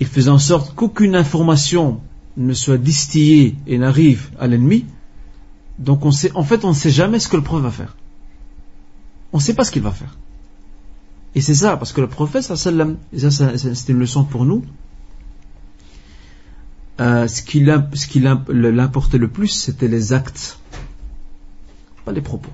il 0.00 0.06
faisait 0.06 0.30
en 0.30 0.38
sorte 0.38 0.74
qu'aucune 0.74 1.16
information 1.16 2.00
ne 2.36 2.52
soit 2.52 2.78
distillée 2.78 3.56
et 3.66 3.78
n'arrive 3.78 4.30
à 4.38 4.46
l'ennemi. 4.46 4.86
Donc 5.78 6.04
on 6.04 6.10
sait, 6.10 6.32
en 6.34 6.44
fait, 6.44 6.64
on 6.64 6.70
ne 6.70 6.74
sait 6.74 6.90
jamais 6.90 7.18
ce 7.18 7.28
que 7.28 7.36
le 7.36 7.42
prophète 7.42 7.64
va 7.64 7.70
faire. 7.70 7.96
On 9.32 9.38
ne 9.38 9.42
sait 9.42 9.54
pas 9.54 9.64
ce 9.64 9.70
qu'il 9.70 9.82
va 9.82 9.90
faire. 9.90 10.16
Et 11.34 11.40
c'est 11.40 11.54
ça, 11.54 11.76
parce 11.76 11.92
que 11.92 12.00
le 12.00 12.06
prophète, 12.06 12.42
ça 12.42 12.56
c'est 12.56 12.70
une 12.70 13.98
leçon 13.98 14.24
pour 14.24 14.44
nous, 14.44 14.62
euh, 17.00 17.26
ce 17.26 17.42
qui 17.42 17.60
l'importait 18.20 19.18
le 19.18 19.28
plus, 19.28 19.48
c'était 19.48 19.88
les 19.88 20.12
actes, 20.12 20.60
pas 22.04 22.12
les 22.12 22.20
propos. 22.20 22.50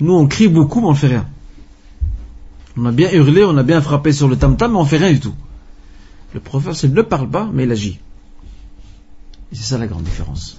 Nous, 0.00 0.12
on 0.12 0.26
crie 0.26 0.48
beaucoup, 0.48 0.80
mais 0.80 0.88
on 0.88 0.94
fait 0.94 1.06
rien. 1.08 1.28
On 2.76 2.86
a 2.86 2.90
bien 2.90 3.12
hurlé, 3.12 3.44
on 3.44 3.56
a 3.56 3.62
bien 3.62 3.80
frappé 3.80 4.12
sur 4.12 4.26
le 4.26 4.36
tam-tam, 4.36 4.72
mais 4.72 4.78
on 4.78 4.84
fait 4.84 4.96
rien 4.96 5.12
du 5.12 5.20
tout. 5.20 5.34
Le 6.34 6.40
prophète 6.40 6.82
ne 6.84 7.02
parle 7.02 7.30
pas, 7.30 7.48
mais 7.52 7.64
il 7.64 7.70
agit. 7.70 8.00
C'est 9.52 9.62
ça 9.62 9.78
la 9.78 9.86
grande 9.86 10.04
différence. 10.04 10.58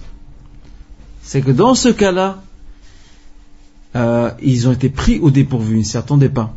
C'est 1.22 1.40
que 1.40 1.50
dans 1.50 1.74
ce 1.74 1.88
cas-là, 1.88 2.42
euh, 3.96 4.30
ils 4.42 4.68
ont 4.68 4.72
été 4.72 4.88
pris 4.88 5.18
au 5.20 5.30
dépourvu, 5.30 5.76
ils 5.76 5.78
ne 5.78 5.84
s'y 5.84 5.96
attendaient 5.96 6.28
pas. 6.28 6.54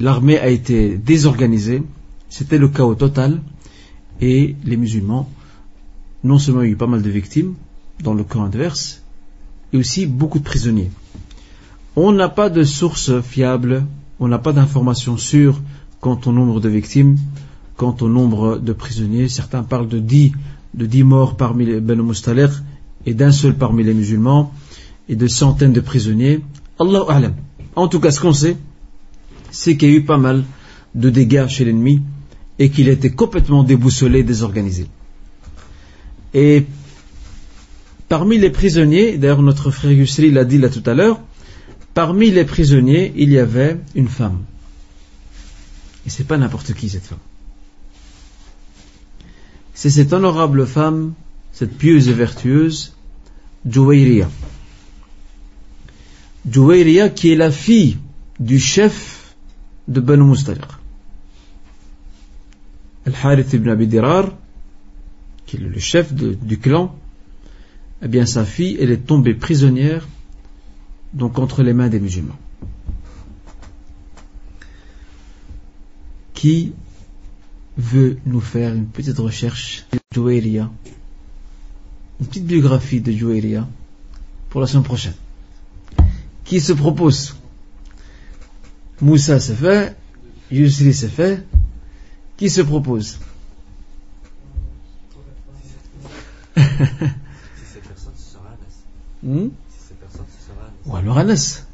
L'armée 0.00 0.38
a 0.38 0.48
été 0.48 0.96
désorganisée, 0.96 1.82
c'était 2.28 2.58
le 2.58 2.68
chaos 2.68 2.94
total, 2.94 3.40
et 4.20 4.56
les 4.64 4.76
musulmans, 4.76 5.28
non 6.24 6.38
seulement 6.38 6.62
il 6.62 6.70
eu 6.70 6.76
pas 6.76 6.86
mal 6.86 7.02
de 7.02 7.10
victimes 7.10 7.54
dans 8.02 8.14
le 8.14 8.24
camp 8.24 8.44
adverse, 8.44 9.02
et 9.72 9.78
aussi 9.78 10.06
beaucoup 10.06 10.38
de 10.38 10.44
prisonniers. 10.44 10.90
On 11.96 12.12
n'a 12.12 12.28
pas 12.28 12.48
de 12.48 12.64
source 12.64 13.20
fiable, 13.20 13.84
on 14.20 14.28
n'a 14.28 14.38
pas 14.38 14.52
d'informations 14.52 15.16
sûres 15.16 15.60
quant 16.00 16.20
au 16.26 16.32
nombre 16.32 16.60
de 16.60 16.68
victimes, 16.68 17.16
quant 17.76 17.96
au 18.00 18.08
nombre 18.08 18.58
de 18.58 18.72
prisonniers. 18.72 19.28
Certains 19.28 19.62
parlent 19.62 19.88
de 19.88 19.98
10, 19.98 20.32
de 20.78 20.86
10 20.86 21.02
morts 21.02 21.36
parmi 21.36 21.66
les 21.66 21.80
Ben 21.80 22.00
Mustalek 22.00 22.52
et 23.04 23.12
d'un 23.12 23.32
seul 23.32 23.54
parmi 23.54 23.82
les 23.82 23.94
musulmans 23.94 24.52
et 25.08 25.16
de 25.16 25.26
centaines 25.26 25.72
de 25.72 25.80
prisonniers. 25.80 26.40
Allahu 26.78 27.04
A'lam. 27.08 27.34
En 27.74 27.88
tout 27.88 27.98
cas, 27.98 28.12
ce 28.12 28.20
qu'on 28.20 28.32
sait, 28.32 28.56
c'est 29.50 29.76
qu'il 29.76 29.90
y 29.90 29.94
a 29.94 29.96
eu 29.96 30.04
pas 30.04 30.18
mal 30.18 30.44
de 30.94 31.10
dégâts 31.10 31.48
chez 31.48 31.64
l'ennemi 31.64 32.00
et 32.60 32.70
qu'il 32.70 32.88
était 32.88 33.10
complètement 33.10 33.64
déboussolé, 33.64 34.22
désorganisé. 34.22 34.86
Et 36.32 36.64
parmi 38.08 38.38
les 38.38 38.50
prisonniers, 38.50 39.18
d'ailleurs 39.18 39.42
notre 39.42 39.70
frère 39.70 39.92
Yusri 39.92 40.30
l'a 40.30 40.44
dit 40.44 40.58
là 40.58 40.68
tout 40.68 40.82
à 40.86 40.94
l'heure, 40.94 41.20
parmi 41.94 42.30
les 42.30 42.44
prisonniers, 42.44 43.12
il 43.16 43.30
y 43.30 43.38
avait 43.38 43.78
une 43.96 44.08
femme. 44.08 44.44
Et 46.06 46.10
c'est 46.10 46.24
pas 46.24 46.38
n'importe 46.38 46.72
qui 46.74 46.88
cette 46.88 47.06
femme. 47.06 47.18
C'est 49.78 49.90
cette 49.90 50.12
honorable 50.12 50.66
femme, 50.66 51.14
cette 51.52 51.78
pieuse 51.78 52.08
et 52.08 52.12
vertueuse, 52.12 52.96
Jouayriya. 53.64 54.28
Jouayriya 56.50 57.10
qui 57.10 57.30
est 57.30 57.36
la 57.36 57.52
fille 57.52 57.96
du 58.40 58.58
chef 58.58 59.36
de 59.86 60.00
Banu 60.00 60.24
Mustaliq. 60.24 60.66
Al-Harith 63.06 63.52
ibn 63.52 63.68
Abi 63.68 63.86
Dirar, 63.86 64.32
qui 65.46 65.58
est 65.58 65.60
le 65.60 65.78
chef 65.78 66.12
du 66.12 66.58
clan, 66.58 66.96
eh 68.02 68.08
bien 68.08 68.26
sa 68.26 68.44
fille, 68.44 68.76
elle 68.80 68.90
est 68.90 69.06
tombée 69.06 69.34
prisonnière, 69.34 70.08
donc 71.12 71.38
entre 71.38 71.62
les 71.62 71.72
mains 71.72 71.88
des 71.88 72.00
musulmans. 72.00 72.40
Qui 76.34 76.72
veut 77.78 78.18
nous 78.26 78.40
faire 78.40 78.74
une 78.74 78.86
petite 78.86 79.18
recherche 79.18 79.86
de 79.92 79.98
Jouayriya, 80.12 80.68
une 82.20 82.26
petite 82.26 82.44
biographie 82.44 83.00
de 83.00 83.12
Jouayriya 83.12 83.66
pour 84.50 84.60
la 84.60 84.66
semaine 84.66 84.82
prochaine 84.82 85.14
Qui 86.44 86.60
se 86.60 86.72
propose? 86.72 87.36
Moussa 89.00 89.38
c'est 89.38 89.54
fait, 89.54 89.96
Yusri 90.50 90.92
c'est 90.92 91.08
fait, 91.08 91.46
qui 92.36 92.50
se 92.50 92.60
propose? 92.60 93.18
Hmm? 99.20 99.48
Ou 100.86 100.94
alors 100.94 101.18
Anas. 101.18 101.64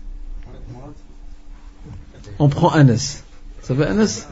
On 2.39 2.49
prend 2.49 2.71
Anas. 2.71 3.23
Ça 3.61 3.75
va 3.75 3.91
Anas? 3.91 4.27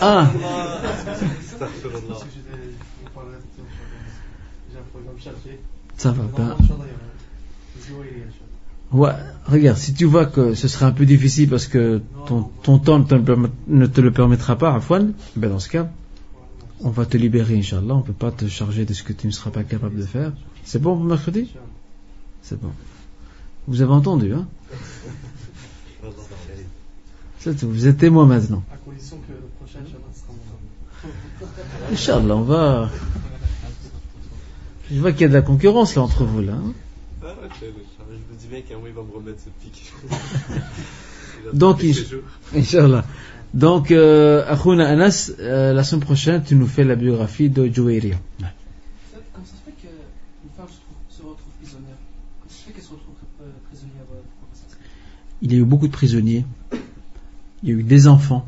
Ah 0.00 0.30
Astaghfirullah. 1.52 2.18
Ça 5.96 6.12
va 6.12 6.24
pas. 6.24 6.56
Ouais, 8.92 9.10
regarde, 9.46 9.78
si 9.78 9.94
tu 9.94 10.04
vois 10.04 10.26
que 10.26 10.54
ce 10.54 10.66
sera 10.68 10.86
un 10.86 10.92
peu 10.92 11.06
difficile 11.06 11.48
parce 11.48 11.66
que 11.68 12.02
ton, 12.26 12.42
ton 12.62 12.78
temps 12.78 12.98
ne 12.98 13.04
te, 13.04 13.14
le 13.14 13.22
permet- 13.22 13.50
ne 13.68 13.86
te 13.86 14.00
le 14.00 14.10
permettra 14.10 14.56
pas, 14.56 14.74
Afwan, 14.74 15.12
ben 15.36 15.48
dans 15.50 15.60
ce 15.60 15.68
cas, 15.68 15.88
on 16.80 16.90
va 16.90 17.06
te 17.06 17.16
libérer, 17.16 17.56
Inch'Allah. 17.56 17.94
On 17.94 18.02
peut 18.02 18.12
pas 18.12 18.32
te 18.32 18.48
charger 18.48 18.84
de 18.86 18.92
ce 18.94 19.02
que 19.04 19.12
tu 19.12 19.26
ne 19.28 19.32
seras 19.32 19.50
pas 19.50 19.62
capable 19.62 19.96
de 19.96 20.06
faire. 20.06 20.32
C'est 20.64 20.80
bon 20.80 20.96
pour 20.96 21.04
mercredi? 21.04 21.52
C'est 22.42 22.58
bon. 22.60 22.70
Vous 23.68 23.80
avez 23.82 23.92
entendu, 23.92 24.32
hein? 24.32 24.48
C'est 27.38 27.56
tout. 27.58 27.68
Vous 27.70 27.86
êtes 27.86 27.98
témoin 27.98 28.26
maintenant. 28.26 28.64
À 28.72 28.76
condition 28.78 29.18
que 29.18 29.32
le 29.32 29.48
prochain 29.60 29.78
Inch'Allah 29.80 30.12
sera 30.12 30.32
mon 30.32 31.46
Inch'Allah, 31.90 32.36
on 32.36 32.42
va. 32.42 32.90
Je 34.90 35.00
vois 35.00 35.12
qu'il 35.12 35.22
y 35.22 35.24
a 35.24 35.28
de 35.28 35.34
la 35.34 35.42
concurrence 35.42 35.94
là 35.94 36.02
entre 36.02 36.24
vous 36.24 36.40
là. 36.42 36.52
hein. 36.54 36.72
Ah, 37.22 37.26
ok, 37.44 37.50
Je 37.62 37.66
me 38.34 38.38
dis 38.38 38.46
bien 38.48 38.60
qu'un 38.62 38.74
moment 38.76 38.86
il 38.88 38.92
va 38.94 39.02
me 39.02 39.12
remettre 39.12 39.40
ce 39.44 39.50
pic. 39.64 39.92
Donc, 41.52 41.84
Inch'Allah. 42.54 43.04
Donc, 43.52 43.90
euh, 43.90 44.44
Anas, 44.48 45.32
euh, 45.40 45.72
la 45.72 45.82
semaine 45.84 46.02
prochaine, 46.04 46.42
tu 46.44 46.54
nous 46.54 46.66
fais 46.68 46.84
la 46.84 46.94
biographie 46.96 47.48
de 47.50 47.66
Jouairia. 47.72 48.16
Comme 48.38 49.44
ça 49.44 49.52
se 49.52 49.64
fait 49.64 49.72
qu'une 49.80 49.90
femme 50.56 50.66
se, 50.68 50.74
trouve- 50.74 50.96
se 51.08 51.22
retrouve 51.22 51.52
prisonnière 51.60 51.96
Comment 52.40 52.50
ça 52.50 52.56
se 52.56 52.64
fait 52.66 52.72
qu'elle 52.72 52.82
se 52.84 52.90
retrouve 52.90 53.14
euh, 53.42 53.44
prisonnière 53.68 54.04
euh, 54.12 54.20
Il 55.42 55.52
y 55.52 55.56
a 55.56 55.58
eu 55.58 55.64
beaucoup 55.64 55.88
de 55.88 55.92
prisonniers. 55.92 56.44
Il 57.62 57.68
y 57.68 57.72
a 57.72 57.74
eu 57.76 57.82
des 57.82 58.06
enfants, 58.08 58.46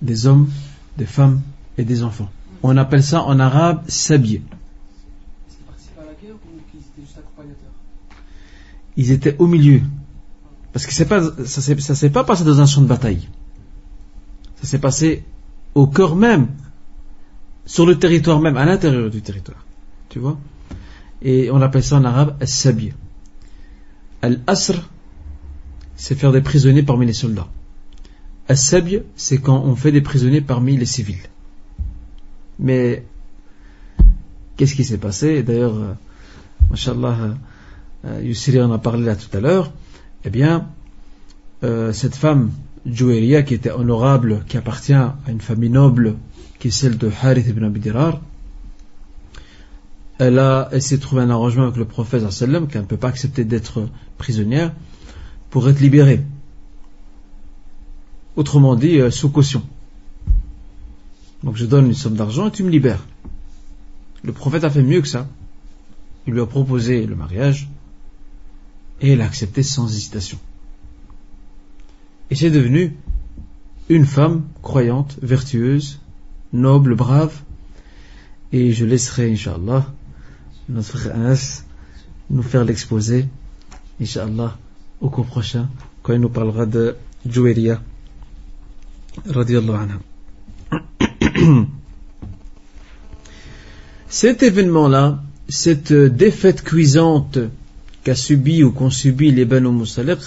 des 0.00 0.26
hommes, 0.26 0.48
des 0.96 1.06
femmes 1.06 1.40
et 1.78 1.84
des 1.84 2.02
enfants. 2.02 2.30
On 2.62 2.76
appelle 2.76 3.02
ça 3.02 3.22
en 3.22 3.40
arabe 3.40 3.82
accompagnateurs 7.18 7.72
Ils 8.96 9.10
étaient 9.10 9.36
au 9.38 9.46
milieu. 9.46 9.80
Parce 10.72 10.86
que 10.86 11.04
pas, 11.04 11.22
ça 11.44 11.60
ça 11.60 11.94
s'est 11.94 12.10
pas 12.10 12.24
passé 12.24 12.44
dans 12.44 12.60
un 12.60 12.66
champ 12.66 12.82
de 12.82 12.86
bataille. 12.86 13.28
Ça 14.60 14.66
s'est 14.66 14.78
passé 14.78 15.24
au 15.74 15.86
cœur 15.86 16.14
même, 16.16 16.48
sur 17.66 17.86
le 17.86 17.98
territoire 17.98 18.40
même, 18.40 18.56
à 18.56 18.64
l'intérieur 18.64 19.10
du 19.10 19.22
territoire. 19.22 19.64
Tu 20.08 20.18
vois? 20.18 20.38
Et 21.20 21.50
on 21.50 21.60
appelle 21.62 21.82
ça 21.82 21.96
en 21.96 22.04
arabe 22.04 22.36
as-sabi. 22.40 22.92
Al-asr, 24.22 24.88
c'est 25.96 26.14
faire 26.14 26.32
des 26.32 26.40
prisonniers 26.40 26.82
parmi 26.82 27.06
les 27.06 27.12
soldats. 27.12 27.48
As-sabi, 28.48 29.00
c'est 29.16 29.38
quand 29.38 29.62
on 29.62 29.76
fait 29.76 29.92
des 29.92 30.00
prisonniers 30.00 30.40
parmi 30.40 30.76
les 30.76 30.86
civils. 30.86 31.28
Mais, 32.62 33.04
qu'est-ce 34.56 34.76
qui 34.76 34.84
s'est 34.84 34.98
passé? 34.98 35.42
D'ailleurs, 35.42 35.74
euh, 35.74 35.92
Mashallah, 36.70 37.16
euh, 38.04 38.34
euh, 38.34 38.64
en 38.64 38.72
a 38.72 38.78
parlé 38.78 39.04
là 39.04 39.16
tout 39.16 39.36
à 39.36 39.40
l'heure, 39.40 39.72
eh 40.24 40.30
bien, 40.30 40.68
euh, 41.64 41.92
cette 41.92 42.14
femme, 42.14 42.52
Joueria, 42.86 43.42
qui 43.42 43.54
était 43.54 43.72
honorable, 43.72 44.44
qui 44.46 44.56
appartient 44.56 44.92
à 44.92 45.16
une 45.28 45.40
famille 45.40 45.70
noble, 45.70 46.14
qui 46.60 46.68
est 46.68 46.70
celle 46.70 46.96
de 46.98 47.10
Harith 47.22 47.48
ibn 47.48 47.64
Abi 47.64 47.80
Dirar, 47.80 48.20
elle, 50.18 50.38
a, 50.38 50.68
elle 50.70 50.82
s'est 50.82 50.98
trouvé 50.98 51.22
un 51.22 51.30
arrangement 51.30 51.64
avec 51.64 51.76
le 51.76 51.84
prophète 51.84 52.30
sallam, 52.30 52.68
qu'elle 52.68 52.82
ne 52.82 52.86
peut 52.86 52.96
pas 52.96 53.08
accepter 53.08 53.44
d'être 53.44 53.88
prisonnière, 54.18 54.72
pour 55.50 55.68
être 55.68 55.80
libérée. 55.80 56.22
Autrement 58.36 58.76
dit, 58.76 59.00
sous 59.10 59.30
caution. 59.30 59.62
Donc 61.42 61.56
je 61.56 61.66
donne 61.66 61.86
une 61.86 61.94
somme 61.94 62.14
d'argent 62.14 62.48
et 62.48 62.50
tu 62.50 62.62
me 62.62 62.70
libères. 62.70 63.04
Le 64.22 64.32
prophète 64.32 64.64
a 64.64 64.70
fait 64.70 64.82
mieux 64.82 65.00
que 65.00 65.08
ça. 65.08 65.28
Il 66.26 66.34
lui 66.34 66.40
a 66.40 66.46
proposé 66.46 67.06
le 67.06 67.16
mariage 67.16 67.68
et 69.00 69.12
elle 69.12 69.20
a 69.20 69.26
accepté 69.26 69.62
sans 69.62 69.92
hésitation. 69.92 70.38
Et 72.30 72.36
c'est 72.36 72.50
devenu 72.50 72.96
une 73.88 74.06
femme 74.06 74.44
croyante, 74.62 75.18
vertueuse, 75.20 76.00
noble, 76.52 76.94
brave. 76.94 77.42
Et 78.52 78.72
je 78.72 78.84
laisserai, 78.84 79.32
Inch'Allah, 79.32 79.92
notre 80.68 80.98
frère 80.98 81.16
Anas 81.16 81.64
nous 82.30 82.42
faire 82.42 82.64
l'exposé, 82.64 83.28
Inch'Allah, 84.00 84.56
au 85.00 85.10
cours 85.10 85.26
prochain, 85.26 85.68
quand 86.02 86.12
il 86.12 86.20
nous 86.20 86.28
parlera 86.28 86.66
de 86.66 86.96
Joueria, 87.26 87.82
radiallahu. 89.26 89.98
Cet 94.08 94.42
événement-là, 94.42 95.22
cette 95.48 95.92
défaite 95.92 96.62
cuisante 96.62 97.38
qu'a 98.04 98.14
subi 98.14 98.62
ou 98.62 98.70
qu'ont 98.70 98.90
subi 98.90 99.30
les 99.32 99.44
Banu 99.44 99.70
Mustaliq, 99.70 100.18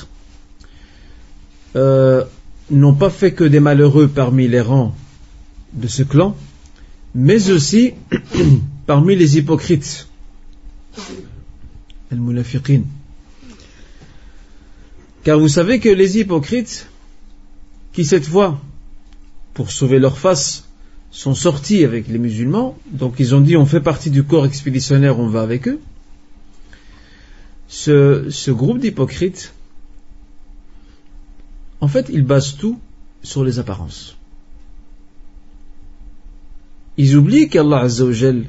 euh, 1.75 2.23
n'ont 2.71 2.95
pas 2.95 3.09
fait 3.09 3.33
que 3.33 3.43
des 3.43 3.59
malheureux 3.59 4.07
parmi 4.07 4.47
les 4.47 4.61
rangs 4.61 4.95
de 5.73 5.87
ce 5.87 6.03
clan, 6.03 6.35
mais 7.13 7.51
aussi 7.51 7.93
parmi 8.87 9.15
les 9.15 9.37
hypocrites, 9.37 10.07
Car 15.23 15.39
vous 15.39 15.49
savez 15.49 15.79
que 15.79 15.89
les 15.89 16.17
hypocrites, 16.19 16.87
qui 17.93 18.05
cette 18.05 18.25
fois, 18.25 18.59
pour 19.53 19.71
sauver 19.71 19.99
leur 19.99 20.17
face, 20.17 20.64
sont 21.15 21.33
sortis 21.33 21.85
avec 21.85 22.09
les 22.09 22.17
musulmans, 22.17 22.77
donc 22.91 23.15
ils 23.19 23.33
ont 23.33 23.39
dit 23.39 23.55
on 23.55 23.65
fait 23.65 23.79
partie 23.79 24.09
du 24.09 24.25
corps 24.25 24.45
expéditionnaire, 24.45 25.17
on 25.17 25.29
va 25.29 25.43
avec 25.43 25.69
eux. 25.69 25.79
Ce, 27.69 28.29
ce 28.29 28.51
groupe 28.51 28.79
d'hypocrites, 28.79 29.53
en 31.79 31.87
fait, 31.87 32.07
ils 32.11 32.25
basent 32.25 32.57
tout 32.57 32.77
sur 33.23 33.45
les 33.45 33.59
apparences. 33.59 34.17
Ils 36.97 37.15
oublient 37.15 37.47
qu'Allah 37.47 37.79
Azzawajal 37.79 38.43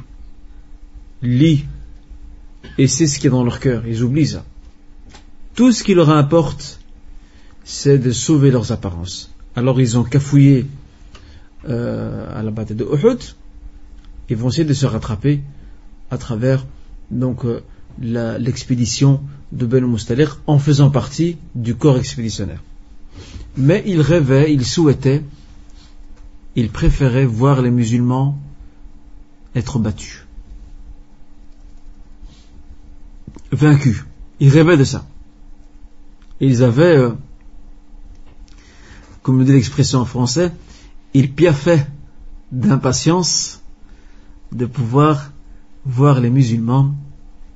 lit 1.22 1.64
et 2.78 2.88
sait 2.88 3.06
ce 3.06 3.20
qui 3.20 3.28
est 3.28 3.30
dans 3.30 3.44
leur 3.44 3.60
cœur. 3.60 3.86
Ils 3.86 4.02
oublient 4.02 4.26
ça. 4.26 4.44
Tout 5.54 5.70
ce 5.70 5.84
qui 5.84 5.94
leur 5.94 6.10
importe, 6.10 6.80
c'est 7.62 7.98
de 7.98 8.10
sauver 8.10 8.50
leurs 8.50 8.72
apparences. 8.72 9.32
Alors 9.54 9.80
ils 9.80 9.96
ont 9.96 10.04
cafouillé 10.04 10.66
euh, 11.68 12.38
à 12.38 12.42
la 12.42 12.50
bataille 12.50 12.76
de 12.76 12.84
Uhud. 12.84 13.18
Ils 14.28 14.36
vont 14.36 14.48
essayer 14.48 14.64
de 14.64 14.74
se 14.74 14.86
rattraper 14.86 15.42
à 16.10 16.18
travers 16.18 16.64
donc 17.10 17.44
euh, 17.44 17.62
l'expédition 17.98 19.20
de 19.52 19.66
Ben 19.66 19.84
Mustalik 19.86 20.28
en 20.46 20.58
faisant 20.58 20.90
partie 20.90 21.38
du 21.54 21.74
corps 21.74 21.98
expéditionnaire. 21.98 22.62
Mais 23.56 23.82
ils 23.86 24.00
rêvaient, 24.00 24.52
ils 24.52 24.66
souhaitaient, 24.66 25.22
ils 26.56 26.70
préféraient 26.70 27.24
voir 27.24 27.62
les 27.62 27.70
musulmans 27.70 28.38
être 29.54 29.78
battus. 29.78 30.26
Vaincus. 33.52 34.04
Ils 34.40 34.50
rêvaient 34.50 34.76
de 34.76 34.84
ça. 34.84 35.06
ils 36.40 36.62
avaient, 36.62 36.96
euh, 36.96 37.12
comme 39.22 39.38
le 39.38 39.44
dit 39.44 39.52
l'expression 39.52 40.00
en 40.00 40.04
français, 40.04 40.52
ils 41.18 41.32
piaffaient 41.32 41.86
d'impatience 42.52 43.62
de 44.52 44.66
pouvoir 44.66 45.32
voir 45.86 46.20
les 46.20 46.28
musulmans 46.28 46.94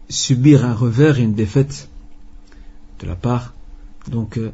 subir 0.09 0.65
un 0.65 0.73
revers 0.73 1.19
et 1.19 1.23
une 1.23 1.35
défaite 1.35 1.91
de 3.01 3.07
la 3.07 3.17
part 3.17 3.53
donc 4.11 4.39
euh, 4.39 4.51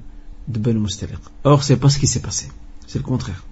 de 0.48 0.58
Ben 0.58 0.76
Mustaliq. 0.76 1.20
Or, 1.44 1.62
c'est 1.62 1.76
pas 1.76 1.88
ce 1.88 2.00
qui 2.00 2.08
s'est 2.08 2.20
passé. 2.20 2.48
C'est 2.88 2.98
le 2.98 3.04
contraire. 3.04 3.44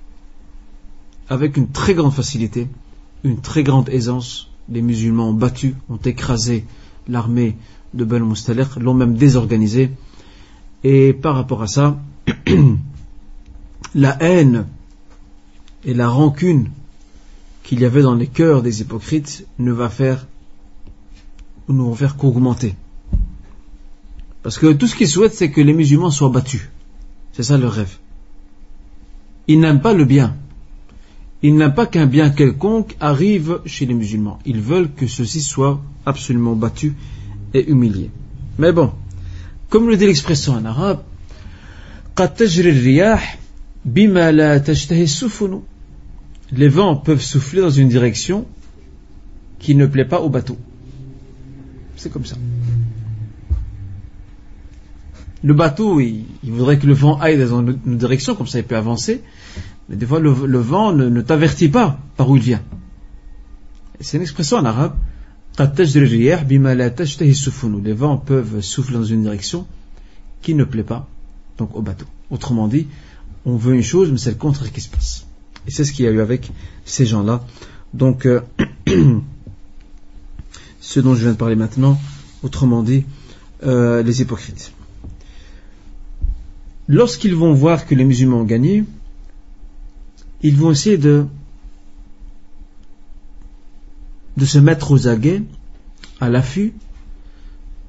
Avec 1.28 1.57
une 1.57 1.68
très 1.68 1.94
grande 1.94 2.12
facilité, 2.12 2.66
une 3.22 3.40
très 3.40 3.62
grande 3.62 3.88
aisance, 3.90 4.50
les 4.68 4.82
musulmans 4.82 5.28
ont 5.28 5.34
battu, 5.34 5.76
ont 5.88 6.02
écrasé 6.05 6.64
l'armée 7.07 7.57
de 7.94 8.05
Ben 8.05 8.24
Mustaliq, 8.24 8.74
l'ont 8.80 8.94
même 8.94 9.14
désorganisé. 9.14 9.92
Et 10.82 11.12
par 11.12 11.36
rapport 11.36 11.62
à 11.62 11.68
ça, 11.68 11.96
la 13.94 14.20
haine 14.20 14.66
et 15.85 15.95
la 15.95 16.09
rancune 16.09 16.70
qu'il 17.62 17.80
y 17.80 17.85
avait 17.85 18.03
dans 18.03 18.14
les 18.14 18.26
cœurs 18.26 18.62
des 18.62 18.80
hypocrites 18.80 19.47
ne 19.59 19.72
va 19.72 19.89
faire, 19.89 20.26
qu'augmenter. 22.18 22.74
Parce 24.43 24.59
que 24.59 24.72
tout 24.72 24.87
ce 24.87 24.95
qu'ils 24.95 25.09
souhaitent, 25.09 25.35
c'est 25.35 25.51
que 25.51 25.61
les 25.61 25.72
musulmans 25.72 26.11
soient 26.11 26.28
battus. 26.28 26.68
C'est 27.32 27.43
ça 27.43 27.57
leur 27.57 27.72
rêve. 27.72 27.97
Ils 29.49 29.61
n'aiment 29.61 29.80
pas 29.80 29.95
le 29.95 30.05
bien. 30.05 30.37
Ils 31.43 31.57
n'aiment 31.57 31.74
pas 31.74 31.87
qu'un 31.87 32.07
bien 32.07 32.30
quelconque 32.30 32.97
arrive 33.01 33.61
chez 33.64 33.87
les 33.87 33.95
musulmans. 33.95 34.39
Ils 34.45 34.61
veulent 34.61 34.93
que 34.93 35.07
ceux-ci 35.07 35.41
soient 35.41 35.80
absolument 36.05 36.55
battus 36.55 36.93
et 37.55 37.68
humiliés. 37.68 38.11
Mais 38.59 38.72
bon, 38.72 38.93
comme 39.70 39.89
le 39.89 39.97
dit 39.97 40.07
l'expression 40.07 40.55
en 40.55 40.64
arabe, 40.64 41.03
les 46.53 46.68
vents 46.68 46.97
peuvent 46.97 47.22
souffler 47.22 47.61
dans 47.61 47.70
une 47.70 47.88
direction 47.88 48.47
qui 49.59 49.74
ne 49.74 49.86
plaît 49.86 50.05
pas 50.05 50.20
au 50.20 50.28
bateau. 50.28 50.59
C'est 51.97 52.12
comme 52.12 52.24
ça 52.24 52.36
le 55.45 55.53
bateau, 55.53 56.01
il, 56.01 56.24
voudrait 56.42 56.78
que 56.78 56.86
le 56.86 56.95
vent 56.95 57.18
aille 57.20 57.38
dans 57.38 57.61
une 57.61 57.99
direction, 57.99 58.34
comme 58.34 58.47
ça 58.47 58.59
il 58.59 58.64
peut 58.64 58.78
avancer. 58.78 59.22
Mais 59.90 59.97
des 59.97 60.07
fois, 60.07 60.18
le, 60.18 60.30
vent 60.30 60.95
ne, 60.95 61.20
t'avertit 61.20 61.68
pas 61.68 61.99
par 62.16 62.30
où 62.30 62.36
il 62.36 62.42
vient. 62.42 62.62
C'est 64.01 64.16
une 64.16 64.22
expression 64.22 64.57
en 64.57 64.64
arabe. 64.64 64.97
Les 67.84 67.92
vents 67.92 68.16
peuvent 68.16 68.61
souffler 68.62 68.95
dans 68.97 69.05
une 69.05 69.22
direction 69.22 69.66
qui 70.40 70.55
ne 70.55 70.64
plaît 70.64 70.82
pas 70.82 71.07
donc 71.59 71.76
au 71.76 71.82
bateau. 71.82 72.07
Autrement 72.30 72.66
dit, 72.66 72.86
on 73.45 73.57
veut 73.57 73.74
une 73.74 73.82
chose, 73.82 74.11
mais 74.11 74.16
c'est 74.16 74.30
le 74.30 74.36
contraire 74.36 74.72
qui 74.72 74.80
se 74.80 74.88
passe. 74.88 75.26
Et 75.66 75.70
c'est 75.70 75.84
ce 75.84 75.92
qu'il 75.92 76.04
y 76.04 76.08
a 76.08 76.10
eu 76.10 76.20
avec 76.20 76.50
ces 76.84 77.06
gens-là. 77.06 77.44
Donc, 77.92 78.26
euh, 78.26 78.40
ce 80.80 81.00
dont 81.00 81.14
je 81.14 81.22
viens 81.22 81.32
de 81.32 81.36
parler 81.36 81.56
maintenant, 81.56 81.98
autrement 82.42 82.82
dit, 82.82 83.04
euh, 83.64 84.02
les 84.02 84.20
hypocrites 84.20 84.72
lorsqu'ils 86.88 87.34
vont 87.34 87.52
voir 87.52 87.86
que 87.86 87.94
les 87.94 88.04
musulmans 88.04 88.40
ont 88.40 88.44
gagné, 88.44 88.84
ils 90.42 90.56
vont 90.56 90.70
essayer 90.70 90.98
de, 90.98 91.26
de 94.36 94.44
se 94.44 94.58
mettre 94.58 94.90
aux 94.92 95.08
aguets, 95.08 95.42
à 96.20 96.28
l'affût 96.28 96.74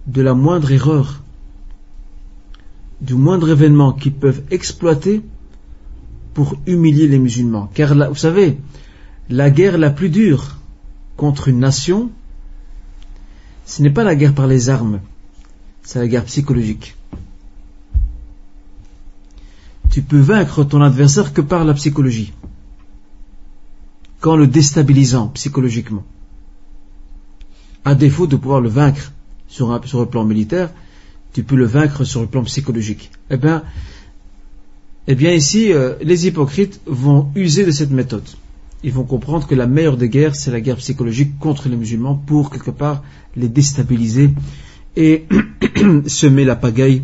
de 0.07 0.21
la 0.21 0.33
moindre 0.33 0.71
erreur, 0.71 1.21
du 3.01 3.13
moindre 3.13 3.49
événement 3.49 3.91
qu'ils 3.91 4.13
peuvent 4.13 4.43
exploiter 4.51 5.21
pour 6.35 6.55
humilier 6.67 7.07
les 7.07 7.17
musulmans. 7.17 7.71
Car 7.73 7.95
vous 8.09 8.15
savez, 8.15 8.57
la 9.29 9.49
guerre 9.49 9.79
la 9.79 9.89
plus 9.89 10.09
dure 10.09 10.57
contre 11.17 11.47
une 11.47 11.59
nation, 11.59 12.11
ce 13.65 13.81
n'est 13.81 13.89
pas 13.89 14.03
la 14.03 14.15
guerre 14.15 14.35
par 14.35 14.45
les 14.45 14.69
armes, 14.69 14.99
c'est 15.81 15.97
la 15.97 16.07
guerre 16.07 16.25
psychologique 16.25 16.95
tu 19.95 20.01
peux 20.01 20.19
vaincre 20.19 20.65
ton 20.65 20.81
adversaire 20.81 21.31
que 21.31 21.39
par 21.39 21.63
la 21.63 21.73
psychologie, 21.73 22.33
qu'en 24.19 24.35
le 24.35 24.45
déstabilisant 24.45 25.29
psychologiquement. 25.29 26.03
À 27.85 27.95
défaut 27.95 28.27
de 28.27 28.35
pouvoir 28.35 28.59
le 28.59 28.67
vaincre 28.67 29.13
sur, 29.47 29.71
le 29.71 30.05
plan 30.05 30.25
militaire, 30.25 30.69
tu 31.31 31.43
peux 31.43 31.55
le 31.55 31.63
vaincre 31.63 32.03
sur 32.03 32.19
le 32.19 32.27
plan 32.27 32.43
psychologique. 32.43 33.09
Eh 33.29 33.37
bien, 33.37 33.63
eh 35.07 35.15
bien 35.15 35.31
ici, 35.31 35.71
euh, 35.71 35.95
les 36.01 36.25
hypocrites 36.25 36.81
vont 36.87 37.31
user 37.35 37.65
de 37.65 37.71
cette 37.71 37.91
méthode. 37.91 38.27
Ils 38.83 38.91
vont 38.91 39.03
comprendre 39.03 39.47
que 39.47 39.53
la 39.53 39.67
meilleure 39.67 39.97
des 39.97 40.09
guerres, 40.09 40.35
c'est 40.35 40.51
la 40.51 40.61
guerre 40.61 40.77
psychologique 40.77 41.37
contre 41.39 41.69
les 41.69 41.75
musulmans 41.75 42.15
pour 42.15 42.49
quelque 42.49 42.71
part 42.71 43.03
les 43.35 43.47
déstabiliser 43.47 44.31
et 44.95 45.25
semer 46.07 46.43
la 46.43 46.55
pagaille 46.55 47.03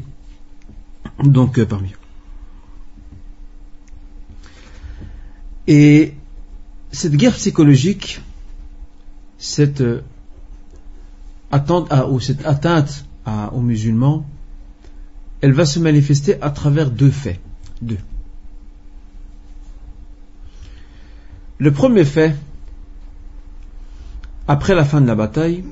donc 1.24 1.60
euh, 1.60 1.66
parmi 1.66 1.89
eux. 1.89 1.97
Et 5.68 6.14
cette 6.91 7.16
guerre 7.16 7.36
psychologique, 7.36 8.22
cette 9.38 9.82
euh, 9.82 10.02
atteinte, 11.52 11.88
ou 12.10 12.20
cette 12.20 12.45
atteinte 12.45 13.06
aux 13.54 13.62
musulmans, 13.62 14.26
elle 15.41 15.54
va 15.54 15.66
se 15.66 15.78
manifester 15.80 16.41
à 16.41 16.49
travers 16.49 16.89
deux 16.89 17.12
faits. 17.12 17.39
Le 21.57 21.71
premier 21.71 22.05
fait, 22.05 22.36
après 24.47 24.75
la 24.75 24.84
fin 24.84 25.01
de 25.01 25.07
la 25.07 25.15
bataille, 25.15 25.63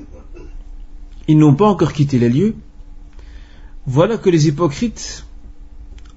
ils 1.28 1.38
n'ont 1.38 1.54
pas 1.54 1.68
encore 1.68 1.92
quitté 1.92 2.18
les 2.18 2.28
lieux. 2.28 2.54
Voilà 3.86 4.16
que 4.16 4.30
les 4.30 4.48
hypocrites 4.48 5.24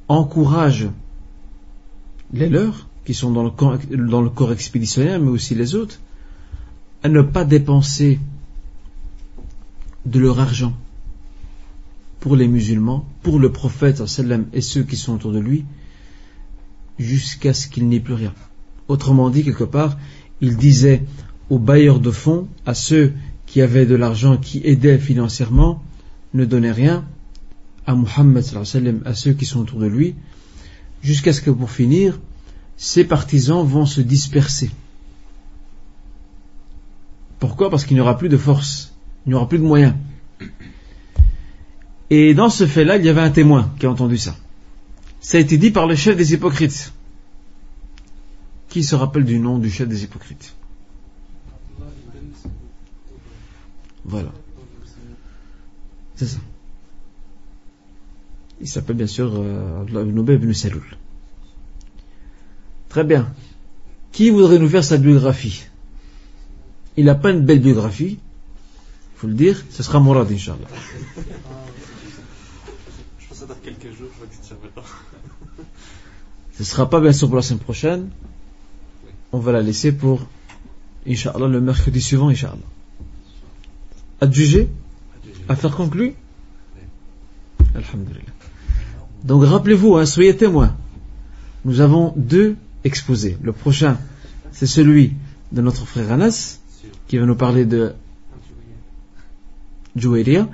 encouragent 0.07 0.89
les 2.33 2.49
leurs 2.49 2.87
qui 3.05 3.13
sont 3.13 3.31
dans 3.31 3.43
le, 3.43 3.49
corps, 3.49 3.77
dans 3.89 4.21
le 4.21 4.29
corps 4.29 4.51
expéditionnaire, 4.51 5.19
mais 5.19 5.29
aussi 5.29 5.55
les 5.55 5.75
autres, 5.75 5.99
à 7.03 7.09
ne 7.09 7.21
pas 7.21 7.43
dépenser 7.43 8.19
de 10.05 10.19
leur 10.19 10.39
argent 10.39 10.73
pour 12.19 12.35
les 12.35 12.47
musulmans, 12.47 13.05
pour 13.21 13.39
le 13.39 13.51
prophète 13.51 14.01
et 14.53 14.61
ceux 14.61 14.83
qui 14.83 14.95
sont 14.95 15.15
autour 15.15 15.31
de 15.31 15.39
lui, 15.39 15.65
jusqu'à 16.99 17.53
ce 17.53 17.67
qu'il 17.67 17.87
n'y 17.87 17.97
ait 17.97 17.99
plus 18.01 18.13
rien. 18.13 18.33
Autrement 18.87 19.29
dit, 19.29 19.43
quelque 19.43 19.63
part, 19.63 19.97
il 20.41 20.57
disait 20.57 21.03
aux 21.49 21.59
bailleurs 21.59 21.99
de 21.99 22.11
fonds, 22.11 22.47
à 22.65 22.73
ceux 22.73 23.13
qui 23.45 23.61
avaient 23.61 23.85
de 23.85 23.95
l'argent, 23.95 24.37
qui 24.37 24.61
aidaient 24.63 24.97
financièrement, 24.97 25.83
ne 26.33 26.45
donnez 26.45 26.71
rien, 26.71 27.05
à 27.85 27.95
Muhammad, 27.95 28.43
à 29.05 29.13
ceux 29.13 29.33
qui 29.33 29.45
sont 29.45 29.59
autour 29.59 29.79
de 29.79 29.87
lui, 29.87 30.15
jusqu'à 31.01 31.33
ce 31.33 31.41
que 31.41 31.51
pour 31.51 31.69
finir, 31.69 32.19
ses 32.77 33.03
partisans 33.03 33.65
vont 33.65 33.85
se 33.85 34.01
disperser. 34.01 34.71
Pourquoi? 37.39 37.69
Parce 37.69 37.85
qu'il 37.85 37.95
n'y 37.95 38.01
aura 38.01 38.17
plus 38.17 38.29
de 38.29 38.37
force, 38.37 38.93
il 39.25 39.29
n'y 39.29 39.35
aura 39.35 39.47
plus 39.49 39.59
de 39.59 39.63
moyens. 39.63 39.93
Et 42.09 42.33
dans 42.33 42.49
ce 42.49 42.65
fait-là, 42.65 42.97
il 42.97 43.05
y 43.05 43.09
avait 43.09 43.21
un 43.21 43.31
témoin 43.31 43.73
qui 43.79 43.85
a 43.85 43.91
entendu 43.91 44.17
ça. 44.17 44.35
Ça 45.24 45.38
a 45.38 45.39
été 45.39 45.57
dit 45.57 45.71
par 45.71 45.88
le 45.88 45.95
chef 45.95 46.17
des 46.17 46.34
hypocrites. 46.34 46.91
Qui 48.67 48.84
se 48.84 48.93
rappelle 48.93 49.24
du 49.24 49.39
nom 49.39 49.57
du 49.57 49.71
chef 49.71 49.88
des 49.88 50.03
hypocrites? 50.03 50.53
Voilà. 54.03 54.32
C'est 56.15 56.28
ça. 56.28 56.39
Il 58.59 58.67
s'appelle 58.67 58.97
bien 58.97 59.07
sûr 59.07 59.34
euh, 59.36 59.82
Abdullah 59.82 60.01
ibn 60.01 60.19
Ubay 60.19 60.36
ibn 60.36 60.53
Saloul. 60.53 60.97
Très 62.89 63.05
bien. 63.05 63.34
Qui 64.11 64.30
voudrait 64.30 64.59
nous 64.59 64.69
faire 64.69 64.84
sa 64.84 64.97
biographie? 64.97 65.63
Il 66.97 67.05
n'a 67.05 67.15
pas 67.15 67.32
une 67.32 67.45
belle 67.45 67.61
biographie, 67.61 68.19
il 68.19 69.17
faut 69.17 69.28
le 69.28 69.34
dire, 69.34 69.63
ce 69.69 69.82
sera 69.82 69.99
Mourad, 69.99 70.30
Inch'Allah. 70.32 70.67
Je 73.17 73.45
quelques 73.63 73.97
jours, 73.97 74.09
je 74.21 75.12
Ce 76.64 76.70
ne 76.70 76.72
sera 76.76 76.89
pas 76.89 77.01
bien 77.01 77.11
sûr 77.11 77.28
pour 77.28 77.36
la 77.36 77.41
semaine 77.41 77.59
prochaine. 77.59 78.09
On 79.34 79.39
va 79.39 79.51
la 79.51 79.61
laisser 79.61 79.91
pour, 79.91 80.26
le 81.05 81.59
mercredi 81.59 81.99
suivant, 81.99 82.30
Inch'Allah. 82.30 82.55
À 84.22 84.32
juger 84.32 84.70
À 85.49 85.57
faire 85.57 85.76
conclure 85.76 86.14
Alhamdulillah. 87.76 88.32
Donc 89.26 89.43
rappelez-vous, 89.43 89.97
hein, 89.97 90.05
soyez 90.05 90.38
témoins. 90.38 90.74
Nous 91.66 91.82
avons 91.82 92.14
deux 92.16 92.55
exposés. 92.86 93.38
Le 93.41 93.51
prochain, 93.51 93.97
c'est 94.53 94.66
celui 94.66 95.16
de 95.51 95.61
notre 95.61 95.86
frère 95.86 96.14
Anas, 96.14 96.59
qui 97.09 97.18
va 97.18 97.26
nous 97.26 97.36
parler 97.36 97.66
de 97.66 97.91
Jouairia. 99.97 100.47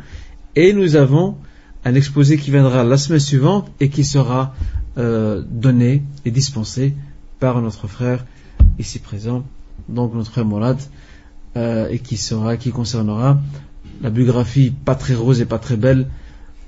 Et 0.55 0.73
nous 0.73 0.95
avons 0.95 1.37
un 1.85 1.93
exposé 1.93 2.37
qui 2.37 2.49
viendra 2.49 2.83
la 2.83 2.97
semaine 2.97 3.19
suivante 3.19 3.69
et 3.79 3.89
qui 3.89 4.03
sera 4.03 4.55
euh, 4.99 5.41
donné 5.47 6.03
et 6.25 6.31
dispensé 6.31 6.93
par 7.39 7.61
notre 7.61 7.87
frère 7.87 8.25
ici 8.79 8.99
présent, 8.99 9.45
donc 9.87 10.13
notre 10.13 10.31
frère 10.31 10.43
Mourad, 10.43 10.77
euh, 11.55 11.87
et 11.87 11.99
qui 11.99 12.17
sera, 12.17 12.57
qui 12.57 12.71
concernera 12.71 13.39
la 14.01 14.09
biographie 14.09 14.71
pas 14.71 14.95
très 14.95 15.15
rose 15.15 15.39
et 15.39 15.45
pas 15.45 15.57
très 15.57 15.77
belle 15.77 16.07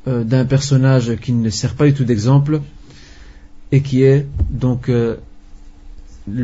euh, 0.07 0.23
d'un 0.23 0.45
personnage 0.45 1.17
qui 1.17 1.33
ne 1.33 1.49
sert 1.49 1.75
pas 1.75 1.85
du 1.85 1.93
tout 1.93 2.05
d'exemple 2.05 2.61
et 3.73 3.81
qui 3.81 4.03
est 4.03 4.25
donc 4.49 4.87
le 4.89 5.19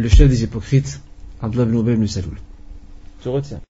chef 0.10 0.30
des 0.30 0.44
hypocrites, 0.44 1.00
Abdullah 1.42 1.64
ibn 1.64 1.80
Ubay 1.80 1.94
ibn 1.94 2.08
Saloul. 2.08 2.38
Je 3.24 3.30
retiens. 3.30 3.62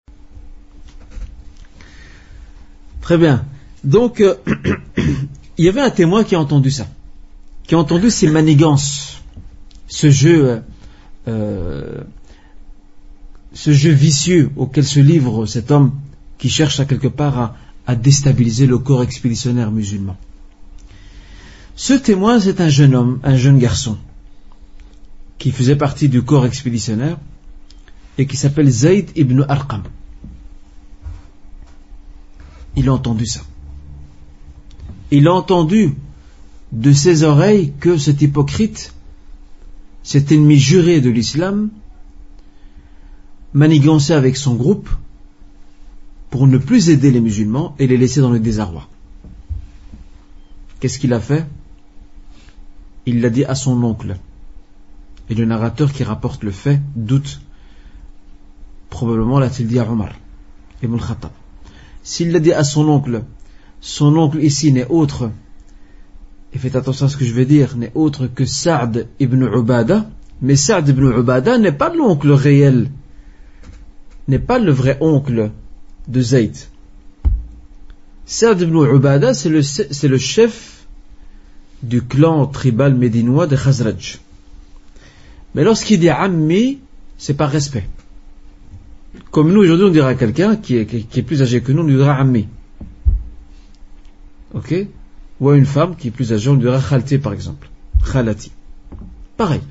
Très 3.01 3.18
bien. 3.18 3.45
Donc, 3.84 4.24
il 5.57 5.65
y 5.65 5.70
avait 5.70 5.82
un 5.82 5.89
témoin 5.89 6.24
qui 6.24 6.36
a 6.36 6.39
entendu 6.39 6.72
ça, 6.72 6.88
qui 7.68 7.76
a 7.76 7.78
entendu 7.78 8.09
ces 8.09 8.30
manigances, 8.30 9.22
ce 9.88 10.09
jeu, 10.09 10.63
euh, 11.28 12.01
ce 13.53 13.74
jeu 13.74 13.91
vicieux 13.91 14.51
auquel 14.55 14.86
se 14.86 15.01
livre 15.01 15.45
cet 15.45 15.70
homme 15.70 15.91
qui 16.38 16.49
cherche 16.49 16.80
à 16.80 16.86
quelque 16.86 17.09
part 17.09 17.38
à, 17.38 17.57
à 17.86 17.95
déstabiliser 17.95 18.68
le 18.68 18.78
corps 18.78 19.03
expéditionnaire 19.03 19.72
musulman. 19.72 20.15
Ce 21.76 21.93
témoin, 21.93 22.39
c'est 22.39 22.61
un 22.61 22.70
jeune 22.70 22.95
homme, 22.95 23.20
un 23.24 23.36
jeune 23.36 23.59
garçon, 23.59 23.97
qui 25.38 25.51
faisait 25.51 25.76
partie 25.76 26.09
du 26.09 26.24
corps 26.24 26.45
expéditionnaire 26.45 27.18
et 28.18 28.26
qui 28.26 28.38
s'appelle 28.38 28.70
Zayd 28.70 29.11
ibn 29.15 29.45
Arqam. 29.47 29.84
Il 32.78 32.88
a 32.88 32.93
entendu 32.93 33.26
ça. 33.26 33.41
Il 35.11 35.28
a 35.28 35.34
entendu 35.34 35.95
de 36.72 36.91
ses 36.91 37.24
oreilles 37.24 37.74
que 37.80 37.97
cet 37.97 38.22
hypocrite, 38.22 38.93
cet 40.03 40.32
ennemi 40.32 40.57
juré 40.57 41.01
de 41.01 41.09
l'islam, 41.09 41.70
manigançait 43.53 44.13
avec 44.13 44.38
son 44.38 44.55
groupe 44.55 44.89
pour 46.30 46.47
ne 46.47 46.57
plus 46.57 46.89
aider 46.89 47.11
les 47.11 47.22
musulmans 47.22 47.76
et 47.80 47.88
les 47.88 47.97
laisser 47.97 48.22
dans 48.22 48.32
le 48.32 48.39
désarroi. 48.39 48.88
Qu'est-ce 50.80 50.99
qu'il 50.99 51.13
a 51.13 51.20
fait? 51.20 51.45
Il 53.05 53.22
l'a 53.22 53.30
dit 53.30 53.45
à 53.45 53.55
son 53.55 53.82
oncle. 53.84 54.18
Et 55.30 55.36
le 55.36 55.45
narrateur 55.45 55.91
qui 55.91 56.03
rapporte 56.03 56.43
le 56.43 56.51
fait 56.51 56.82
doute. 56.95 57.41
Probablement 58.89 59.39
l'a-t-il 59.39 59.68
dit 59.68 59.80
à 59.80 59.89
Omar, 59.89 60.13
Ibn 60.84 60.97
Khattab. 60.97 61.32
S'il 62.03 62.32
l'a 62.32 62.39
dit 62.39 62.53
à 62.53 62.63
son 62.63 62.88
oncle, 62.88 63.24
son 63.82 64.15
oncle 64.18 64.41
ici 64.41 64.72
n'est 64.72 64.88
autre, 64.88 65.32
et 66.53 66.57
faites 66.57 66.75
attention 66.75 67.05
à 67.05 67.09
ce 67.09 67.17
que 67.17 67.25
je 67.25 67.33
vais 67.33 67.45
dire, 67.45 67.75
n'est 67.75 67.91
autre 67.95 68.27
que 68.27 68.45
Saad 68.45 69.07
ibn 69.19 69.43
Ubada, 69.43 70.09
mais 70.41 70.55
Saad 70.55 70.87
ibn 70.87 71.05
Ubada 71.05 71.57
n'est 71.57 71.71
pas 71.71 71.93
l'oncle 71.93 72.31
réel, 72.31 72.89
n'est 74.27 74.39
pas 74.39 74.59
le 74.59 74.71
vrai 74.71 74.97
oncle 75.01 75.51
de 76.07 76.21
Zayd. 76.21 76.55
Saad 78.25 78.61
ibn 78.61 78.77
Ubada, 78.77 79.33
c'est 79.33 79.49
le, 79.49 79.61
c'est 79.61 80.07
le 80.07 80.17
chef 80.17 80.85
du 81.83 82.01
clan 82.01 82.47
tribal 82.47 82.95
médinois 82.95 83.47
de 83.47 83.55
Khazraj. 83.55 84.19
Mais 85.55 85.63
lorsqu'il 85.63 85.99
dit 85.99 86.09
Ammi, 86.09 86.79
c'est 87.17 87.35
par 87.35 87.49
respect. 87.49 87.87
Comme 89.31 89.51
nous, 89.51 89.61
aujourd'hui, 89.61 89.87
on 89.87 89.91
dira 89.91 90.09
à 90.09 90.15
quelqu'un 90.15 90.55
qui 90.55 90.75
est, 90.75 91.21
plus 91.21 91.41
âgé 91.41 91.61
que 91.61 91.71
nous, 91.71 91.81
on 91.81 91.85
lui 91.85 91.95
dira 91.95 92.15
Ammi. 92.15 92.47
Ok? 94.53 94.87
Ou 95.39 95.49
à 95.49 95.57
une 95.57 95.65
femme 95.65 95.95
qui 95.95 96.07
est 96.07 96.11
plus 96.11 96.33
âgée, 96.33 96.49
on 96.49 96.55
lui 96.55 96.61
dira 96.61 96.79
par 97.21 97.33
exemple. 97.33 97.69
Khalati. 98.11 98.51
Pareil. 99.35 99.61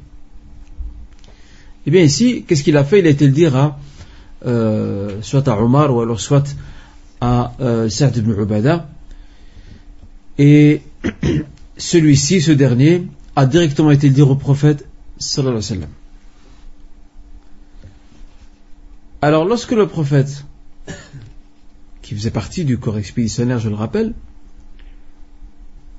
Eh 1.86 1.90
bien, 1.90 2.02
ici, 2.02 2.44
qu'est-ce 2.46 2.62
qu'il 2.62 2.76
a 2.76 2.84
fait? 2.84 3.00
Il 3.00 3.06
a 3.06 3.10
été 3.10 3.26
le 3.26 3.32
dire 3.32 3.56
à, 3.56 3.78
euh, 4.44 5.22
soit 5.22 5.48
à 5.48 5.60
Omar, 5.60 5.94
ou 5.94 6.00
alors 6.00 6.20
soit 6.20 6.56
à 7.20 7.52
euh, 7.60 7.88
ibn 7.88 8.30
Ubada. 8.30 8.88
Et 10.38 10.82
celui-ci, 11.76 12.40
ce 12.42 12.52
dernier, 12.52 13.06
a 13.34 13.46
directement 13.46 13.90
été 13.90 14.08
le 14.08 14.14
dire 14.14 14.30
au 14.30 14.36
prophète 14.36 14.86
sallallahu 15.18 15.58
alayhi 15.58 15.70
wa 15.70 15.76
sallam. 15.76 15.90
Alors 19.22 19.44
lorsque 19.44 19.72
le 19.72 19.86
prophète, 19.86 20.44
qui 22.02 22.14
faisait 22.14 22.30
partie 22.30 22.64
du 22.64 22.78
corps 22.78 22.98
expéditionnaire, 22.98 23.58
je 23.58 23.68
le 23.68 23.74
rappelle, 23.74 24.12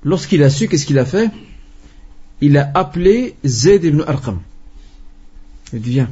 lorsqu'il 0.04 0.43
a 0.43 0.50
su, 0.50 0.68
qu'est-ce 0.68 0.86
qu'il 0.86 1.00
a 1.00 1.06
fait? 1.06 1.30
Il 2.41 2.58
a 2.58 2.72
appelé 2.74 3.36
Zayd 3.45 3.84
ibn 3.84 4.04
Arqam. 4.08 4.39
Il 5.74 5.82
dit, 5.82 5.91
viens. 5.91 6.10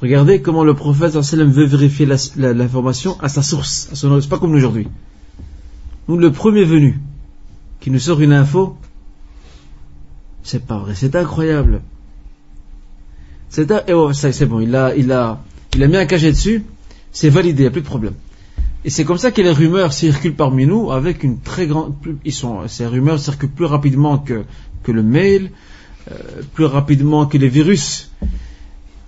Regardez 0.00 0.42
comment 0.42 0.64
le 0.64 0.74
prophète 0.74 1.14
veut 1.14 1.64
vérifier 1.64 2.06
l'information 2.36 3.18
à 3.20 3.28
sa 3.28 3.42
source, 3.42 3.88
à 3.92 3.94
son 3.94 4.20
c'est 4.20 4.28
pas 4.28 4.38
comme 4.38 4.54
aujourd'hui. 4.54 4.88
Nous, 6.08 6.18
le 6.18 6.30
premier 6.30 6.64
venu 6.64 7.00
qui 7.80 7.90
nous 7.90 7.98
sort 7.98 8.20
une 8.20 8.32
info, 8.32 8.76
c'est 10.42 10.64
pas 10.64 10.78
vrai, 10.78 10.94
c'est 10.94 11.16
incroyable. 11.16 11.80
C'est 13.48 13.72
c'est 14.32 14.46
bon, 14.46 14.60
il 14.60 14.76
a, 14.76 14.94
il 14.94 15.04
il 15.74 15.82
a 15.82 15.88
mis 15.88 15.96
un 15.96 16.04
cachet 16.04 16.32
dessus, 16.32 16.64
c'est 17.10 17.30
validé, 17.30 17.62
il 17.62 17.64
n'y 17.64 17.68
a 17.68 17.70
plus 17.70 17.80
de 17.80 17.86
problème. 17.86 18.14
Et 18.84 18.90
c'est 18.90 19.04
comme 19.04 19.18
ça 19.18 19.30
que 19.32 19.42
les 19.42 19.50
rumeurs 19.50 19.92
circulent 19.92 20.34
parmi 20.34 20.66
nous 20.66 20.92
avec 20.92 21.24
une 21.24 21.40
très 21.40 21.66
grande, 21.66 21.94
ils 22.24 22.32
sont, 22.32 22.68
ces 22.68 22.86
rumeurs 22.86 23.18
circulent 23.18 23.50
plus 23.50 23.64
rapidement 23.64 24.18
que, 24.18 24.44
que 24.82 24.92
le 24.92 25.02
mail, 25.02 25.50
euh, 26.10 26.14
plus 26.54 26.66
rapidement 26.66 27.26
que 27.26 27.36
les 27.36 27.48
virus 27.48 28.12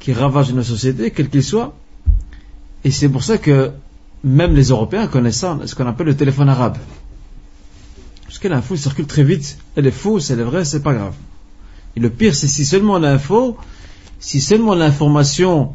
qui 0.01 0.13
ravagent 0.13 0.53
nos 0.53 0.65
sociétés, 0.65 1.11
quels 1.11 1.29
qu'ils 1.29 1.45
soient. 1.45 1.77
Et 2.85 2.91
c'est 2.91 3.09
pour 3.09 3.23
ça 3.23 3.39
que 3.39 3.71
même 4.25 4.55
les 4.55 4.69
Européens 4.69 5.07
connaissent 5.07 5.45
ce 5.67 5.75
qu'on 5.75 5.87
appelle 5.87 6.07
le 6.07 6.17
téléphone 6.17 6.49
arabe. 6.49 6.77
Parce 8.27 8.39
que 8.39 8.49
l'info 8.49 8.77
circule 8.77 9.07
très 9.07 9.25
vite, 9.25 9.59
elle 9.77 9.87
est 9.87 9.93
fausse, 9.93 10.31
elle 10.31 10.41
est 10.41 10.45
vraie, 10.45 10.65
c'est 10.65 10.83
pas 10.83 10.95
grave. 10.95 11.15
Et 11.97 12.01
le 12.01 12.11
pire, 12.11 12.35
c'est 12.35 12.49
si 12.49 12.65
seulement 12.65 12.99
l'info, 12.99 13.57
si 14.21 14.41
seulement 14.41 14.75
l'information 14.75 15.73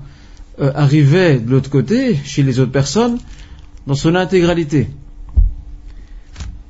euh, 0.60 0.72
arrivait 0.76 1.40
de 1.40 1.50
l'autre 1.50 1.70
côté, 1.70 2.16
chez 2.24 2.44
les 2.44 2.60
autres 2.60 2.72
personnes, 2.72 3.18
dans 3.88 3.96
son 3.96 4.16
intégralité. 4.16 4.90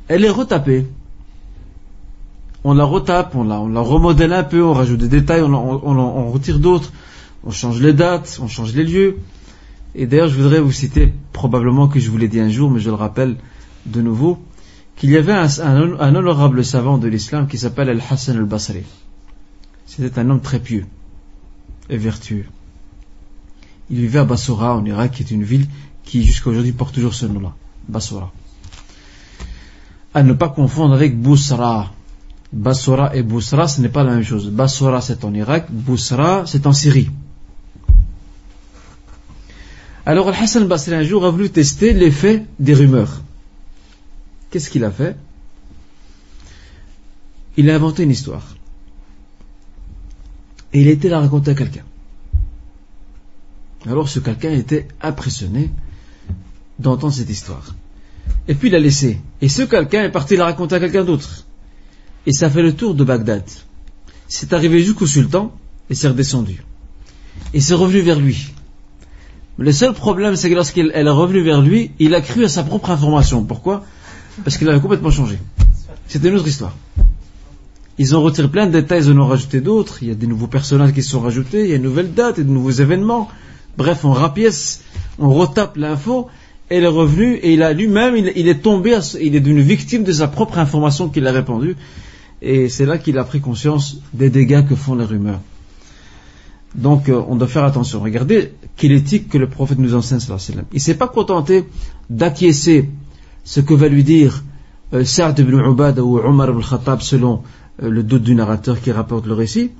Elle 0.08 0.26
est 0.26 0.30
retapée. 0.30 0.86
On 2.64 2.74
la 2.74 2.86
retape, 2.86 3.36
on 3.36 3.44
la, 3.44 3.82
remodèle 3.82 4.34
un 4.34 4.44
peu, 4.44 4.64
on 4.64 4.74
rajoute 4.74 5.00
des 5.00 5.10
détails, 5.10 5.42
on, 5.42 5.54
on 5.54 6.32
retire 6.32 6.60
d'autres, 6.60 6.94
on 7.44 7.52
change 7.52 7.82
les 7.82 7.94
dates, 7.94 8.40
on 8.42 8.48
change 8.48 8.74
les 8.74 8.86
lieux. 8.86 9.18
Et 9.96 10.08
d'ailleurs, 10.08 10.30
je 10.30 10.42
voudrais 10.42 10.60
vous 10.60 10.72
citer, 10.72 11.14
probablement 11.34 11.88
que 11.88 12.00
je 12.00 12.10
vous 12.10 12.18
l'ai 12.18 12.28
dit 12.28 12.40
un 12.40 12.50
jour, 12.50 12.72
mais 12.72 12.80
je 12.80 12.90
le 12.90 12.96
rappelle 12.96 13.36
de 13.86 14.02
nouveau, 14.02 14.40
qu'il 14.96 15.12
y 15.12 15.18
avait 15.18 15.34
un, 15.34 16.16
honorable 16.16 16.64
savant 16.64 16.98
de 16.98 17.08
l'islam 17.08 17.48
qui 17.48 17.58
s'appelle 17.58 17.90
Al-Hassan 17.90 18.38
al-Basri. 18.38 18.84
C'était 19.86 20.20
un 20.20 20.30
homme 20.30 20.42
très 20.42 20.60
pieux 20.60 20.86
et 21.90 21.98
vertueux. 21.98 22.46
Il 23.90 23.98
vivait 23.98 24.20
à 24.20 24.26
Bassora 24.26 24.76
en 24.76 24.86
Irak, 24.86 25.12
qui 25.12 25.24
est 25.24 25.32
une 25.32 25.44
ville 25.44 25.68
qui 26.04 26.24
jusqu'à 26.24 26.50
aujourd'hui 26.50 26.72
porte 26.72 26.94
toujours 26.94 27.14
ce 27.14 27.26
nom-là, 27.26 27.54
Bassora. 27.88 28.32
À 30.14 30.24
ne 30.24 30.34
pas 30.34 30.50
confondre 30.50 30.94
avec 30.94 31.20
Boussra. 31.20 31.92
Bassora 32.52 33.16
et 33.16 33.24
Boussra, 33.24 33.68
ce 33.68 33.82
n'est 33.82 33.90
pas 33.90 34.04
la 34.04 34.12
même 34.12 34.24
chose. 34.24 34.50
Bassora, 34.50 35.02
c'est 35.02 35.24
en 35.26 35.34
Irak, 35.34 35.68
Boussra, 35.70 36.44
c'est 36.46 36.68
en 36.68 36.74
Syrie. 36.74 37.10
Alors, 40.06 40.28
Al-Hassan 40.28 40.68
Basri, 40.68 40.94
un 40.94 41.04
jour, 41.04 41.26
a 41.26 41.32
voulu 41.32 41.50
tester 41.50 41.94
l'effet 41.94 42.46
des 42.60 42.74
rumeurs. 42.74 43.22
Qu'est-ce 44.52 44.70
qu'il 44.70 44.84
a 44.84 44.92
fait? 44.92 45.16
Il 47.58 47.70
a 47.70 47.76
inventé 47.76 48.04
une 48.04 48.12
histoire. 48.12 48.56
Et 50.74 50.82
il 50.82 50.88
a 50.88 50.92
été 50.92 51.08
la 51.08 51.20
raconter 51.22 51.52
à 51.52 51.56
quelqu'un. 51.56 51.84
Alors 53.86 54.08
ce 54.10 54.20
quelqu'un 54.20 54.52
était 54.52 54.88
impressionné 55.02 55.70
d'entendre 56.84 57.14
cette 57.14 57.30
histoire. 57.30 57.74
Et 58.48 58.54
puis 58.54 58.68
il 58.70 58.76
a 58.76 58.80
laissé. 58.80 59.20
Et 59.42 59.50
ce 59.50 59.64
quelqu'un 59.64 60.04
est 60.04 60.12
parti 60.12 60.36
la 60.36 60.46
raconter 60.46 60.76
à 60.76 60.80
quelqu'un 60.80 61.04
d'autre. 61.04 61.46
Et 62.26 62.32
ça 62.32 62.50
fait 62.50 62.62
le 62.62 62.74
tour 62.74 62.94
de 62.94 63.04
Bagdad. 63.04 63.44
C'est 64.28 64.54
arrivé 64.54 64.84
jusqu'au 64.84 65.08
sultan 65.08 65.52
et 65.90 65.96
c'est 65.96 66.08
redescendu. 66.08 66.64
Et 67.54 67.62
c'est 67.62 67.74
revenu 67.74 68.02
vers 68.02 68.20
lui. 68.20 68.54
Le 69.58 69.72
seul 69.72 69.94
problème, 69.94 70.36
c'est 70.36 70.50
que 70.50 70.56
lorsqu'elle 70.56 70.92
est 70.94 71.10
revenue 71.10 71.44
vers 71.44 71.62
lui, 71.62 71.92
il 72.00 72.16
a 72.16 72.22
cru 72.22 72.44
à 72.46 72.50
sa 72.50 72.64
propre 72.64 72.90
information. 72.90 73.44
Pourquoi? 73.44 73.84
Parce 74.44 74.58
qu'il 74.58 74.68
avait 74.70 74.80
complètement 74.80 75.12
changé. 75.12 75.38
C'était 76.08 76.30
une 76.30 76.36
autre 76.36 76.48
histoire. 76.48 76.76
Ils 78.00 78.16
ont 78.16 78.24
retiré 78.24 78.48
plein 78.48 78.66
de 78.66 78.72
détails, 78.72 79.04
ils 79.04 79.12
en 79.12 79.20
ont 79.20 79.28
rajouté 79.28 79.62
d'autres. 79.62 80.02
Il 80.02 80.08
y 80.08 80.12
a 80.12 80.16
des 80.16 80.26
nouveaux 80.26 80.48
personnages 80.48 80.94
qui 80.94 81.04
se 81.04 81.12
sont 81.12 81.20
rajoutés, 81.20 81.66
il 81.66 81.70
y 81.70 81.74
a 81.74 81.76
une 81.76 81.84
nouvelle 81.84 82.14
date, 82.14 82.40
et 82.40 82.44
de 82.44 82.50
nouveaux 82.50 82.72
événements. 82.72 83.30
Bref, 83.78 84.04
on 84.06 84.12
rapièce, 84.12 84.82
on 85.20 85.32
retape 85.32 85.78
l'info, 85.78 86.30
il 86.72 86.84
est 86.84 86.88
revenu, 86.88 87.36
et 87.36 87.54
il 87.54 87.62
a 87.62 87.74
lui-même, 87.74 88.16
il, 88.16 88.48
est 88.48 88.62
tombé, 88.62 88.98
il 89.22 89.36
est 89.36 89.40
devenu 89.40 89.62
victime 89.62 90.04
de 90.04 90.12
sa 90.12 90.28
propre 90.28 90.58
information 90.58 91.10
qu'il 91.10 91.28
a 91.28 91.32
répandue. 91.32 91.76
Et 92.42 92.68
c'est 92.70 92.86
là 92.86 92.98
qu'il 92.98 93.18
a 93.18 93.24
pris 93.24 93.42
conscience 93.42 93.98
des 94.14 94.30
dégâts 94.30 94.66
que 94.68 94.76
font 94.76 94.96
les 94.96 95.06
rumeurs. 95.06 95.40
Donc, 96.76 97.10
euh, 97.10 97.22
on 97.28 97.36
doit 97.36 97.48
faire 97.48 97.64
attention. 97.64 98.02
Regardez 98.02 98.54
quelle 98.76 98.92
éthique 98.94 99.30
que 99.30 99.38
le 99.38 99.48
prophète 99.48 99.78
nous 99.78 99.94
enseigne. 99.94 100.20
Il 100.72 100.76
ne 100.76 100.80
s'est 100.80 100.96
pas 100.96 101.08
contenté 101.08 101.66
d'acquiescer 102.10 102.90
ce 103.44 103.60
que 103.60 103.74
va 103.74 103.88
lui 103.88 104.04
dire 104.04 104.44
euh, 104.94 105.04
Sa'd 105.06 105.40
ibn 105.40 105.60
Ubad 105.60 106.00
ou 106.00 106.18
Omar 106.18 106.50
ibn 106.50 106.62
Khattab 106.62 107.02
selon 107.02 107.44
euh, 107.82 107.90
le 107.90 108.04
doute 108.04 108.24
du 108.24 108.36
narrateur 108.36 108.82
qui 108.82 108.92
rapporte 108.92 109.28
le 109.28 109.34
récit, 109.34 109.72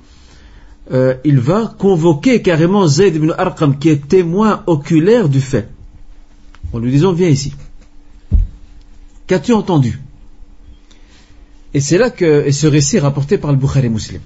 euh, 0.92 1.14
il 1.24 1.40
va 1.40 1.74
convoquer 1.78 2.42
carrément 2.42 2.86
Zayd 2.86 3.16
ibn 3.16 3.32
Arqam 3.36 3.78
qui 3.78 3.88
est 3.88 4.06
témoin 4.06 4.62
oculaire 4.66 5.28
du 5.28 5.40
fait. 5.40 5.68
En 6.74 6.80
lui 6.80 6.90
disant 6.90 7.12
viens 7.12 7.28
ici. 7.28 7.54
Qu'as-tu 9.28 9.52
entendu? 9.52 10.00
Et 11.72 11.80
c'est 11.80 11.98
là 11.98 12.10
que, 12.10 12.50
ce 12.50 12.66
récit 12.66 12.96
est 12.96 13.00
rapporté 13.00 13.38
par 13.38 13.52
le 13.52 13.56
Bukhari 13.56 13.88
Muslim. 13.88 14.20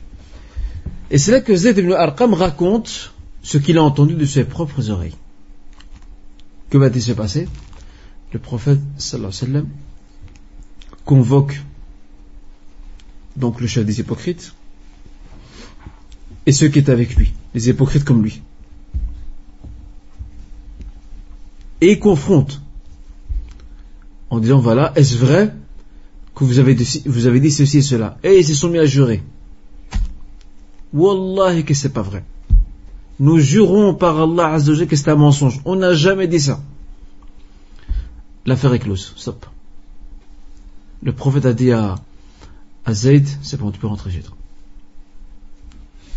Et 1.11 1.19
c'est 1.19 1.31
là 1.31 1.43
que 1.43 1.55
Zayd 1.55 1.77
ibn 1.77 1.93
Arqam 1.93 2.33
raconte 2.33 3.13
ce 3.43 3.59
qu'il 3.59 3.77
a 3.77 3.83
entendu 3.83 4.15
de 4.15 4.25
ses 4.25 4.45
propres 4.45 4.89
oreilles. 4.89 5.17
Que 6.71 6.79
va-t-il 6.79 7.03
se 7.03 7.13
passer? 7.13 7.49
Le 8.33 8.39
prophète 8.39 8.81
sallallahu 8.97 9.67
convoque 11.05 11.61
donc 13.37 13.61
le 13.61 13.67
chef 13.67 13.85
des 13.85 14.01
hypocrites, 14.01 14.55
et 16.47 16.53
ceux 16.53 16.69
qui 16.69 16.79
étaient 16.79 16.93
avec 16.93 17.15
lui, 17.15 17.33
les 17.55 17.69
hypocrites 17.69 18.05
comme 18.05 18.23
lui. 18.23 18.43
Et 21.81 21.93
il 21.93 21.99
confronte 21.99 22.61
en 24.31 24.41
disant 24.41 24.59
voilà, 24.59 24.93
est-ce 24.97 25.17
vrai 25.17 25.55
que 26.35 26.45
vous 26.45 26.59
avez, 26.59 26.75
dit, 26.75 27.51
ceci 27.51 27.79
et 27.79 27.83
cela? 27.83 28.19
Et 28.23 28.39
ils 28.39 28.45
se 28.45 28.55
sont 28.55 28.69
mis 28.69 28.79
à 28.79 28.87
jurer. 28.87 29.23
Wallahi 30.93 31.65
que 31.65 31.75
c'est 31.75 31.93
pas 31.93 32.03
vrai. 32.03 32.25
Nous 33.21 33.39
jurons 33.39 33.95
par 33.95 34.21
Allah 34.21 34.55
Azzawajal 34.55 34.87
que 34.87 34.97
c'est 34.97 35.11
un 35.11 35.17
mensonge. 35.17 35.61
On 35.65 35.77
n'a 35.77 35.95
jamais 35.95 36.29
dit 36.29 36.41
ça. 36.41 36.61
L'affaire 38.47 38.73
est 38.75 38.79
close. 38.79 39.13
Stop. 39.17 39.47
Le 41.03 41.13
prophète 41.13 41.47
a 41.47 41.53
dit 41.53 41.73
à, 41.73 41.97
Zayd, 42.89 43.27
c'est 43.43 43.59
bon, 43.59 43.71
tu 43.71 43.79
peux 43.79 43.87
rentrer 43.87 44.11
chez 44.11 44.21
toi. 44.21 44.37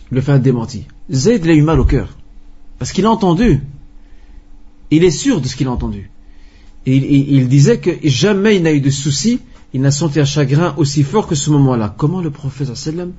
Le 0.10 0.22
fait 0.22 0.40
démenti. 0.40 0.86
Zayd, 1.12 1.44
il 1.46 1.52
a 1.52 1.54
eu 1.54 1.62
mal 1.62 1.80
au 1.80 1.86
cœur. 1.86 2.10
Parce 2.80 2.92
qu'il 2.92 3.06
a 3.06 3.12
entendu. 3.12 3.62
Il 4.92 5.06
est 5.06 5.12
sûr 5.12 5.42
de 5.42 5.48
ce 5.48 5.56
qu'il 5.56 5.68
a 5.68 5.72
entendu. 5.72 6.12
Il, 6.86 7.48
disait 7.48 7.80
que 7.80 7.92
jamais 8.04 8.58
il 8.58 8.64
n'a 8.64 8.74
eu 8.74 8.82
de 8.82 8.90
soucis, 8.90 9.40
il 9.74 9.82
n'a 9.82 9.92
senti 9.92 10.20
un 10.20 10.26
chagrin 10.26 10.74
aussi 10.78 11.04
fort 11.04 11.28
que 11.28 11.36
ce 11.36 11.50
moment-là. 11.52 11.94
Comment 11.96 12.22
le 12.22 12.32
prophète 12.32 12.76
sallam 12.76 13.14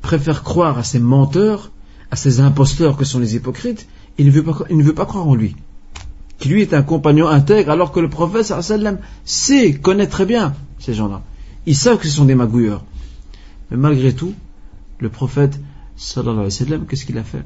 préfère 0.00 0.42
croire 0.42 0.78
à 0.78 0.84
ces 0.84 0.98
menteurs, 0.98 1.72
à 2.10 2.16
ces 2.16 2.40
imposteurs 2.40 2.96
que 2.96 3.04
sont 3.04 3.18
les 3.18 3.36
hypocrites, 3.36 3.86
il 4.16 4.26
ne 4.26 4.30
veut 4.30 4.94
pas, 4.94 5.06
croire 5.06 5.28
en 5.28 5.34
lui. 5.34 5.56
Qui 6.38 6.48
lui 6.48 6.62
est 6.62 6.72
un 6.72 6.82
compagnon 6.82 7.28
intègre, 7.28 7.70
alors 7.70 7.92
que 7.92 8.00
le 8.00 8.08
prophète 8.08 8.46
sallam 8.46 8.98
sait, 9.24 9.74
connaît 9.74 10.06
très 10.06 10.24
bien 10.24 10.54
ces 10.78 10.94
gens-là. 10.94 11.22
Ils 11.66 11.76
savent 11.76 11.98
que 11.98 12.06
ce 12.06 12.16
sont 12.16 12.24
des 12.24 12.34
magouilleurs. 12.34 12.84
Mais 13.70 13.76
malgré 13.76 14.14
tout, 14.14 14.32
le 14.98 15.10
prophète, 15.10 15.60
qu'est-ce 15.96 17.04
qu'il 17.04 17.18
a 17.18 17.24
fait? 17.24 17.44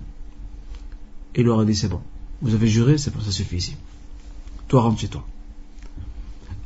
Il 1.35 1.47
leur 1.47 1.59
a 1.59 1.65
dit, 1.65 1.75
c'est 1.75 1.89
bon, 1.89 2.01
vous 2.45 2.55
avez 2.55 2.69
juré, 2.69 2.99
c'est 2.99 3.13
bon, 3.13 3.21
ça 3.21 3.33
suffit 3.33 3.57
ici. 3.57 3.77
Toi, 4.69 4.83
rentre 4.83 5.01
chez 5.01 5.09
toi. 5.09 5.27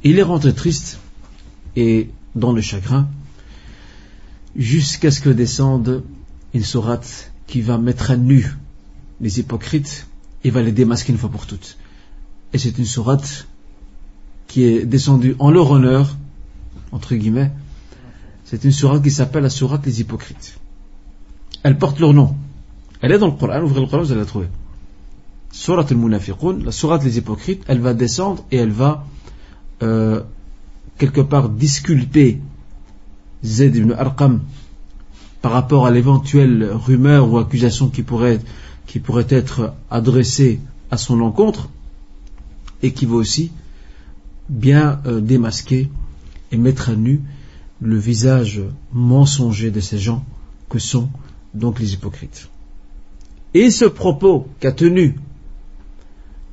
Il 0.03 0.19
est 0.19 0.23
rentré 0.23 0.53
triste 0.53 0.99
et 1.77 2.11
dans 2.35 2.53
le 2.53 2.61
chagrin, 2.61 3.09
jusqu'à 4.57 5.11
ce 5.11 5.21
que 5.21 5.31
descende 5.31 6.03
une 6.53 6.65
sourate 6.65 7.33
qui 7.47 7.61
va 7.61 7.79
mettre 7.79 8.11
à 8.11 8.17
nu 8.17 8.57
les 9.21 9.39
hypocrites 9.39 10.09
et 10.43 10.51
va 10.51 10.63
les 10.63 10.73
démasquer 10.73 11.13
une 11.13 11.19
fois 11.19 11.31
pour 11.31 11.47
toutes. 11.47 11.79
Et 12.53 12.59
c'est 12.59 12.77
une 12.77 12.85
sourate 12.85 13.47
qui 14.49 14.65
est 14.65 14.85
descendue 14.85 15.37
en 15.39 15.51
leur 15.51 15.71
honneur, 15.71 16.17
entre 16.91 17.15
guillemets, 17.15 17.53
c'est 18.45 18.65
une 18.65 18.73
sourate 18.73 19.03
qui 19.03 19.11
s'appelle 19.11 19.43
la 19.43 19.51
sourate 19.51 19.83
des 19.83 20.01
hypocrites. 20.01 20.59
Elle 21.63 21.79
porte 21.79 22.01
leur 22.01 22.15
nom. 22.15 22.35
Elle 23.01 23.13
est 23.13 23.19
dans 23.19 23.27
le 23.27 23.33
Coran, 23.33 23.63
ouvrez 23.63 23.81
le 23.81 23.87
Coran, 23.87 24.03
vous 24.03 24.11
allez 24.11 24.23
la 24.23 24.27
trouver. 24.27 24.49
Sourate 25.59 25.91
al-Munafiqun, 25.91 26.61
la 26.65 26.71
sourate 26.71 27.03
des 27.03 27.19
hypocrites, 27.19 27.65
elle 27.67 27.81
va 27.81 27.93
descendre 27.93 28.45
et 28.53 28.59
elle 28.59 28.71
va 28.71 29.05
euh, 29.83 30.23
quelque 30.99 31.21
part 31.21 31.49
disculper 31.49 32.39
Zayd 33.45 33.75
ibn 33.75 33.91
Arqam 33.91 34.41
par 35.43 35.51
rapport 35.51 35.85
à 35.85 35.91
l'éventuelle 35.91 36.71
rumeur 36.73 37.29
ou 37.29 37.39
accusation 37.39 37.89
qui 37.89 38.05
pourrait, 38.05 38.39
qui 38.87 39.01
pourrait 39.01 39.27
être 39.31 39.75
adressée 39.91 40.61
à 40.93 40.97
son 40.97 41.21
encontre 41.23 41.69
et 42.85 42.93
qui 42.93 43.07
va 43.07 43.17
aussi 43.17 43.51
bien 44.49 45.01
euh, 45.07 45.21
démasquer 45.21 45.91
et 46.53 46.57
mettre 46.57 46.91
à 46.91 46.95
nu 46.95 47.21
le 47.81 47.99
visage 47.99 48.63
mensonger 48.93 49.73
de 49.73 49.81
ces 49.81 49.99
gens 49.99 50.25
que 50.69 50.79
sont 50.79 51.09
donc 51.53 51.81
les 51.81 51.95
hypocrites. 51.95 52.49
Et 53.55 53.73
ce 53.73 53.87
propos 53.87 54.47
qu'a 54.61 54.71
tenu 54.71 55.17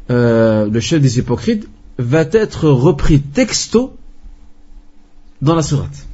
euh, 0.10 0.70
le 0.70 0.80
chef 0.80 1.02
des 1.02 1.18
hypocrites 1.18 1.68
va 1.98 2.22
être 2.32 2.70
repris 2.70 3.22
texto 3.22 3.96
dans 5.42 5.56
la 5.56 5.62
sourate. 5.62 6.08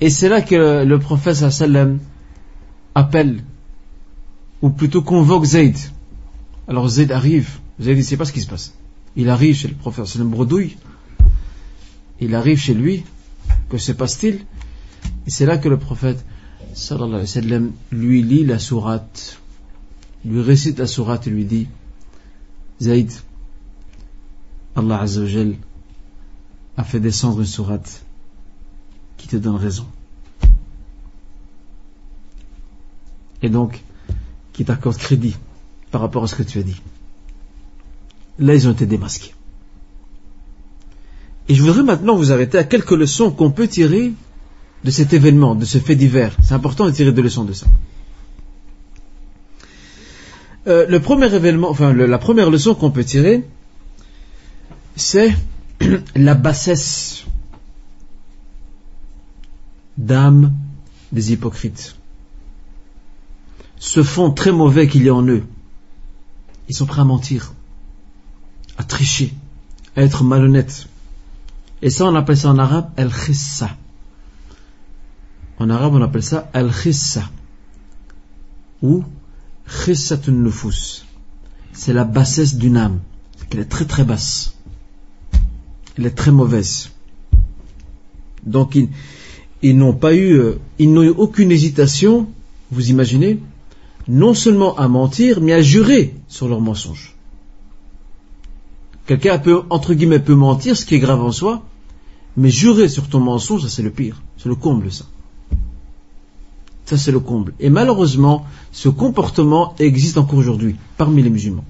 Et 0.00 0.10
c'est 0.10 0.28
là 0.28 0.42
que 0.42 0.84
le 0.84 0.98
prophète 0.98 1.36
sallam 1.36 1.98
appelle, 2.94 3.42
ou 4.62 4.70
plutôt 4.70 5.02
convoque 5.02 5.44
Zayd. 5.44 5.76
Alors 6.68 6.88
Zayd 6.88 7.10
arrive, 7.10 7.58
Zayd 7.80 7.96
ne 7.96 8.02
sait 8.02 8.16
pas 8.16 8.24
ce 8.24 8.32
qui 8.32 8.40
se 8.40 8.46
passe. 8.46 8.74
Il 9.16 9.28
arrive 9.30 9.56
chez 9.56 9.68
le 9.68 9.74
prophète 9.74 10.06
sallam 10.06 10.30
bredouille, 10.30 10.76
il 12.20 12.34
arrive 12.34 12.58
chez 12.58 12.74
lui, 12.74 13.04
que 13.68 13.78
se 13.78 13.92
passe-t-il? 13.92 14.40
Et 15.26 15.30
c'est 15.30 15.46
là 15.46 15.58
que 15.58 15.68
le 15.68 15.78
prophète 15.78 16.24
lui 17.90 18.22
lit 18.22 18.44
la 18.44 18.58
sourate, 18.58 19.38
lui 20.24 20.42
récite 20.42 20.78
la 20.78 20.86
sourate 20.86 21.26
et 21.26 21.30
lui 21.30 21.44
dit 21.44 21.68
Zayd, 22.80 23.10
Allah 24.76 25.00
Azzawajal 25.00 25.54
a 26.76 26.84
fait 26.84 27.00
descendre 27.00 27.40
une 27.40 27.46
sourate 27.46 28.02
qui 29.16 29.26
te 29.26 29.36
donne 29.36 29.56
raison. 29.56 29.86
Et 33.42 33.48
donc, 33.48 33.82
qui 34.52 34.64
t'accorde 34.64 34.96
crédit 34.96 35.36
par 35.90 36.00
rapport 36.00 36.24
à 36.24 36.26
ce 36.26 36.34
que 36.34 36.42
tu 36.42 36.58
as 36.58 36.62
dit. 36.62 36.80
Là, 38.38 38.54
ils 38.54 38.68
ont 38.68 38.72
été 38.72 38.86
démasqués. 38.86 39.34
Et 41.48 41.54
je 41.54 41.62
voudrais 41.62 41.82
maintenant 41.82 42.16
vous 42.16 42.30
arrêter 42.30 42.58
à 42.58 42.64
quelques 42.64 42.90
leçons 42.92 43.30
qu'on 43.30 43.50
peut 43.50 43.66
tirer 43.66 44.12
de 44.84 44.90
cet 44.90 45.12
événement, 45.12 45.54
de 45.54 45.64
ce 45.64 45.78
fait 45.78 45.96
divers. 45.96 46.36
C'est 46.42 46.54
important 46.54 46.86
de 46.86 46.90
tirer 46.90 47.12
des 47.12 47.22
leçons 47.22 47.44
de 47.44 47.52
ça. 47.52 47.66
Euh, 50.66 50.86
le 50.88 51.00
premier 51.00 51.32
événement, 51.32 51.70
enfin 51.70 51.92
la 51.92 52.18
première 52.18 52.50
leçon 52.50 52.74
qu'on 52.74 52.90
peut 52.90 53.04
tirer, 53.04 53.48
c'est 54.96 55.34
la 56.16 56.34
bassesse 56.34 57.24
d'âme 59.96 60.54
des 61.12 61.32
hypocrites. 61.32 61.96
Ce 63.78 64.02
fond 64.02 64.32
très 64.32 64.52
mauvais 64.52 64.88
qu'il 64.88 65.04
y 65.04 65.08
a 65.08 65.14
en 65.14 65.26
eux. 65.26 65.44
Ils 66.68 66.74
sont 66.74 66.86
prêts 66.86 67.00
à 67.00 67.04
mentir, 67.04 67.54
à 68.76 68.84
tricher, 68.84 69.32
à 69.96 70.02
être 70.02 70.24
malhonnêtes. 70.24 70.88
Et 71.80 71.90
ça, 71.90 72.04
on 72.06 72.14
appelle 72.14 72.36
ça 72.36 72.50
en 72.50 72.58
arabe 72.58 72.90
al-khissa. 72.96 73.70
En 75.58 75.70
arabe, 75.70 75.94
on 75.94 76.02
appelle 76.02 76.22
ça 76.22 76.50
al-khissa. 76.52 77.30
Ou. 78.82 79.04
C'est 81.72 81.92
la 81.92 82.04
bassesse 82.04 82.56
d'une 82.56 82.76
âme. 82.76 83.00
Qu'elle 83.48 83.60
est 83.60 83.64
très 83.64 83.84
très 83.84 84.04
basse. 84.04 84.54
Elle 85.96 86.06
est 86.06 86.10
très 86.10 86.32
mauvaise. 86.32 86.90
Donc, 88.44 88.74
ils, 88.74 88.88
ils 89.62 89.76
n'ont 89.76 89.94
pas 89.94 90.14
eu, 90.14 90.32
euh, 90.32 90.58
ils 90.78 90.92
n'ont 90.92 91.02
eu 91.02 91.10
aucune 91.10 91.50
hésitation, 91.50 92.28
vous 92.70 92.90
imaginez, 92.90 93.40
non 94.06 94.34
seulement 94.34 94.76
à 94.76 94.88
mentir, 94.88 95.40
mais 95.40 95.52
à 95.52 95.62
jurer 95.62 96.14
sur 96.28 96.48
leur 96.48 96.60
mensonge. 96.60 97.14
Quelqu'un 99.06 99.38
peut, 99.38 99.62
entre 99.70 99.94
guillemets, 99.94 100.18
peut 100.18 100.34
mentir, 100.34 100.76
ce 100.76 100.84
qui 100.84 100.94
est 100.94 100.98
grave 100.98 101.22
en 101.22 101.32
soi, 101.32 101.62
mais 102.36 102.50
jurer 102.50 102.88
sur 102.88 103.08
ton 103.08 103.20
mensonge, 103.20 103.62
ça 103.62 103.68
c'est 103.68 103.82
le 103.82 103.90
pire. 103.90 104.22
C'est 104.36 104.48
le 104.48 104.54
comble, 104.54 104.92
ça. 104.92 105.04
Ça 106.88 106.96
c'est 106.96 107.12
le 107.12 107.20
comble. 107.20 107.52
Et 107.60 107.68
malheureusement, 107.68 108.46
ce 108.72 108.88
comportement 108.88 109.74
existe 109.78 110.16
encore 110.16 110.38
aujourd'hui, 110.38 110.74
parmi 110.96 111.22
les 111.22 111.28
musulmans. 111.28 111.66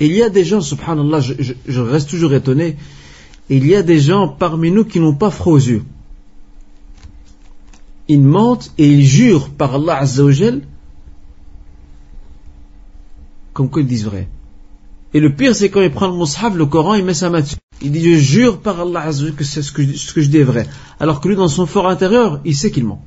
Il 0.00 0.12
y 0.14 0.22
a 0.22 0.30
des 0.30 0.44
gens, 0.46 0.62
subhanallah, 0.62 1.20
je, 1.20 1.34
je- 1.38 1.52
je 1.68 1.80
reste 1.80 2.08
toujours 2.08 2.32
étonné, 2.32 2.76
il 3.50 3.66
y 3.66 3.74
a 3.74 3.82
des 3.82 4.00
gens 4.00 4.28
parmi 4.28 4.70
nous 4.70 4.84
qui 4.84 4.98
n'ont 4.98 5.14
pas 5.14 5.30
froid 5.30 5.52
aux 5.52 5.58
yeux. 5.74 5.84
Ils 8.08 8.22
mentent 8.22 8.72
et 8.78 8.88
ils 8.90 9.04
jurent 9.04 9.50
par 9.50 9.74
Allah 9.74 9.98
Azzawajal 9.98 10.62
comme 13.52 13.68
quoi 13.68 13.82
ils 13.82 13.88
disent 13.88 14.06
vrai. 14.06 14.26
Et 15.12 15.20
le 15.20 15.34
pire, 15.34 15.54
c'est 15.54 15.70
quand 15.70 15.80
il 15.80 15.90
prend 15.90 16.08
le 16.08 16.16
mushaf, 16.16 16.54
le 16.54 16.66
Coran, 16.66 16.94
il 16.94 17.04
met 17.04 17.14
sa 17.14 17.30
main 17.30 17.40
dessus. 17.40 17.56
Il 17.82 17.92
dit, 17.92 18.02
je 18.02 18.18
jure 18.18 18.60
par 18.60 18.80
Allah 18.80 19.10
que 19.36 19.44
c'est 19.44 19.62
ce 19.62 19.72
que, 19.72 19.84
ce 19.84 20.12
que 20.12 20.20
je 20.20 20.28
dis 20.28 20.38
est 20.38 20.44
vrai. 20.44 20.66
Alors 21.00 21.20
que 21.20 21.28
lui, 21.28 21.36
dans 21.36 21.48
son 21.48 21.66
fort 21.66 21.88
intérieur, 21.88 22.40
il 22.44 22.54
sait 22.54 22.70
qu'il 22.70 22.84
ment. 22.84 23.04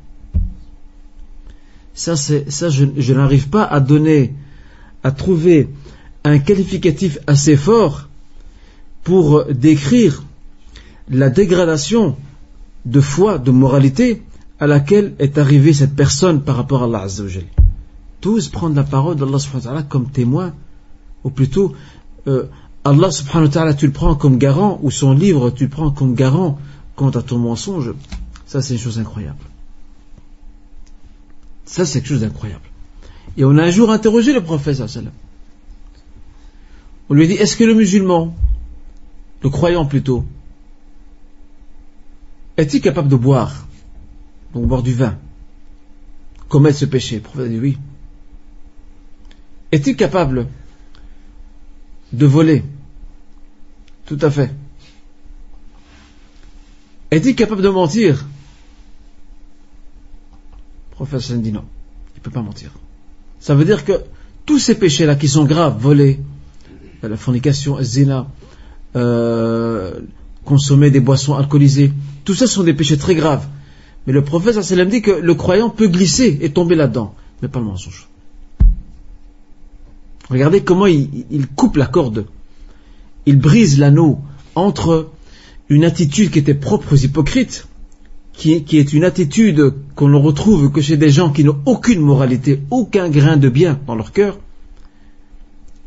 Ça, 1.93 2.15
ça, 2.15 2.69
je, 2.69 3.13
n'arrive 3.13 3.49
pas 3.49 3.63
à 3.63 3.79
donner, 3.79 4.33
à 5.03 5.11
trouver 5.11 5.69
un 6.23 6.39
qualificatif 6.39 7.19
assez 7.27 7.55
fort 7.55 8.09
pour 9.03 9.45
décrire 9.45 10.23
la 11.09 11.29
dégradation 11.29 12.17
de 12.85 12.99
foi, 12.99 13.37
de 13.37 13.51
moralité 13.51 14.23
à 14.59 14.65
laquelle 14.65 15.13
est 15.19 15.37
arrivée 15.37 15.73
cette 15.73 15.95
personne 15.95 16.41
par 16.41 16.55
rapport 16.55 16.81
à 16.81 16.85
Allah 16.85 17.01
Azzawajal. 17.01 17.43
Tous 18.21 18.47
prendre 18.47 18.75
la 18.75 18.83
parole 18.83 19.15
d'Allah 19.15 19.83
comme 19.87 20.09
témoin, 20.09 20.53
ou 21.23 21.29
plutôt 21.29 21.73
euh, 22.27 22.47
Allah 22.83 23.11
subhanahu 23.11 23.47
wa 23.47 23.53
ta'ala 23.53 23.73
tu 23.73 23.85
le 23.87 23.93
prends 23.93 24.15
comme 24.15 24.37
garant, 24.37 24.79
ou 24.81 24.91
son 24.91 25.13
livre 25.13 25.49
tu 25.49 25.65
le 25.65 25.69
prends 25.69 25.91
comme 25.91 26.15
garant 26.15 26.59
quant 26.95 27.09
à 27.09 27.21
ton 27.21 27.39
mensonge, 27.39 27.93
ça 28.45 28.61
c'est 28.61 28.73
une 28.73 28.79
chose 28.79 28.99
incroyable. 28.99 29.45
Ça 31.65 31.85
c'est 31.85 31.99
quelque 31.99 32.09
chose 32.09 32.21
d'incroyable. 32.21 32.65
Et 33.37 33.45
on 33.45 33.57
a 33.57 33.63
un 33.63 33.71
jour 33.71 33.89
interrogé 33.91 34.33
le 34.33 34.41
prophète. 34.41 34.81
On 37.09 37.13
lui 37.13 37.27
dit, 37.27 37.33
est-ce 37.33 37.57
que 37.57 37.63
le 37.63 37.73
musulman, 37.73 38.35
le 39.41 39.49
croyant 39.49 39.85
plutôt, 39.85 40.23
est-il 42.57 42.81
capable 42.81 43.09
de 43.09 43.15
boire, 43.15 43.67
donc 44.53 44.67
boire 44.67 44.83
du 44.83 44.93
vin, 44.93 45.17
commettre 46.47 46.77
ce 46.77 46.85
péché? 46.85 47.15
Le 47.15 47.21
prophète 47.21 47.45
a 47.45 47.49
dit 47.49 47.59
oui. 47.59 47.77
Est-il 49.71 49.95
capable 49.95 50.47
de 52.13 52.25
voler 52.25 52.63
Tout 54.05 54.19
à 54.21 54.29
fait. 54.29 54.51
Est-il 57.11 57.35
capable 57.35 57.61
de 57.61 57.69
mentir? 57.69 58.25
Le 60.99 61.19
sallam 61.19 61.41
dit 61.41 61.51
non, 61.51 61.65
il 62.15 62.19
ne 62.19 62.23
peut 62.23 62.31
pas 62.31 62.41
mentir. 62.41 62.71
Ça 63.39 63.55
veut 63.55 63.65
dire 63.65 63.83
que 63.83 63.93
tous 64.45 64.59
ces 64.59 64.75
péchés-là 64.75 65.15
qui 65.15 65.27
sont 65.27 65.43
graves, 65.43 65.77
voler, 65.79 66.19
la 67.01 67.17
fornication, 67.17 67.81
zina, 67.81 68.27
euh, 68.95 69.99
consommer 70.45 70.91
des 70.91 71.01
boissons 71.01 71.35
alcoolisées, 71.35 71.91
tout 72.23 72.35
ça 72.35 72.47
sont 72.47 72.63
des 72.63 72.73
péchés 72.73 72.97
très 72.97 73.15
graves. 73.15 73.45
Mais 74.07 74.13
le 74.13 74.23
prophète 74.23 74.57
dit 74.87 75.01
que 75.01 75.11
le 75.11 75.35
croyant 75.35 75.69
peut 75.69 75.87
glisser 75.87 76.39
et 76.41 76.51
tomber 76.51 76.75
là-dedans, 76.75 77.15
mais 77.41 77.47
pas 77.47 77.59
le 77.59 77.65
mensonge. 77.65 78.07
Regardez 80.29 80.61
comment 80.61 80.87
il, 80.87 81.47
coupe 81.55 81.77
la 81.77 81.85
corde. 81.85 82.25
Il 83.25 83.39
brise 83.39 83.77
l'anneau 83.79 84.19
entre 84.55 85.09
une 85.69 85.83
attitude 85.83 86.31
qui 86.31 86.39
était 86.39 86.53
propre 86.53 86.93
aux 86.93 86.97
hypocrites, 86.97 87.67
qui, 88.33 88.53
est- 88.53 88.93
une 88.93 89.03
attitude 89.03 89.73
qu'on 89.95 90.09
ne 90.09 90.17
retrouve 90.17 90.71
que 90.71 90.81
chez 90.81 90.97
des 90.97 91.11
gens 91.11 91.31
qui 91.31 91.43
n'ont 91.43 91.59
aucune 91.65 91.99
moralité, 92.01 92.61
aucun 92.71 93.09
grain 93.09 93.37
de 93.37 93.49
bien 93.49 93.79
dans 93.87 93.95
leur 93.95 94.11
cœur, 94.11 94.39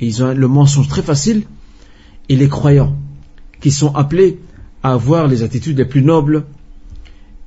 et 0.01 0.07
ils 0.07 0.23
ont 0.23 0.33
le 0.35 0.49
mensonge 0.49 0.89
très 0.89 1.03
facile, 1.03 1.45
et 2.29 2.37
les 2.37 2.49
croyants, 2.49 2.97
qui 3.61 3.71
sont 3.71 3.95
appelés 3.95 4.39
à 4.83 4.93
avoir 4.93 5.27
les 5.27 5.43
attitudes 5.43 5.79
les 5.79 5.85
plus 5.85 6.03
nobles 6.03 6.45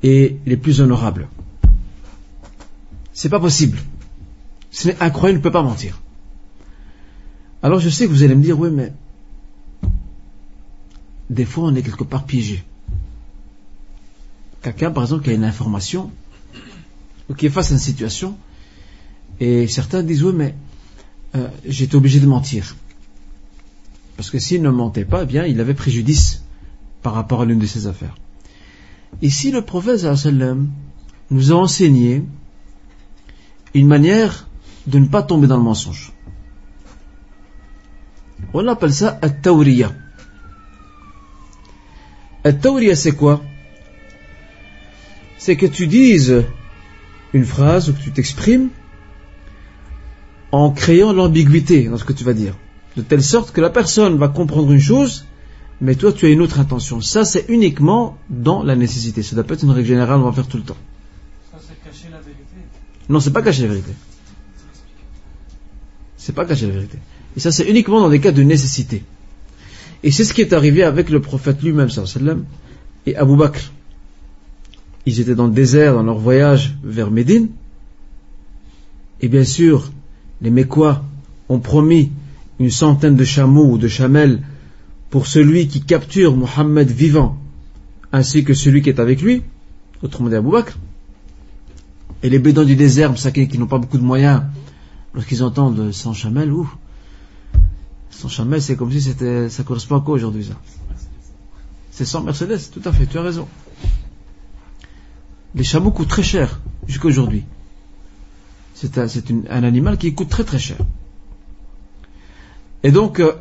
et 0.03 0.37
les 0.45 0.57
plus 0.57 0.81
honorables. 0.81 1.27
C'est 3.13 3.29
pas 3.29 3.39
possible. 3.39 3.77
Un 4.99 5.09
croyant 5.09 5.35
ne 5.35 5.41
peut 5.41 5.51
pas 5.51 5.61
mentir. 5.61 5.99
Alors 7.61 7.79
je 7.79 7.89
sais 7.89 8.05
que 8.05 8.11
vous 8.11 8.23
allez 8.23 8.35
me 8.35 8.43
dire, 8.43 8.59
oui, 8.59 8.69
mais 8.71 8.93
des 11.29 11.45
fois 11.45 11.65
on 11.65 11.75
est 11.75 11.81
quelque 11.81 12.03
part 12.03 12.25
piégé. 12.25 12.63
Quelqu'un, 14.61 14.91
par 14.91 15.03
exemple, 15.03 15.23
qui 15.23 15.29
a 15.29 15.33
une 15.33 15.43
information, 15.43 16.11
ou 17.29 17.33
qui 17.33 17.45
est 17.45 17.49
face 17.49 17.71
à 17.71 17.73
une 17.73 17.79
situation, 17.79 18.37
et 19.39 19.67
certains 19.67 20.03
disent, 20.03 20.23
oui, 20.23 20.33
mais 20.35 20.55
euh, 21.35 21.47
j'étais 21.65 21.95
obligé 21.95 22.19
de 22.19 22.27
mentir. 22.27 22.75
Parce 24.17 24.29
que 24.29 24.39
s'il 24.39 24.61
ne 24.61 24.69
mentait 24.69 25.05
pas, 25.05 25.23
eh 25.23 25.25
bien, 25.25 25.45
il 25.45 25.61
avait 25.61 25.73
préjudice 25.73 26.43
par 27.01 27.13
rapport 27.13 27.41
à 27.41 27.45
l'une 27.45 27.59
de 27.59 27.65
ses 27.65 27.87
affaires. 27.87 28.15
Ici, 29.21 29.51
le 29.51 29.61
prophète 29.61 30.05
nous 31.31 31.51
a 31.51 31.55
enseigné 31.55 32.23
une 33.73 33.87
manière 33.87 34.47
de 34.87 34.99
ne 34.99 35.07
pas 35.07 35.23
tomber 35.23 35.47
dans 35.47 35.57
le 35.57 35.63
mensonge. 35.63 36.11
On 38.53 38.67
appelle 38.67 38.93
ça 38.93 39.19
at-tawriya. 39.21 39.91
At-tawriya, 42.43 42.95
c'est 42.95 43.11
quoi? 43.11 43.41
C'est 45.37 45.55
que 45.55 45.65
tu 45.65 45.87
dises 45.87 46.43
une 47.33 47.45
phrase 47.45 47.89
ou 47.89 47.93
que 47.93 48.01
tu 48.01 48.11
t'exprimes 48.11 48.69
en 50.51 50.71
créant 50.71 51.13
l'ambiguïté 51.13 51.87
dans 51.87 51.97
ce 51.97 52.03
que 52.03 52.13
tu 52.13 52.23
vas 52.23 52.33
dire. 52.33 52.55
De 52.97 53.01
telle 53.01 53.23
sorte 53.23 53.51
que 53.51 53.61
la 53.61 53.69
personne 53.69 54.17
va 54.17 54.27
comprendre 54.27 54.71
une 54.71 54.79
chose, 54.79 55.25
mais 55.79 55.95
toi 55.95 56.11
tu 56.11 56.25
as 56.25 56.29
une 56.29 56.41
autre 56.41 56.59
intention. 56.59 57.01
Ça, 57.01 57.23
c'est 57.23 57.45
uniquement 57.49 58.17
dans 58.29 58.63
la 58.63 58.75
nécessité. 58.75 59.21
Ça 59.21 59.35
doit 59.35 59.43
pas 59.43 59.53
être 59.53 59.63
une 59.63 59.71
règle 59.71 59.87
générale, 59.87 60.19
on 60.19 60.23
va 60.23 60.31
faire 60.31 60.47
tout 60.47 60.57
le 60.57 60.63
temps. 60.63 60.77
Ça, 61.51 61.59
c'est 61.61 61.89
cacher 61.89 62.09
la 62.11 62.17
vérité. 62.17 62.55
Non, 63.07 63.19
c'est 63.19 63.31
pas 63.31 63.41
cacher 63.41 63.61
la 63.61 63.67
vérité. 63.69 63.91
C'est 66.17 66.33
pas 66.33 66.45
cacher 66.45 66.67
la 66.67 66.73
vérité. 66.73 66.97
Et 67.35 67.39
ça, 67.39 67.51
c'est 67.51 67.69
uniquement 67.69 68.01
dans 68.01 68.09
des 68.09 68.19
cas 68.19 68.31
de 68.31 68.43
nécessité. 68.43 69.03
Et 70.03 70.11
c'est 70.11 70.23
ce 70.23 70.33
qui 70.33 70.41
est 70.41 70.53
arrivé 70.53 70.83
avec 70.83 71.09
le 71.09 71.21
prophète 71.21 71.61
lui-même, 71.61 71.89
et 73.05 73.15
Abu 73.15 73.35
Bakr. 73.35 73.71
Ils 75.05 75.19
étaient 75.19 75.35
dans 75.35 75.47
le 75.47 75.53
désert, 75.53 75.93
dans 75.93 76.03
leur 76.03 76.17
voyage 76.17 76.77
vers 76.83 77.11
Médine. 77.11 77.49
Et 79.21 79.27
bien 79.27 79.43
sûr, 79.43 79.91
les 80.41 80.49
Mécois 80.49 81.03
ont 81.49 81.59
promis 81.59 82.11
une 82.59 82.69
centaine 82.69 83.15
de 83.15 83.23
chameaux 83.23 83.71
ou 83.71 83.77
de 83.77 83.87
chamelles 83.87 84.41
pour 85.09 85.27
celui 85.27 85.67
qui 85.67 85.81
capture 85.81 86.35
Mohammed 86.35 86.89
vivant, 86.89 87.37
ainsi 88.11 88.43
que 88.43 88.53
celui 88.53 88.81
qui 88.81 88.89
est 88.89 88.99
avec 88.99 89.21
lui, 89.21 89.41
autrement 90.03 90.29
dit 90.29 90.35
Abu 90.35 90.51
Bakr. 90.51 90.77
Et 92.21 92.29
les 92.29 92.39
bédouins 92.39 92.65
du 92.65 92.75
désert, 92.75 93.13
qui 93.13 93.57
n'ont 93.57 93.67
pas 93.67 93.77
beaucoup 93.77 93.97
de 93.97 94.03
moyens, 94.03 94.43
lorsqu'ils 95.13 95.43
entendent 95.43 95.91
100 95.91 96.13
chamelles, 96.13 96.51
ouf, 96.51 96.67
100 98.19 98.27
chamelles, 98.27 98.61
c'est 98.61 98.75
comme 98.75 98.91
si 98.91 99.01
c'était, 99.01 99.47
ça 99.49 99.63
correspond 99.63 99.95
à 99.95 100.01
quoi 100.01 100.15
aujourd'hui, 100.15 100.43
ça? 100.43 100.55
C'était 101.89 102.03
sans 102.05 102.21
Mercedes, 102.21 102.59
tout 102.71 102.81
à 102.83 102.91
fait, 102.91 103.05
tu 103.05 103.17
as 103.17 103.21
raison. 103.21 103.47
Les 105.55 105.63
chameaux 105.63 105.91
coûtent 105.91 106.09
très 106.09 106.23
cher 106.23 106.59
jusqu'à 106.85 107.07
aujourd'hui. 107.07 107.45
C'est 108.73 108.97
un, 108.97 109.63
animal 109.63 109.97
qui 109.97 110.13
coûte 110.13 110.29
très 110.29 110.43
très 110.43 110.59
cher. 110.59 110.77
Et 112.83 112.91
donc, 112.91 113.19
euh, 113.19 113.33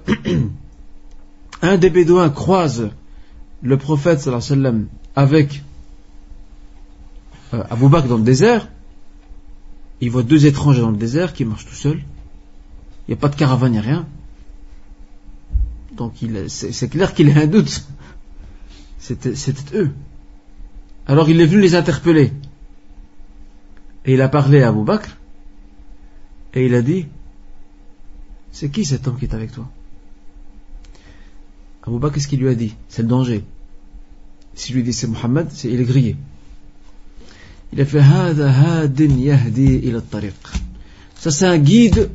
un 1.62 1.76
des 1.76 1.90
bédouins 1.90 2.30
croise 2.30 2.90
le 3.62 3.76
prophète 3.76 4.20
sallam, 4.20 4.86
avec 5.16 5.62
euh, 7.52 7.62
Abou 7.68 7.88
Bakr 7.88 8.06
dans 8.06 8.16
le 8.16 8.22
désert. 8.22 8.68
Il 10.00 10.10
voit 10.12 10.22
deux 10.22 10.46
étrangers 10.46 10.80
dans 10.80 10.92
le 10.92 10.96
désert 10.96 11.32
qui 11.32 11.44
marchent 11.44 11.66
tout 11.66 11.74
seuls. 11.74 12.02
Il 13.06 13.12
n'y 13.12 13.14
a 13.14 13.16
pas 13.16 13.28
de 13.28 13.36
caravane, 13.36 13.72
il 13.72 13.72
n'y 13.72 13.78
a 13.78 13.82
rien. 13.82 14.06
Donc 15.98 16.14
c'est 16.46 16.88
clair 16.88 17.12
qu'il 17.12 17.36
a 17.36 17.42
un 17.42 17.46
doute. 17.48 17.84
C'était 18.98 19.34
eux. 19.74 19.90
Alors 21.06 21.28
il 21.28 21.40
est 21.40 21.46
venu 21.46 21.60
les 21.60 21.74
interpeller. 21.74 22.32
Et 24.04 24.14
il 24.14 24.22
a 24.22 24.28
parlé 24.28 24.62
à 24.62 24.68
Abu 24.68 24.84
Bakr. 24.84 25.16
Et 26.54 26.66
il 26.66 26.74
a 26.74 26.82
dit 26.82 27.06
C'est 28.52 28.70
qui 28.70 28.84
cet 28.84 29.08
homme 29.08 29.18
qui 29.18 29.24
est 29.24 29.34
avec 29.34 29.50
toi? 29.50 29.68
Abu 31.82 31.98
Bakr, 31.98 32.14
qu'est-ce 32.14 32.28
qu'il 32.28 32.38
lui 32.38 32.48
a 32.48 32.54
dit? 32.54 32.74
C'est 32.88 33.02
le 33.02 33.08
danger. 33.08 33.44
S'il 34.54 34.76
lui 34.76 34.84
dit 34.84 34.92
c'est 34.92 35.08
Mohammed, 35.08 35.48
il 35.64 35.80
est 35.80 35.84
grillé. 35.84 36.16
Il 37.72 37.80
a 37.80 37.84
fait 37.84 38.00
Ça, 41.14 41.30
c'est 41.30 41.46
un 41.46 41.58
guide 41.58 42.10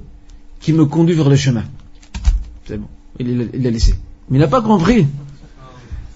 qui 0.62 0.74
me 0.74 0.86
conduit 0.86 1.16
vers 1.16 1.30
le 1.30 1.36
chemin. 1.36 1.66
C'est 2.66 2.78
bon. 2.78 2.88
Il 3.20 3.50
l'a 3.54 3.70
laissé. 3.70 3.96
Mais 4.30 4.38
il 4.38 4.42
n'a 4.42 4.48
pas 4.48 4.62
compris 4.62 5.08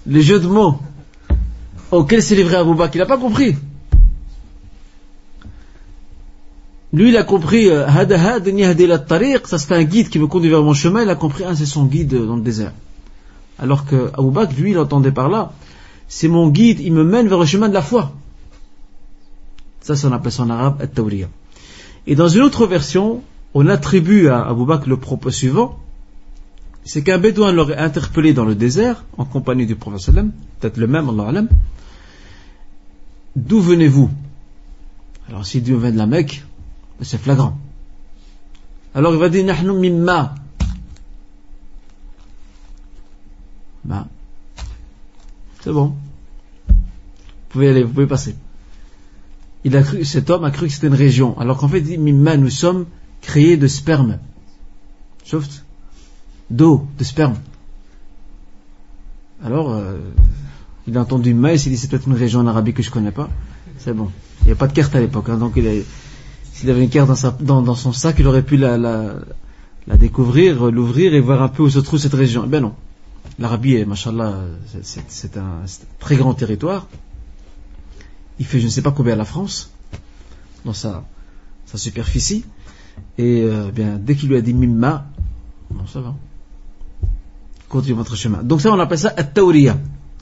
les 0.06 0.22
jeux 0.22 0.40
de 0.40 0.46
mots 0.46 0.78
auxquels 1.90 2.22
s'est 2.22 2.34
livré 2.34 2.56
Abou 2.56 2.74
Bakr. 2.74 2.96
Il 2.96 2.98
n'a 2.98 3.06
pas 3.06 3.18
compris. 3.18 3.56
Lui, 6.92 7.10
il 7.10 7.16
a 7.18 7.22
compris, 7.22 7.68
euh, 7.68 7.86
ça 7.86 9.58
c'est 9.58 9.74
un 9.74 9.84
guide 9.84 10.08
qui 10.08 10.18
me 10.18 10.26
conduit 10.26 10.48
vers 10.48 10.62
mon 10.62 10.72
chemin. 10.72 11.02
Il 11.02 11.10
a 11.10 11.14
compris, 11.14 11.44
ah, 11.46 11.54
c'est 11.54 11.66
son 11.66 11.84
guide 11.84 12.14
dans 12.14 12.36
le 12.36 12.42
désert. 12.42 12.72
Alors 13.58 13.84
que 13.84 14.10
Abou 14.14 14.30
Bakr, 14.30 14.54
lui, 14.58 14.70
il 14.70 14.78
entendait 14.78 15.12
par 15.12 15.28
là, 15.28 15.52
c'est 16.08 16.28
mon 16.28 16.48
guide, 16.48 16.80
il 16.80 16.92
me 16.92 17.04
mène 17.04 17.28
vers 17.28 17.38
le 17.38 17.44
chemin 17.44 17.68
de 17.68 17.74
la 17.74 17.82
foi. 17.82 18.12
Ça, 19.82 19.96
c'est 19.96 20.06
on 20.06 20.12
appelle 20.12 20.32
ça 20.32 20.44
en 20.44 20.50
arabe. 20.50 20.86
Et 22.06 22.14
dans 22.14 22.28
une 22.28 22.42
autre 22.42 22.66
version, 22.66 23.22
on 23.52 23.66
attribue 23.68 24.28
à 24.28 24.46
Abu 24.46 24.64
Bakr 24.64 24.88
le 24.88 24.96
propos 24.96 25.30
suivant, 25.30 25.78
c'est 26.88 27.02
qu'un 27.02 27.18
bédouin 27.18 27.52
l'aurait 27.52 27.76
interpellé 27.76 28.32
dans 28.32 28.46
le 28.46 28.54
désert, 28.54 29.04
en 29.18 29.26
compagnie 29.26 29.66
du 29.66 29.76
prophète 29.76 30.14
peut-être 30.58 30.78
le 30.78 30.86
même, 30.86 31.10
Allah 31.20 31.42
d'où 33.36 33.60
venez-vous? 33.60 34.10
Alors 35.28 35.44
si 35.44 35.60
Dieu 35.60 35.76
vient 35.76 35.92
de 35.92 35.98
la 35.98 36.06
Mecque, 36.06 36.46
ben, 36.98 37.04
c'est 37.04 37.18
flagrant. 37.18 37.58
Alors 38.94 39.12
il 39.12 39.20
va 39.20 39.28
dire, 39.28 39.44
nahnu 39.44 39.72
mimma. 39.74 40.34
Ben, 43.84 44.08
c'est 45.60 45.72
bon. 45.72 45.94
Vous 46.68 46.74
pouvez 47.50 47.68
aller, 47.68 47.82
vous 47.82 47.92
pouvez 47.92 48.06
passer. 48.06 48.34
Il 49.64 49.76
a 49.76 49.82
cru, 49.82 50.06
cet 50.06 50.30
homme 50.30 50.44
a 50.44 50.50
cru 50.50 50.68
que 50.68 50.72
c'était 50.72 50.86
une 50.86 50.94
région, 50.94 51.38
alors 51.38 51.58
qu'en 51.58 51.68
fait, 51.68 51.80
il 51.80 51.84
dit, 51.84 51.98
mimma, 51.98 52.38
nous 52.38 52.48
sommes 52.48 52.86
créés 53.20 53.58
de 53.58 53.66
sperme. 53.66 54.20
Sauf 55.22 55.46
d'eau, 56.50 56.86
de 56.98 57.04
sperme. 57.04 57.36
Alors, 59.42 59.72
euh, 59.72 59.98
il 60.86 60.96
a 60.96 61.00
entendu 61.00 61.34
maïs, 61.34 61.66
il 61.66 61.70
dit 61.70 61.76
c'est 61.76 61.88
peut-être 61.88 62.08
une 62.08 62.14
région 62.14 62.40
en 62.40 62.46
Arabie 62.46 62.72
que 62.72 62.82
je 62.82 62.90
connais 62.90 63.12
pas. 63.12 63.28
C'est 63.78 63.92
bon. 63.92 64.10
Il 64.42 64.46
n'y 64.46 64.52
a 64.52 64.56
pas 64.56 64.66
de 64.66 64.72
carte 64.72 64.94
à 64.94 65.00
l'époque, 65.00 65.28
hein, 65.28 65.36
donc 65.36 65.58
s'il 66.52 66.70
avait 66.70 66.82
une 66.82 66.90
carte 66.90 67.10
dans, 67.40 67.74
son 67.74 67.92
sac, 67.92 68.16
il 68.18 68.26
aurait 68.26 68.42
pu 68.42 68.56
la, 68.56 69.14
découvrir, 69.86 70.70
l'ouvrir 70.70 71.14
et 71.14 71.20
voir 71.20 71.42
un 71.42 71.48
peu 71.48 71.62
où 71.62 71.70
se 71.70 71.78
trouve 71.78 72.00
cette 72.00 72.14
région. 72.14 72.42
Eh 72.46 72.48
ben 72.48 72.60
non. 72.60 72.74
L'Arabie, 73.38 73.84
machallah, 73.84 74.34
c'est 74.82 75.36
un, 75.36 75.62
très 76.00 76.16
grand 76.16 76.34
territoire. 76.34 76.88
Il 78.40 78.46
fait 78.46 78.58
je 78.58 78.64
ne 78.64 78.70
sais 78.70 78.82
pas 78.82 78.90
combien 78.90 79.14
la 79.14 79.24
France, 79.24 79.70
dans 80.64 80.72
sa, 80.72 81.04
superficie. 81.74 82.44
Et 83.18 83.42
euh, 83.42 83.70
bien, 83.70 83.96
dès 83.96 84.16
qu'il 84.16 84.28
lui 84.28 84.36
a 84.36 84.40
dit 84.40 84.54
Mimma, 84.54 85.06
bon, 85.70 85.86
ça 85.86 86.00
va 86.00 86.14
continuez 87.68 87.96
votre 87.96 88.16
chemin. 88.16 88.42
Donc 88.42 88.60
ça, 88.60 88.72
on 88.72 88.78
appelle 88.78 88.98
ça 88.98 89.12
at-tawriya. 89.16 89.78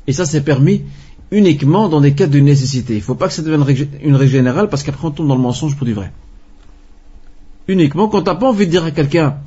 Et 0.07 0.13
ça, 0.13 0.27
c'est 0.27 0.43
permis 0.43 0.83
uniquement 1.31 1.89
dans 1.89 2.01
des 2.01 2.15
cas 2.15 2.27
de 2.27 2.39
nécessité. 2.39 2.95
Il 2.95 2.99
ne 2.99 3.03
faut 3.03 3.15
pas 3.15 3.29
que 3.29 3.35
ça 3.35 3.43
devienne 3.43 3.65
une 4.03 4.15
règle 4.15 4.31
générale 4.31 4.69
parce 4.69 4.83
qu'après 4.83 5.09
on 5.09 5.11
tombe 5.11 5.29
dans 5.29 5.35
le 5.35 5.43
mensonge 5.43 5.77
pour 5.77 5.87
du 5.87 5.93
vrai. 5.93 6.13
Uniquement 7.69 8.09
quand 8.09 8.23
tu 8.23 8.31
n'as 8.31 8.37
pas 8.37 8.49
envie 8.49 8.67
de 8.67 8.71
dire 8.71 8.85
à 8.85 8.93
quelqu'un, 8.93 9.39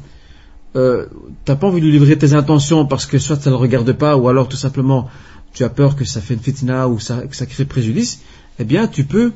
euh, 0.76 1.06
tu 1.46 1.52
n'as 1.52 1.56
pas 1.56 1.68
envie 1.68 1.80
de 1.80 1.86
lui 1.86 1.94
livrer 1.94 2.18
tes 2.18 2.34
intentions 2.34 2.86
parce 2.86 3.06
que 3.06 3.18
soit 3.18 3.38
ça 3.38 3.50
ne 3.50 3.56
le 3.56 3.62
regarde 3.62 3.92
pas 3.94 4.18
ou 4.18 4.28
alors 4.28 4.50
tout 4.50 4.58
simplement 4.58 5.08
tu 5.54 5.64
as 5.64 5.70
peur 5.70 5.96
que 5.96 6.06
ça 6.06 6.22
fait 6.22 6.34
une 6.34 6.42
fitna 6.42 6.90
ou 6.90 6.98
que 6.98 7.04
ça 7.04 7.46
crée 7.46 7.66
préjudice, 7.66 8.22
eh 8.60 8.66
bien 8.66 8.88
tu 8.88 9.06
peux 9.06 9.32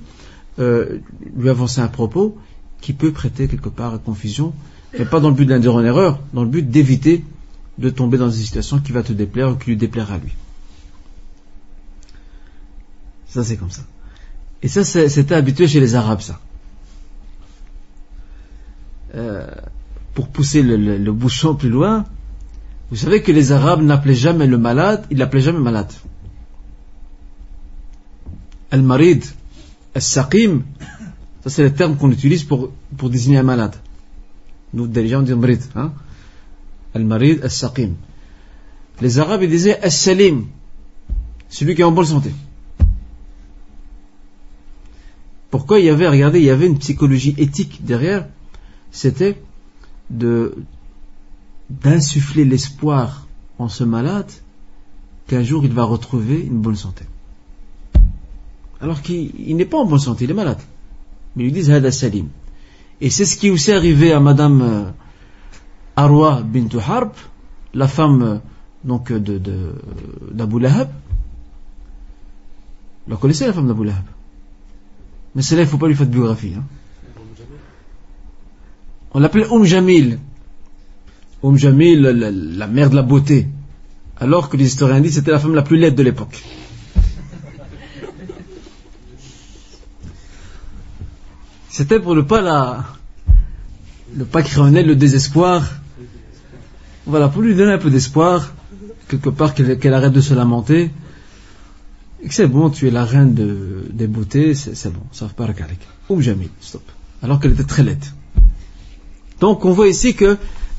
euh, 0.59 0.99
lui 1.35 1.49
avancer 1.49 1.81
un 1.81 1.87
propos 1.87 2.37
qui 2.81 2.93
peut 2.93 3.11
prêter 3.11 3.47
quelque 3.47 3.69
part 3.69 3.93
à 3.93 3.97
confusion, 3.97 4.53
mais 4.99 5.05
pas 5.05 5.21
dans 5.21 5.29
le 5.29 5.35
but 5.35 5.45
d'induire 5.45 5.75
en 5.75 5.83
erreur, 5.83 6.19
dans 6.33 6.43
le 6.43 6.49
but 6.49 6.69
d'éviter 6.69 7.23
de 7.77 7.89
tomber 7.89 8.17
dans 8.17 8.29
une 8.29 8.41
situation 8.43 8.79
qui 8.79 8.91
va 8.91 9.03
te 9.03 9.13
déplaire 9.13 9.51
ou 9.51 9.55
qui 9.55 9.71
lui 9.71 9.77
déplaira 9.77 10.15
à 10.15 10.17
lui. 10.17 10.33
Ça, 13.27 13.43
c'est 13.43 13.57
comme 13.57 13.71
ça. 13.71 13.81
Et 14.61 14.67
ça, 14.67 14.83
c'était 14.83 15.35
habitué 15.35 15.67
chez 15.67 15.79
les 15.79 15.95
Arabes, 15.95 16.21
ça. 16.21 16.39
Euh, 19.15 19.47
pour 20.13 20.27
pousser 20.27 20.61
le, 20.61 21.11
bouchon 21.11 21.55
plus 21.55 21.69
loin, 21.69 22.05
vous 22.89 22.95
savez 22.95 23.21
que 23.21 23.31
les 23.31 23.51
Arabes 23.51 23.81
n'appelaient 23.81 24.13
jamais 24.13 24.47
le 24.47 24.57
malade, 24.57 25.05
ils 25.09 25.17
l'appelaient 25.17 25.41
jamais 25.41 25.59
malade. 25.59 25.91
Al-Marid, 28.71 29.23
Al-Saqim, 29.95 30.61
ça 31.43 31.49
c'est 31.49 31.63
le 31.63 31.73
terme 31.73 31.95
qu'on 31.95 32.11
utilise 32.11 32.43
pour, 32.43 32.71
pour 32.97 33.09
désigner 33.09 33.39
un 33.39 33.43
malade. 33.43 33.75
Nous, 34.73 34.87
déjà, 34.87 35.19
on 35.19 35.23
dit 35.23 35.33
Marid. 35.33 35.61
Hein 35.75 35.91
Al-Marid, 36.93 37.43
Al-Saqim. 37.43 37.93
Les 39.01 39.19
Arabes, 39.19 39.43
ils 39.43 39.49
disaient 39.49 39.79
Al-Salim, 39.81 40.45
celui 41.49 41.75
qui 41.75 41.81
est 41.81 41.85
en 41.85 41.91
bonne 41.91 42.05
santé. 42.05 42.31
Pourquoi 45.49 45.79
il 45.79 45.85
y 45.85 45.89
avait, 45.89 46.07
regardez, 46.07 46.39
il 46.39 46.45
y 46.45 46.49
avait 46.49 46.67
une 46.67 46.79
psychologie 46.79 47.35
éthique 47.37 47.85
derrière, 47.85 48.27
c'était 48.91 49.41
de 50.09 50.55
d'insuffler 51.69 52.45
l'espoir 52.45 53.25
en 53.57 53.69
ce 53.69 53.83
malade 53.83 54.31
qu'un 55.27 55.43
jour 55.43 55.63
il 55.63 55.71
va 55.71 55.83
retrouver 55.83 56.41
une 56.41 56.59
bonne 56.59 56.75
santé. 56.75 57.05
Alors 58.81 59.01
qu'il 59.01 59.55
n'est 59.55 59.65
pas 59.65 59.77
en 59.77 59.85
bonne 59.85 59.99
santé, 59.99 60.25
il 60.25 60.31
est 60.31 60.33
malade. 60.33 60.59
Mais 61.35 61.45
ils 61.45 61.53
disent 61.53 61.71
Hada 61.71 61.91
Salim. 61.91 62.27
Et 62.99 63.09
c'est 63.09 63.25
ce 63.25 63.37
qui 63.37 63.49
aussi 63.49 63.71
est 63.71 63.75
arrivé 63.75 64.11
à 64.11 64.19
Madame 64.19 64.61
euh, 64.61 64.91
Arwa 65.95 66.41
bint 66.41 66.69
Harb, 66.79 67.11
la 67.73 67.87
femme 67.87 68.21
euh, 68.21 68.37
donc 68.83 69.11
de 69.11 69.39
d'Abu 70.31 70.59
Lahab. 70.59 70.89
Vous 73.05 73.11
la 73.11 73.17
connaissez 73.17 73.45
la 73.45 73.53
femme 73.53 73.67
d'Abu 73.67 73.85
Lahab? 73.85 74.05
Mais 75.35 75.41
celle-là, 75.41 75.63
il 75.63 75.65
ne 75.65 75.71
faut 75.71 75.77
pas 75.77 75.87
lui 75.87 75.95
faire 75.95 76.07
de 76.07 76.11
biographie. 76.11 76.53
Hein. 76.57 76.63
On 79.13 79.19
l'appelait 79.19 79.47
Oum 79.47 79.63
Jamil. 79.65 80.19
Oum 81.41 81.57
Jamil, 81.57 82.01
la, 82.01 82.67
mère 82.67 82.89
de 82.89 82.95
la 82.95 83.01
beauté. 83.01 83.47
Alors 84.17 84.49
que 84.49 84.57
les 84.57 84.65
historiens 84.65 84.99
disent 85.01 85.11
que 85.11 85.15
c'était 85.15 85.31
la 85.31 85.39
femme 85.39 85.55
la 85.55 85.63
plus 85.63 85.77
laide 85.77 85.95
de 85.95 86.03
l'époque. 86.03 86.43
C'était 91.69 91.99
pour 91.99 92.15
ne 92.15 92.21
pas 92.21 92.41
la, 92.41 92.85
ne 94.15 94.23
pas 94.23 94.41
elle 94.41 94.87
le 94.87 94.95
désespoir 94.95 95.63
voilà, 97.05 97.27
pour 97.27 97.41
lui 97.41 97.55
donner 97.55 97.73
un 97.73 97.77
peu 97.77 97.89
d'espoir, 97.89 98.53
quelque 99.07 99.29
part 99.29 99.53
qu'elle 99.53 99.93
arrête 99.93 100.13
de 100.13 100.21
se 100.21 100.33
lamenter, 100.33 100.91
c'est 102.29 102.47
bon, 102.47 102.69
tu 102.69 102.87
es 102.87 102.91
la 102.91 103.03
reine 103.03 103.33
de, 103.33 103.85
des 103.91 104.07
beautés, 104.07 104.53
c'est 104.55 104.91
bon, 104.91 105.01
ça 105.11 105.25
va 105.25 105.33
pas. 105.33 105.47
Ou 106.09 106.21
jamais, 106.21 106.49
stop. 106.61 106.83
Alors 107.21 107.39
qu'elle 107.39 107.51
était 107.51 107.63
très 107.63 107.83
laide. 107.83 108.05
Donc 109.39 109.65
on 109.65 109.71
voit 109.71 109.87
ici 109.87 110.15
que 110.15 110.37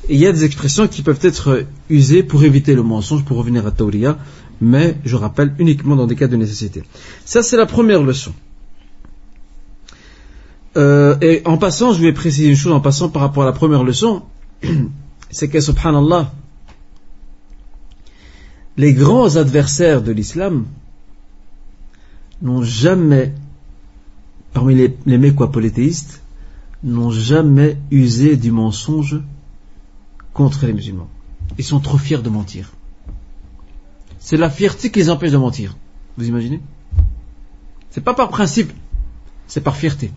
il 0.09 0.17
y 0.17 0.27
a 0.27 0.31
des 0.31 0.43
expressions 0.43 0.87
qui 0.87 1.01
peuvent 1.01 1.19
être 1.21 1.65
usées 1.89 2.23
pour 2.23 2.43
éviter 2.43 2.75
le 2.75 2.83
mensonge, 2.83 3.23
pour 3.23 3.37
revenir 3.37 3.65
à 3.65 3.71
Tauria, 3.71 4.17
mais 4.61 4.97
je 5.03 5.15
rappelle 5.15 5.53
uniquement 5.59 5.95
dans 5.95 6.07
des 6.07 6.15
cas 6.15 6.27
de 6.27 6.35
nécessité. 6.35 6.83
Ça 7.25 7.43
c'est 7.43 7.57
la 7.57 7.65
première 7.65 8.01
leçon. 8.01 8.33
Euh, 10.77 11.15
et 11.21 11.41
en 11.45 11.57
passant, 11.57 11.93
je 11.93 12.01
vais 12.01 12.11
préciser 12.11 12.49
une 12.49 12.55
chose 12.55 12.73
en 12.73 12.81
passant 12.81 13.09
par 13.09 13.21
rapport 13.21 13.43
à 13.43 13.45
la 13.45 13.53
première 13.53 13.83
leçon. 13.83 14.23
c'est 15.35 15.49
que, 15.49 15.59
subhanallah, 15.59 16.31
les 18.77 18.93
grands 18.93 19.35
adversaires 19.35 20.01
de 20.01 20.13
l'islam 20.13 20.65
n'ont 22.41 22.63
jamais, 22.63 23.33
parmi 24.53 24.75
les, 24.75 24.97
les 25.05 25.33
n'ont 26.83 27.11
jamais 27.11 27.77
usé 27.91 28.37
du 28.37 28.51
mensonge 28.51 29.19
contre 30.33 30.65
les 30.67 30.71
musulmans. 30.71 31.09
Ils 31.57 31.65
sont 31.65 31.81
trop 31.81 31.97
fiers 31.97 32.21
de 32.21 32.29
mentir. 32.29 32.71
C'est 34.19 34.37
la 34.37 34.49
fierté 34.49 34.89
qui 34.89 34.99
les 34.99 35.09
empêche 35.09 35.31
de 35.31 35.37
mentir. 35.37 35.75
Vous 36.17 36.29
imaginez? 36.29 36.61
C'est 37.89 38.05
pas 38.05 38.13
par 38.13 38.29
principe, 38.29 38.71
c'est 39.47 39.61
par 39.61 39.75
fierté. 39.75 40.11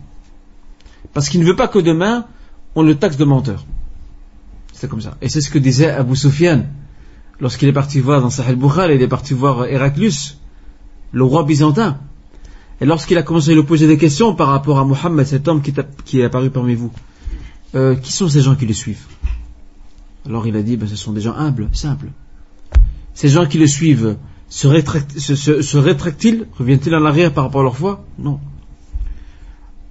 Parce 1.13 1.27
qu'il 1.27 1.41
ne 1.41 1.45
veut 1.45 1.57
pas 1.57 1.67
que 1.67 1.79
demain, 1.79 2.25
on 2.75 2.83
le 2.83 2.95
taxe 2.95 3.17
de 3.17 3.25
menteur. 3.25 3.65
C'est 4.79 4.87
comme 4.87 5.01
ça. 5.01 5.17
Et 5.21 5.27
c'est 5.27 5.41
ce 5.41 5.49
que 5.49 5.59
disait 5.59 5.89
Abu 5.89 6.15
Sufyan 6.15 6.63
lorsqu'il 7.41 7.67
est 7.67 7.73
parti 7.73 7.99
voir 7.99 8.21
dans 8.21 8.29
Sahel 8.29 8.55
Bukhari, 8.55 8.95
il 8.95 9.01
est 9.01 9.09
parti 9.09 9.33
voir 9.33 9.65
Héraclius, 9.65 10.39
le 11.11 11.25
roi 11.25 11.43
byzantin. 11.43 11.97
Et 12.79 12.85
lorsqu'il 12.85 13.17
a 13.17 13.23
commencé 13.23 13.51
à 13.51 13.55
lui 13.55 13.63
poser 13.63 13.87
des 13.87 13.97
questions 13.97 14.33
par 14.35 14.47
rapport 14.47 14.79
à 14.79 14.85
Mohammed, 14.85 15.27
cet 15.27 15.49
homme 15.49 15.61
qui, 15.61 15.73
est 16.17 16.23
apparu 16.23 16.49
parmi 16.49 16.75
vous, 16.75 16.93
euh, 17.75 17.95
qui 17.95 18.13
sont 18.13 18.29
ces 18.29 18.39
gens 18.39 18.55
qui 18.55 18.65
le 18.65 18.73
suivent? 18.73 19.03
Alors 20.25 20.47
il 20.47 20.55
a 20.55 20.61
dit, 20.61 20.77
ben, 20.77 20.87
ce 20.87 20.95
sont 20.95 21.11
des 21.11 21.19
gens 21.19 21.35
humbles, 21.35 21.67
simples. 21.73 22.07
Ces 23.13 23.27
gens 23.27 23.45
qui 23.47 23.57
le 23.57 23.67
suivent, 23.67 24.15
se, 24.47 24.67
rétractent-ils? 25.77 26.47
Reviennent-ils 26.57 26.95
en 26.95 27.03
arrière 27.03 27.33
par 27.33 27.43
rapport 27.43 27.59
à 27.59 27.63
leur 27.65 27.75
foi? 27.75 28.05
Non. 28.17 28.39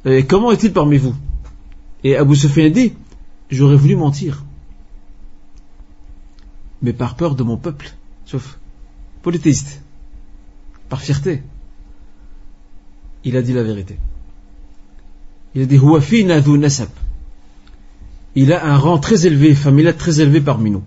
Et 0.06 0.24
comment 0.24 0.50
est-il 0.50 0.72
parmi 0.72 0.96
vous? 0.96 1.14
Et 2.04 2.16
Abu 2.16 2.36
Sufyan 2.36 2.70
dit, 2.70 2.94
j'aurais 3.50 3.76
voulu 3.76 3.94
mentir 3.94 4.44
mais 6.82 6.92
par 6.92 7.16
peur 7.16 7.34
de 7.34 7.42
mon 7.42 7.56
peuple, 7.56 7.92
sauf 8.24 8.58
polythéiste, 9.22 9.82
par 10.88 11.00
fierté. 11.00 11.42
Il 13.24 13.36
a 13.36 13.42
dit 13.42 13.52
la 13.52 13.62
vérité. 13.62 13.98
Il 15.54 15.62
a 15.62 15.66
dit. 15.66 15.80
Il 18.34 18.52
a 18.52 18.64
un 18.64 18.76
rang 18.76 18.98
très 18.98 19.26
élevé, 19.26 19.54
familial 19.54 19.96
très 19.96 20.20
élevé 20.20 20.40
parmi 20.40 20.70
nous. 20.70 20.84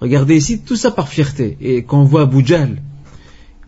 Regardez 0.00 0.36
ici, 0.36 0.60
tout 0.60 0.76
ça 0.76 0.90
par 0.90 1.08
fierté. 1.08 1.56
Et 1.60 1.84
quand 1.84 2.00
on 2.00 2.04
voit 2.04 2.22
Abu 2.22 2.44
Jahl, 2.44 2.82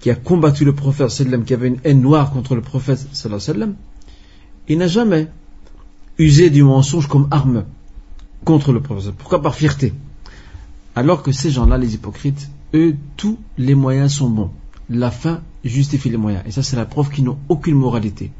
qui 0.01 0.10
a 0.10 0.14
combattu 0.14 0.64
le 0.64 0.74
prophète 0.74 1.10
sallam, 1.10 1.44
qui 1.44 1.55
avait 1.55 1.68
une 1.68 1.78
haine 1.84 2.01
noire 2.01 2.32
contre 2.32 2.55
le 2.55 2.62
prophète 2.62 3.06
sallam, 3.12 3.76
il 4.68 4.78
n'a 4.78 4.86
jamais 4.86 5.28
usé 6.18 6.51
du 6.51 6.62
mensonge 6.62 7.06
comme 7.06 7.28
arme 7.30 7.64
contre 8.44 8.72
le 8.72 8.80
prophète. 8.80 9.14
Pourquoi 9.16 9.42
par 9.42 9.55
fierté? 9.55 9.92
Alors 10.94 11.22
que 11.22 11.32
ces 11.32 11.50
gens-là, 11.50 11.78
les 11.78 11.94
hypocrites, 11.94 12.50
eux, 12.74 12.96
tous 13.16 13.38
les 13.58 13.74
moyens 13.74 14.12
sont 14.14 14.28
bons. 14.28 14.50
La 14.88 15.10
fin 15.10 15.42
justifie 15.64 16.10
les 16.10 16.16
moyens. 16.16 16.42
Et 16.46 16.50
ça, 16.50 16.62
c'est 16.62 16.76
la 16.76 16.84
preuve 16.84 17.10
qu'ils 17.10 17.24
n'ont 17.24 17.38
aucune 17.48 17.74
moralité. 17.74 18.30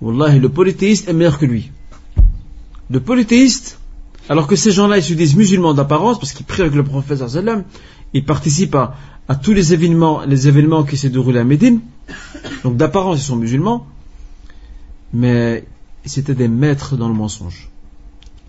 Wallah, 0.00 0.36
le 0.36 0.48
polythéiste 0.48 1.08
est 1.08 1.12
meilleur 1.12 1.38
que 1.38 1.46
lui. 1.46 1.70
Le 2.90 3.00
polythéiste, 3.00 3.78
alors 4.28 4.46
que 4.46 4.56
ces 4.56 4.70
gens-là, 4.70 4.98
ils 4.98 5.02
se 5.02 5.14
disent 5.14 5.36
musulmans 5.36 5.74
d'apparence, 5.74 6.18
parce 6.18 6.32
qu'ils 6.32 6.46
prient 6.46 6.62
avec 6.62 6.74
le 6.74 6.84
prophète 6.84 7.22
ils 8.12 8.24
participent 8.24 8.74
à, 8.74 9.34
tous 9.36 9.52
les 9.52 9.72
événements, 9.72 10.24
les 10.24 10.48
événements 10.48 10.82
qui 10.82 10.96
s'est 10.96 11.10
déroulés 11.10 11.38
à 11.38 11.44
Médine. 11.44 11.80
Donc 12.64 12.76
d'apparence, 12.76 13.20
ils 13.20 13.24
sont 13.24 13.36
musulmans, 13.36 13.86
mais 15.12 15.64
c'était 16.04 16.34
des 16.34 16.48
maîtres 16.48 16.96
dans 16.96 17.08
le 17.08 17.14
mensonge. 17.14 17.68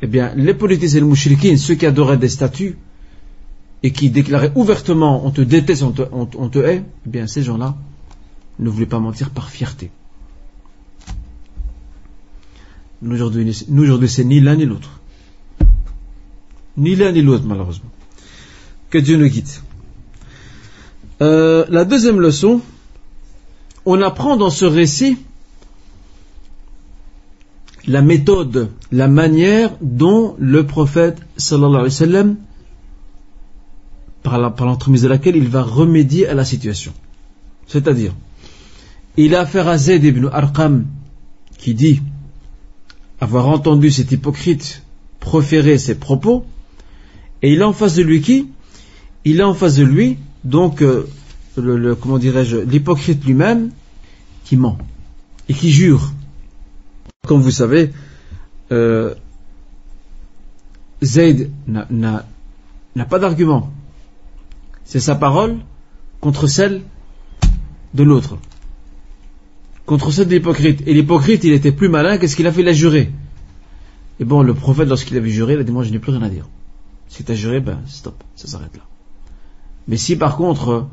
Eh 0.02 0.08
bien, 0.08 0.34
les 0.36 0.56
polythéistes 0.56 0.96
et 0.96 1.00
les 1.00 1.06
mouchriquins, 1.06 1.58
ceux 1.58 1.76
qui 1.76 1.86
adoraient 1.86 2.18
des 2.18 2.30
statues, 2.30 2.78
et 3.84 3.92
qui 3.92 4.10
déclaraient 4.10 4.52
ouvertement 4.56 5.26
on 5.26 5.32
te 5.32 5.42
déteste, 5.42 5.84
on 5.84 6.50
te, 6.50 6.60
hait, 6.60 6.84
eh 7.06 7.10
bien 7.10 7.28
ces 7.28 7.44
gens-là 7.44 7.76
ne 8.60 8.70
voulaient 8.70 8.86
pas 8.86 9.00
mentir 9.00 9.32
par 9.32 9.50
fierté. 9.50 9.92
Nous 13.02 13.20
aujourd'hui, 13.20 14.08
c'est 14.08 14.24
ni 14.24 14.40
l'un 14.40 14.56
ni 14.56 14.66
l'autre. 14.66 15.00
Ni 16.78 16.96
l'un 16.96 17.12
ni 17.12 17.24
l'autre, 17.24 17.46
malheureusement. 17.46 17.90
Que 18.92 19.00
Dieu 19.00 19.18
nous 19.18 19.28
guide. 19.28 19.48
Euh, 21.22 21.66
la 21.70 21.84
deuxième 21.84 22.20
leçon, 22.20 22.62
on 23.86 24.02
apprend 24.02 24.38
dans 24.38 24.52
ce 24.52 24.66
récit 24.66 25.18
la 27.88 28.02
méthode, 28.04 28.70
la 28.92 29.08
manière 29.08 29.72
dont 29.82 30.36
le 30.38 30.66
prophète 30.68 31.18
sallallahu 31.38 31.70
alayhi 31.70 31.86
wa 31.86 31.90
sallam 31.90 32.38
par 34.24 34.40
l'entremise 34.40 35.02
de 35.02 35.08
laquelle 35.08 35.36
il 35.36 35.48
va 35.48 35.64
remédier 35.64 36.28
à 36.28 36.34
la 36.34 36.46
situation. 36.46 36.94
C'est-à-dire, 37.68 38.14
il 39.18 39.36
a 39.36 39.42
affaire 39.42 39.68
à 39.68 39.78
Zayd 39.78 40.04
ibn 40.04 40.30
Arqam 40.32 40.86
qui 41.58 41.74
dit 41.74 42.02
avoir 43.20 43.48
entendu 43.48 43.92
cet 43.92 44.12
hypocrite 44.12 44.84
proférer 45.20 45.78
ses 45.78 45.96
propos, 45.96 46.46
et 47.42 47.54
il 47.54 47.62
a 47.62 47.68
en 47.68 47.74
face 47.74 47.96
de 47.96 48.04
lui 48.04 48.22
qui? 48.22 48.50
Il 49.24 49.42
a 49.42 49.48
en 49.48 49.54
face 49.54 49.76
de 49.76 49.84
lui, 49.84 50.18
donc, 50.44 50.82
euh, 50.82 51.08
comment 51.56 52.18
dirais-je, 52.18 52.58
l'hypocrite 52.58 53.24
lui-même 53.24 53.72
qui 54.44 54.58
ment 54.58 54.78
et 55.48 55.54
qui 55.54 55.72
jure. 55.72 56.12
Comme 57.28 57.42
vous 57.42 57.52
savez, 57.52 57.92
euh, 58.72 59.14
Zayd 61.04 61.52
n'a 61.68 62.26
pas 63.10 63.20
d'argument 63.20 63.72
c'est 64.84 65.00
sa 65.00 65.16
parole 65.16 65.58
contre 66.20 66.48
celle 66.48 66.82
de 67.94 68.04
l'autre. 68.04 68.38
Contre 69.86 70.12
celle 70.12 70.28
de 70.28 70.36
l'hypocrite. 70.36 70.84
Et 70.88 70.94
l'hypocrite, 70.94 71.44
il 71.44 71.54
était 71.54 71.72
plus 71.72 71.90
malin, 71.90 72.18
qu'est-ce 72.18 72.36
qu'il 72.36 72.48
a 72.48 72.52
fait 72.52 72.62
Il 72.62 72.68
a 72.68 72.74
juré. 72.74 73.12
Et 74.20 74.26
bon, 74.26 74.44
le 74.44 74.54
prophète, 74.54 74.88
lorsqu'il 74.88 75.18
avait 75.18 75.30
juré, 75.30 75.54
il 75.54 75.60
a 75.60 75.64
dit, 75.64 75.72
moi 75.72 75.84
je 75.84 75.92
n'ai 75.92 76.00
plus 76.00 76.12
rien 76.12 76.22
à 76.22 76.30
dire. 76.30 76.48
Si 77.08 77.24
tu 77.24 77.32
as 77.32 77.36
juré, 77.36 77.60
ben 77.60 77.80
stop, 77.88 78.24
ça 78.36 78.48
s'arrête 78.48 78.76
là. 78.76 78.84
Mais 79.88 79.98
si 79.98 80.16
par 80.16 80.38
contre, 80.38 80.88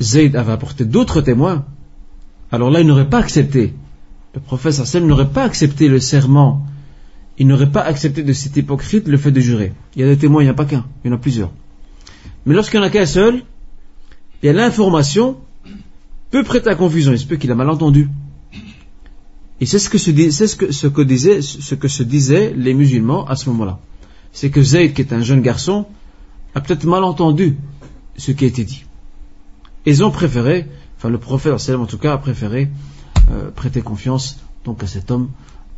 Zayd 0.00 0.34
avait 0.34 0.52
apporté 0.52 0.84
d'autres 0.84 1.20
témoins, 1.20 1.64
alors 2.50 2.70
là, 2.70 2.80
il 2.80 2.86
n'aurait 2.86 3.08
pas 3.08 3.18
accepté. 3.18 3.74
Le 4.34 4.40
prophète 4.40 4.72
Sassem 4.72 5.06
n'aurait 5.06 5.30
pas 5.30 5.44
accepté 5.44 5.88
le 5.88 6.00
serment. 6.00 6.66
Il 7.38 7.46
n'aurait 7.46 7.70
pas 7.70 7.82
accepté 7.82 8.22
de 8.22 8.32
cet 8.32 8.56
hypocrite 8.56 9.08
le 9.08 9.16
fait 9.16 9.30
de 9.30 9.40
jurer. 9.40 9.72
Il 9.94 10.02
y 10.02 10.04
a 10.04 10.08
des 10.08 10.16
témoins, 10.16 10.42
il 10.42 10.46
n'y 10.46 10.50
a 10.50 10.54
pas 10.54 10.64
qu'un, 10.64 10.84
il 11.04 11.08
y 11.08 11.12
en 11.12 11.16
a 11.16 11.18
plusieurs. 11.18 11.50
Mais 12.46 12.54
lorsqu'il 12.54 12.80
n'y 12.80 12.84
en 12.84 12.88
a 12.88 12.90
qu'un 12.90 13.06
seul, 13.06 13.42
et 14.42 14.52
l'information 14.52 15.38
peut 16.30 16.42
prêter 16.42 16.68
à 16.68 16.74
confusion. 16.74 17.12
Il 17.12 17.18
se 17.18 17.26
peut 17.26 17.36
qu'il 17.36 17.50
a 17.50 17.54
mal 17.54 17.70
entendu. 17.70 18.08
Et 19.60 19.66
c'est 19.66 19.78
ce 19.78 19.88
que 19.88 19.98
se, 19.98 20.10
ce 20.30 20.56
que, 20.56 20.72
ce 20.72 20.86
que, 20.86 21.00
disait, 21.00 21.40
ce 21.40 21.74
que 21.74 21.88
se 21.88 22.02
disaient 22.02 22.52
les 22.56 22.74
musulmans 22.74 23.26
à 23.26 23.36
ce 23.36 23.48
moment-là. 23.50 23.78
C'est 24.32 24.50
que 24.50 24.62
Zayd, 24.62 24.92
qui 24.94 25.00
est 25.00 25.12
un 25.12 25.22
jeune 25.22 25.40
garçon, 25.40 25.86
a 26.54 26.60
peut-être 26.60 26.84
mal 26.84 27.04
entendu 27.04 27.56
ce 28.16 28.32
qui 28.32 28.44
a 28.44 28.48
été 28.48 28.64
dit. 28.64 28.84
Ils 29.86 30.02
ont 30.04 30.10
préféré, 30.10 30.66
enfin 30.98 31.08
le 31.08 31.18
prophète 31.18 31.70
en 31.70 31.86
tout 31.86 31.98
cas 31.98 32.14
a 32.14 32.18
préféré 32.18 32.70
euh, 33.30 33.50
prêter 33.50 33.80
confiance 33.80 34.40
donc 34.64 34.82
à 34.82 34.86
cet 34.86 35.10
homme 35.10 35.30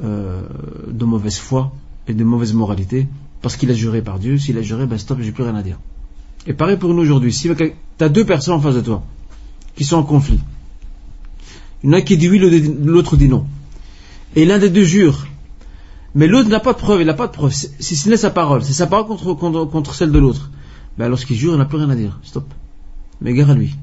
euh, 0.03 0.43
de 0.89 1.05
mauvaise 1.05 1.39
foi 1.39 1.73
et 2.09 2.15
de 2.15 2.25
mauvaise 2.25 2.55
moralité, 2.55 3.09
parce 3.43 3.57
qu'il 3.57 3.71
a 3.71 3.75
juré 3.75 4.01
par 4.01 4.19
Dieu. 4.19 4.39
S'il 4.39 4.59
a 4.59 4.63
juré, 4.63 4.87
ben 4.87 4.99
stop, 4.99 5.19
j'ai 5.21 5.33
plus 5.33 5.43
rien 5.45 5.55
à 5.55 5.63
dire. 5.63 5.79
Et 6.47 6.55
pareil 6.55 6.77
pour 6.77 6.95
nous 6.95 7.03
aujourd'hui. 7.03 7.33
Si 7.33 7.49
tu 7.49 8.09
deux 8.09 8.25
personnes 8.25 8.55
en 8.55 8.61
face 8.61 8.75
de 8.75 8.81
toi 8.81 9.03
qui 9.75 9.85
sont 9.85 9.97
en 9.97 10.05
conflit, 10.05 10.41
il 11.83 11.91
y 11.91 11.95
en 11.95 11.97
a 11.97 12.01
qui 12.03 12.17
dit 12.17 12.29
oui, 12.29 12.39
l'autre 12.39 13.17
dit 13.17 13.29
non. 13.29 13.47
Et 14.35 14.45
l'un 14.45 14.59
des 14.59 14.71
deux 14.71 14.85
jure. 14.85 15.27
Mais 16.15 16.27
l'autre 16.27 16.49
n'a 16.49 16.61
pas 16.61 16.73
de 16.73 16.79
preuve, 16.79 17.01
il 17.01 17.07
n'a 17.07 17.15
pas 17.15 17.27
de 17.27 17.33
preuve. 17.33 17.53
Si 17.53 17.97
ce 17.97 18.09
n'est 18.09 18.17
sa 18.17 18.31
parole, 18.31 18.63
c'est 18.65 18.73
sa 18.73 18.87
parole 18.87 19.07
contre, 19.07 19.35
contre, 19.35 19.95
celle 19.95 20.13
de 20.13 20.19
l'autre. 20.19 20.51
Ben 20.97 21.09
lorsqu'il 21.09 21.37
jure, 21.37 21.53
il 21.53 21.59
n'a 21.59 21.67
plus 21.67 21.77
rien 21.77 21.91
à 21.91 21.97
dire. 21.97 22.19
Stop. 22.23 22.47
Mais 23.21 23.35
gare 23.35 23.51
à 23.51 23.55
lui. 23.55 23.75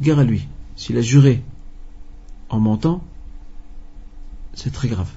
Gare 0.00 0.18
à 0.18 0.24
lui. 0.24 0.48
S'il 0.76 0.96
a 0.96 1.02
juré 1.02 1.42
en 2.48 2.58
mentant, 2.58 3.02
c'est 4.54 4.72
très 4.72 4.88
grave. 4.88 5.10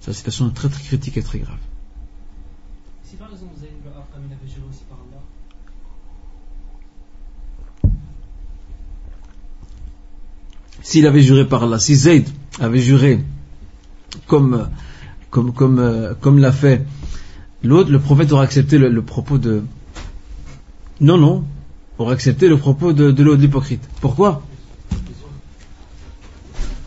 Sa 0.00 0.12
situation 0.12 0.48
est 0.48 0.52
très 0.52 0.68
très 0.68 0.82
critique 0.82 1.16
et 1.16 1.22
très 1.22 1.38
grave. 1.38 1.58
Si 3.04 3.16
par 3.16 3.30
exemple 3.30 3.52
vous 3.56 3.64
avez 3.64 4.52
juré 4.52 4.66
aussi 4.68 4.84
par 4.88 4.98
s'il 10.82 11.06
avait 11.06 11.22
juré 11.22 11.46
par 11.46 11.62
Allah, 11.62 11.78
si 11.78 11.94
Zayd 11.94 12.28
avait 12.60 12.80
juré 12.80 13.20
comme, 14.26 14.68
comme, 15.30 15.52
comme, 15.52 15.78
euh, 15.78 16.40
l'a 16.40 16.52
fait 16.52 16.84
l'autre, 17.62 17.90
le 17.90 17.98
prophète 17.98 18.32
aurait 18.32 18.44
accepté 18.44 18.78
le, 18.78 19.02
propos 19.02 19.38
de. 19.38 19.62
Non, 21.00 21.16
non, 21.16 21.44
aurait 21.98 22.14
accepté 22.14 22.48
le 22.48 22.56
propos 22.56 22.92
de, 22.92 23.10
de 23.10 23.22
l'autre, 23.22 23.40
l'hypocrite. 23.40 23.88
Pourquoi? 24.00 24.42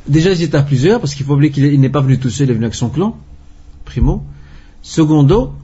Déjà, 0.08 0.32
ils 0.32 0.44
étaient 0.44 0.58
à 0.58 0.64
plusieurs, 0.64 1.00
parce 1.00 1.16
qu'il 1.16 1.26
faut 1.26 1.34
oublier 1.34 1.52
qu'il 1.52 1.80
n'est 1.80 1.90
pas 1.90 2.02
venu 2.02 2.20
tout 2.20 2.30
seul, 2.30 2.48
il 2.48 2.52
est 2.52 2.54
venu 2.54 2.66
avec 2.66 2.76
son 2.76 2.90
clan, 2.90 3.18
primo. 3.86 4.24
Secondo, 4.84 5.56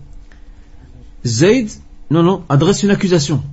Zayd, 1.25 1.69
non, 2.09 2.23
non, 2.23 2.43
adresse 2.49 2.81
une 2.81 2.89
accusation. 2.89 3.43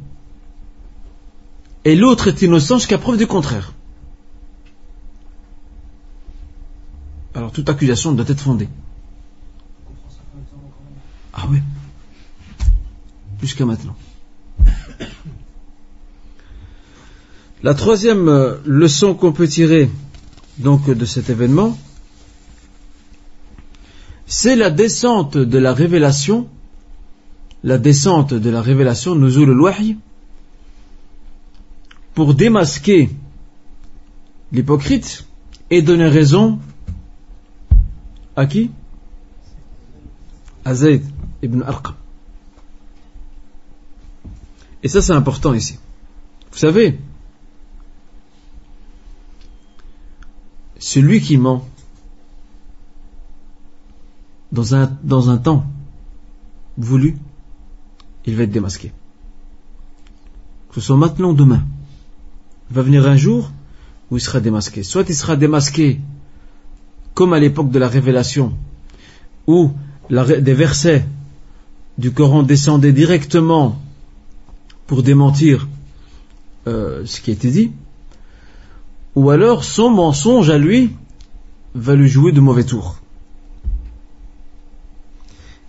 et 1.85 1.95
l'autre 1.95 2.29
est 2.29 2.43
innocent 2.43 2.79
jusqu'à 2.79 2.99
preuve 2.99 3.19
du 3.19 3.27
contraire. 3.27 3.75
Alors 7.39 7.53
toute 7.53 7.69
accusation 7.69 8.11
doit 8.11 8.25
être 8.27 8.41
fondée. 8.41 8.69
Ah 11.33 11.47
oui. 11.49 11.63
Jusqu'à 13.41 13.65
maintenant. 13.65 13.95
La 17.63 17.75
troisième 17.75 18.29
euh, 18.29 18.57
leçon 18.67 19.15
qu'on 19.15 19.31
peut 19.31 19.47
tirer 19.47 19.89
donc 20.59 20.91
de 20.91 21.05
cet 21.05 21.31
événement, 21.31 21.79
c'est 24.27 24.57
la 24.57 24.71
descente 24.71 25.37
de 25.37 25.59
la 25.59 25.73
révélation, 25.73 26.49
la 27.63 27.79
descente 27.79 28.35
de 28.35 28.51
la 28.51 28.63
révélation, 28.63 29.15
Nuzul 29.15 29.51
al-Wahy, 29.51 29.97
pour 32.15 32.35
démasquer 32.35 33.11
l'hypocrite 34.51 35.25
et 35.71 35.83
donner 35.83 36.09
raison 36.09 36.59
à 38.39 38.47
qui? 38.47 38.71
À 40.65 40.75
Zayd 40.75 41.05
ibn 41.43 41.63
Arqam. 41.63 41.95
Et 44.85 44.89
ça 44.89 45.03
c'est 45.03 45.13
important 45.13 45.55
ici. 45.55 45.79
Vous 46.53 46.59
savez, 46.59 47.01
celui 50.79 51.21
qui 51.21 51.37
ment 51.37 51.67
dans 54.53 54.77
un, 54.77 54.87
dans 55.03 55.31
un 55.31 55.39
temps 55.39 55.67
voulu, 56.77 57.19
il 58.25 58.37
va 58.37 58.45
être 58.45 58.53
démasqué. 58.53 58.93
Que 60.69 60.77
ce 60.77 60.81
soit 60.81 60.97
maintenant 60.97 61.31
ou 61.31 61.35
demain. 61.35 61.65
Il 62.71 62.77
va 62.77 62.83
venir 62.83 63.05
un 63.07 63.17
jour 63.17 63.51
où 64.13 64.17
il 64.17 64.21
sera 64.21 64.39
démasqué. 64.39 64.85
Soit 64.85 65.09
il 65.09 65.17
sera 65.17 65.35
démasqué 65.35 66.01
comme 67.19 67.33
à 67.33 67.41
l'époque 67.41 67.73
de 67.73 67.81
la 67.81 67.89
révélation, 67.89 68.53
où 69.49 69.73
des 70.09 70.55
versets 70.55 71.05
du 71.99 72.13
Coran 72.13 72.45
descendaient 72.45 72.93
directement 72.93 73.83
pour 74.87 75.03
démentir 75.03 75.67
euh, 76.69 77.05
ce 77.07 77.21
qui 77.21 77.33
été 77.33 77.51
dit, 77.51 77.73
ou 79.17 79.31
alors 79.31 79.65
son 79.65 79.91
mensonge 79.91 80.49
à 80.49 80.59
lui 80.59 80.93
va 81.75 81.97
lui 81.97 82.09
jouer 82.09 82.31
de 82.31 82.39
mauvais 82.39 82.63
tours. 82.63 83.01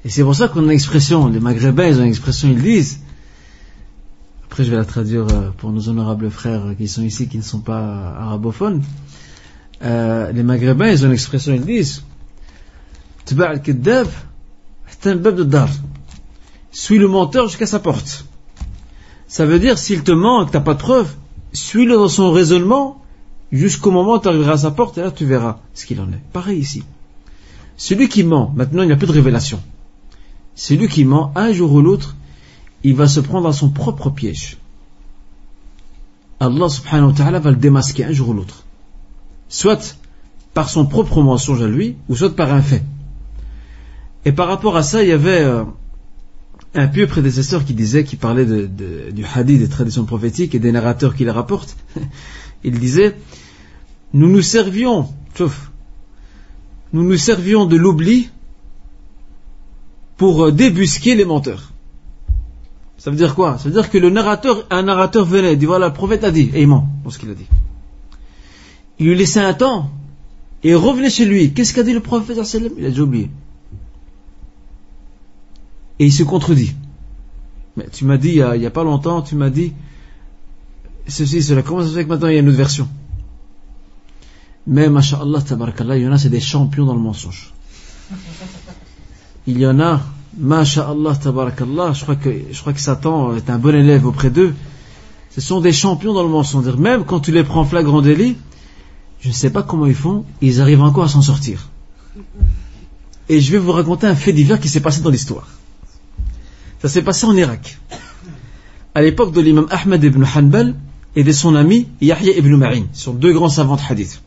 Et 0.06 0.10
c'est 0.10 0.22
pour 0.22 0.36
ça 0.36 0.50
qu'on 0.50 0.60
a 0.60 0.66
une 0.66 0.70
expression, 0.70 1.30
les 1.30 1.40
Maghrébins, 1.40 1.98
ont 1.98 2.04
une 2.04 2.10
expression, 2.10 2.48
ils 2.50 2.62
disent, 2.62 3.00
après 4.46 4.64
je 4.66 4.70
vais 4.70 4.78
la 4.78 4.86
traduire 4.86 5.26
euh, 5.32 5.50
pour 5.58 5.72
nos 5.72 5.90
honorables 5.90 6.30
frères 6.30 6.76
qui 6.78 6.88
sont 6.88 7.02
ici, 7.02 7.28
qui 7.28 7.38
ne 7.38 7.44
sont 7.44 7.62
pas 7.62 8.14
arabophones, 8.20 8.84
Euh, 9.82 10.32
les 10.32 10.44
Maghrébins, 10.44 10.90
ils 10.90 11.04
ont 11.04 11.08
une 11.08 11.14
expression, 11.14 11.54
ils 11.54 11.66
disent, 11.66 12.04
Tba' 13.26 13.50
al-kiddab, 13.50 14.08
de 15.04 15.44
dar. 15.44 15.70
Suis 16.72 16.98
le 16.98 17.08
menteur 17.08 17.48
jusqu'à 17.48 17.66
sa 17.66 17.80
porte. 17.80 18.26
Ça 19.28 19.46
veut 19.46 19.60
dire, 19.60 19.78
s'il 19.78 20.04
te 20.04 20.12
ment 20.12 20.44
et 20.44 20.48
que 20.48 20.52
t'as 20.52 20.60
pas 20.60 20.74
de 20.74 20.80
preuve, 20.80 21.14
suis-le 21.54 21.96
dans 21.96 22.10
son 22.10 22.32
raisonnement 22.32 23.02
jusqu'au 23.52 23.92
moment 23.92 24.16
où 24.16 24.20
tu 24.20 24.28
arriveras 24.28 24.54
à 24.54 24.58
sa 24.58 24.72
porte 24.72 24.98
et 24.98 25.02
là 25.02 25.12
tu 25.12 25.26
verras 25.26 25.60
ce 25.74 25.86
qu'il 25.86 26.00
en 26.02 26.12
est. 26.12 26.22
Pareil 26.34 26.60
ici. 26.60 26.84
Celui 27.78 28.10
qui 28.10 28.24
ment, 28.24 28.52
maintenant 28.56 28.84
il 28.84 28.88
n'y 28.88 28.92
a 28.92 28.98
plus 28.98 29.08
de 29.08 29.14
révélation. 29.14 29.62
Celui 30.56 30.88
qui 30.88 31.06
ment, 31.06 31.32
un 31.36 31.54
jour 31.54 31.72
ou 31.72 31.82
l'autre, 31.82 32.16
il 32.84 32.96
va 32.96 33.08
se 33.08 33.20
prendre 33.20 33.48
à 33.48 33.54
son 33.54 33.70
propre 33.70 34.10
piège. 34.10 34.58
Allah 36.40 36.70
subhanahu 36.70 37.12
wa 37.12 37.14
ta'ala 37.14 37.40
va 37.40 37.52
le 37.52 37.58
démasquer 37.58 38.06
un 38.06 38.12
jour 38.12 38.30
ou 38.30 38.34
l'autre. 38.34 38.64
Soit 39.50 39.98
par 40.54 40.70
son 40.70 40.86
propre 40.86 41.22
mensonge 41.22 41.62
à 41.62 41.68
lui, 41.68 41.98
ou 42.08 42.16
soit 42.16 42.36
par 42.36 42.54
un 42.54 42.62
fait. 42.62 42.84
Et 44.26 44.32
par 44.32 44.48
rapport 44.48 44.78
à 44.78 44.84
ça, 44.84 45.04
il 45.04 45.10
y 45.10 45.12
avait 45.12 45.42
euh, 45.42 45.64
un 46.76 46.88
pieux 46.88 47.08
prédécesseur 47.08 47.66
qui 47.66 47.74
disait, 47.74 48.04
qui 48.04 48.16
parlait 48.16 48.46
du 48.46 49.26
hadith, 49.34 49.60
des 49.60 49.70
traditions 49.70 50.06
prophétiques 50.06 50.56
et 50.56 50.60
des 50.60 50.72
narrateurs 50.72 51.16
qui 51.16 51.26
les 51.26 51.32
rapportent. 51.32 51.76
Il 52.64 52.80
disait, 52.80 53.16
nous 54.14 54.30
nous 54.30 54.42
servions, 54.42 55.08
sauf, 55.36 55.72
nous 56.92 57.04
nous 57.04 57.18
servions 57.18 57.66
de 57.66 57.78
l'oubli 57.78 58.30
pour 60.18 60.46
euh, 60.46 60.52
débusquer 60.52 61.16
les 61.16 61.26
menteurs. 61.26 61.72
Ça 62.98 63.12
veut 63.12 63.18
dire 63.18 63.34
quoi? 63.34 63.58
Ça 63.58 63.70
veut 63.70 63.74
dire 63.74 63.90
que 63.90 63.98
le 63.98 64.10
narrateur, 64.10 64.68
un 64.70 64.84
narrateur 64.84 65.24
venait, 65.24 65.56
dit 65.56 65.66
voilà, 65.66 65.88
le 65.88 65.94
prophète 65.94 66.26
a 66.26 66.32
dit, 66.32 66.52
et 66.54 66.62
il 66.62 66.68
ment 66.68 66.90
dans 67.04 67.10
ce 67.10 67.18
qu'il 67.18 67.30
a 67.30 67.34
dit. 67.34 67.48
Il 69.00 69.08
lui 69.08 69.16
laissait 69.16 69.40
un 69.40 69.54
temps, 69.54 69.90
et 70.64 70.76
revenait 70.76 71.10
chez 71.10 71.26
lui. 71.26 71.54
Qu'est-ce 71.54 71.74
qu'a 71.74 71.84
dit 71.84 71.94
le 71.94 72.02
prophète 72.02 72.38
Il 72.54 72.86
a 72.86 72.90
déjà 72.90 73.02
oublié. 73.02 73.30
Et 76.00 76.06
il 76.06 76.14
se 76.14 76.24
contredit. 76.24 76.76
Mais 77.78 77.88
tu 77.92 78.06
m'as 78.06 78.18
dit, 78.18 78.30
il 78.30 78.62
y 78.62 78.66
a, 78.66 78.72
pas 78.72 78.84
longtemps, 78.84 79.22
tu 79.22 79.36
m'as 79.36 79.50
dit, 79.50 79.74
ceci, 81.08 81.42
cela. 81.42 81.62
Comment 81.62 81.82
ça 81.82 81.90
se 81.90 81.94
fait 81.94 82.04
que 82.04 82.10
maintenant 82.10 82.28
il 82.28 82.34
y 82.34 82.38
a 82.38 82.40
une 82.40 82.50
autre 82.50 82.58
version 82.58 82.88
Mais, 84.68 84.90
masha'Allah, 84.90 85.42
tabarakallah, 85.42 85.98
il 85.98 86.04
y 86.04 86.08
en 86.08 86.12
a, 86.12 86.18
c'est 86.18 86.30
des 86.30 86.40
champions 86.40 86.86
dans 86.86 86.96
le 86.96 87.02
mensonge. 87.02 87.54
Il 89.48 89.60
y 89.60 89.66
en 89.66 89.80
a, 89.80 90.02
masha'Allah, 90.38 91.16
tabarakallah, 91.16 91.94
je 91.94 92.04
crois 92.04 92.16
que, 92.16 92.30
je 92.52 92.60
crois 92.60 92.74
que 92.74 92.82
Satan 92.82 93.36
est 93.36 93.50
un 93.50 93.60
bon 93.60 93.76
élève 93.76 94.06
auprès 94.06 94.30
d'eux. 94.30 94.54
Ce 95.32 95.42
sont 95.42 95.62
des 95.62 95.74
champions 95.74 96.14
dans 96.14 96.24
le 96.24 96.30
mensonge. 96.30 96.76
Même 96.76 97.06
quand 97.06 97.20
tu 97.20 97.32
les 97.32 97.44
prends 97.44 97.62
en 97.62 97.66
flagrant 97.66 98.02
délit, 98.02 98.36
je 99.22 99.28
ne 99.28 99.34
sais 99.34 99.50
pas 99.50 99.64
comment 99.64 99.86
ils 99.86 99.96
font, 99.96 100.26
ils 100.42 100.62
arrivent 100.62 100.82
encore 100.82 101.04
à 101.04 101.10
s'en 101.10 101.22
sortir. 101.22 101.70
Et 103.28 103.42
je 103.42 103.52
vais 103.52 103.58
vous 103.58 103.72
raconter 103.72 104.08
un 104.08 104.16
fait 104.16 104.34
divers 104.34 104.60
qui 104.60 104.70
s'est 104.70 104.80
passé 104.80 105.02
dans 105.02 105.10
l'histoire. 105.10 105.48
Ça 106.82 106.88
s'est 106.88 107.02
passé 107.02 107.26
en 107.26 107.36
Irak. 107.36 107.78
À 108.96 109.02
l'époque 109.02 109.34
de 109.34 109.42
l'imam 109.42 109.68
Ahmed 109.70 110.04
ibn 110.04 110.24
Hanbal 110.24 110.76
et 111.16 111.24
de 111.24 111.32
son 111.32 111.56
ami 111.56 111.88
Yahya 112.02 112.38
ibn 112.38 112.56
Ma'in, 112.56 112.86
sont 112.94 113.14
deux 113.14 113.34
grands 113.34 113.50
savants 113.50 113.76
de 113.76 113.82
hadith. 113.88 114.22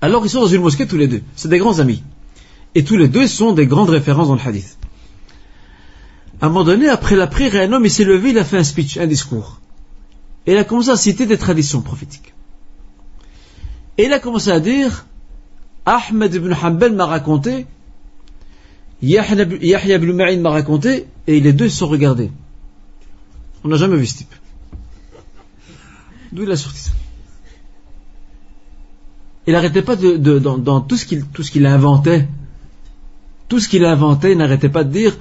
Alors 0.00 0.26
ils 0.26 0.30
sont 0.30 0.40
dans 0.40 0.48
une 0.48 0.62
mosquée 0.62 0.86
tous 0.86 0.96
les 0.96 1.08
deux. 1.08 1.22
C'est 1.36 1.48
des 1.48 1.58
grands 1.58 1.78
amis. 1.78 2.02
Et 2.74 2.84
tous 2.84 2.96
les 2.96 3.08
deux 3.08 3.26
sont 3.26 3.52
des 3.52 3.66
grandes 3.66 3.90
références 3.90 4.28
dans 4.28 4.34
le 4.34 4.40
hadith. 4.40 4.76
À 6.40 6.46
un 6.46 6.48
moment 6.48 6.64
donné, 6.64 6.88
après 6.88 7.16
la 7.16 7.26
prière, 7.26 7.54
un 7.56 7.72
homme 7.72 7.88
s'est 7.88 8.04
levé, 8.04 8.30
il 8.30 8.38
a 8.38 8.44
fait 8.44 8.56
un 8.58 8.64
speech, 8.64 8.96
un 8.96 9.06
discours. 9.06 9.60
Et 10.46 10.52
il 10.52 10.58
a 10.58 10.64
commencé 10.64 10.90
à 10.90 10.96
citer 10.96 11.26
des 11.26 11.36
traditions 11.36 11.82
prophétiques. 11.82 12.32
Et 14.00 14.04
il 14.06 14.12
a 14.14 14.18
commencé 14.18 14.50
à 14.50 14.60
dire 14.60 15.04
Ahmed 15.84 16.32
ibn 16.34 16.54
Hanbal 16.54 16.94
m'a 16.94 17.04
raconté, 17.04 17.66
Yahya 19.02 19.96
ibn 19.96 20.12
Ma'in 20.12 20.38
m'a 20.40 20.48
raconté, 20.48 21.06
et 21.26 21.38
les 21.38 21.52
deux 21.52 21.68
se 21.68 21.76
sont 21.76 21.86
regardés. 21.86 22.30
On 23.62 23.68
n'a 23.68 23.76
jamais 23.76 23.98
vu 23.98 24.06
ce 24.06 24.16
type. 24.16 24.34
D'où 26.32 26.44
il 26.44 26.50
a 26.50 26.56
sorti 26.56 26.78
ça? 26.80 26.92
Il 29.46 29.52
n'arrêtait 29.52 29.82
pas 29.82 29.96
de, 29.96 30.16
de- 30.16 30.38
dans, 30.38 30.56
dans 30.56 30.80
tout 30.80 30.96
ce 30.96 31.04
qu'il 31.04 31.26
tout 31.26 31.42
ce 31.42 31.50
qu'il 31.50 31.66
inventait, 31.66 32.26
tout 33.48 33.60
ce 33.60 33.68
qu'il 33.68 33.84
inventait, 33.84 34.32
il 34.32 34.38
n'arrêtait 34.38 34.70
pas 34.70 34.82
de 34.84 34.92
dire 34.92 35.18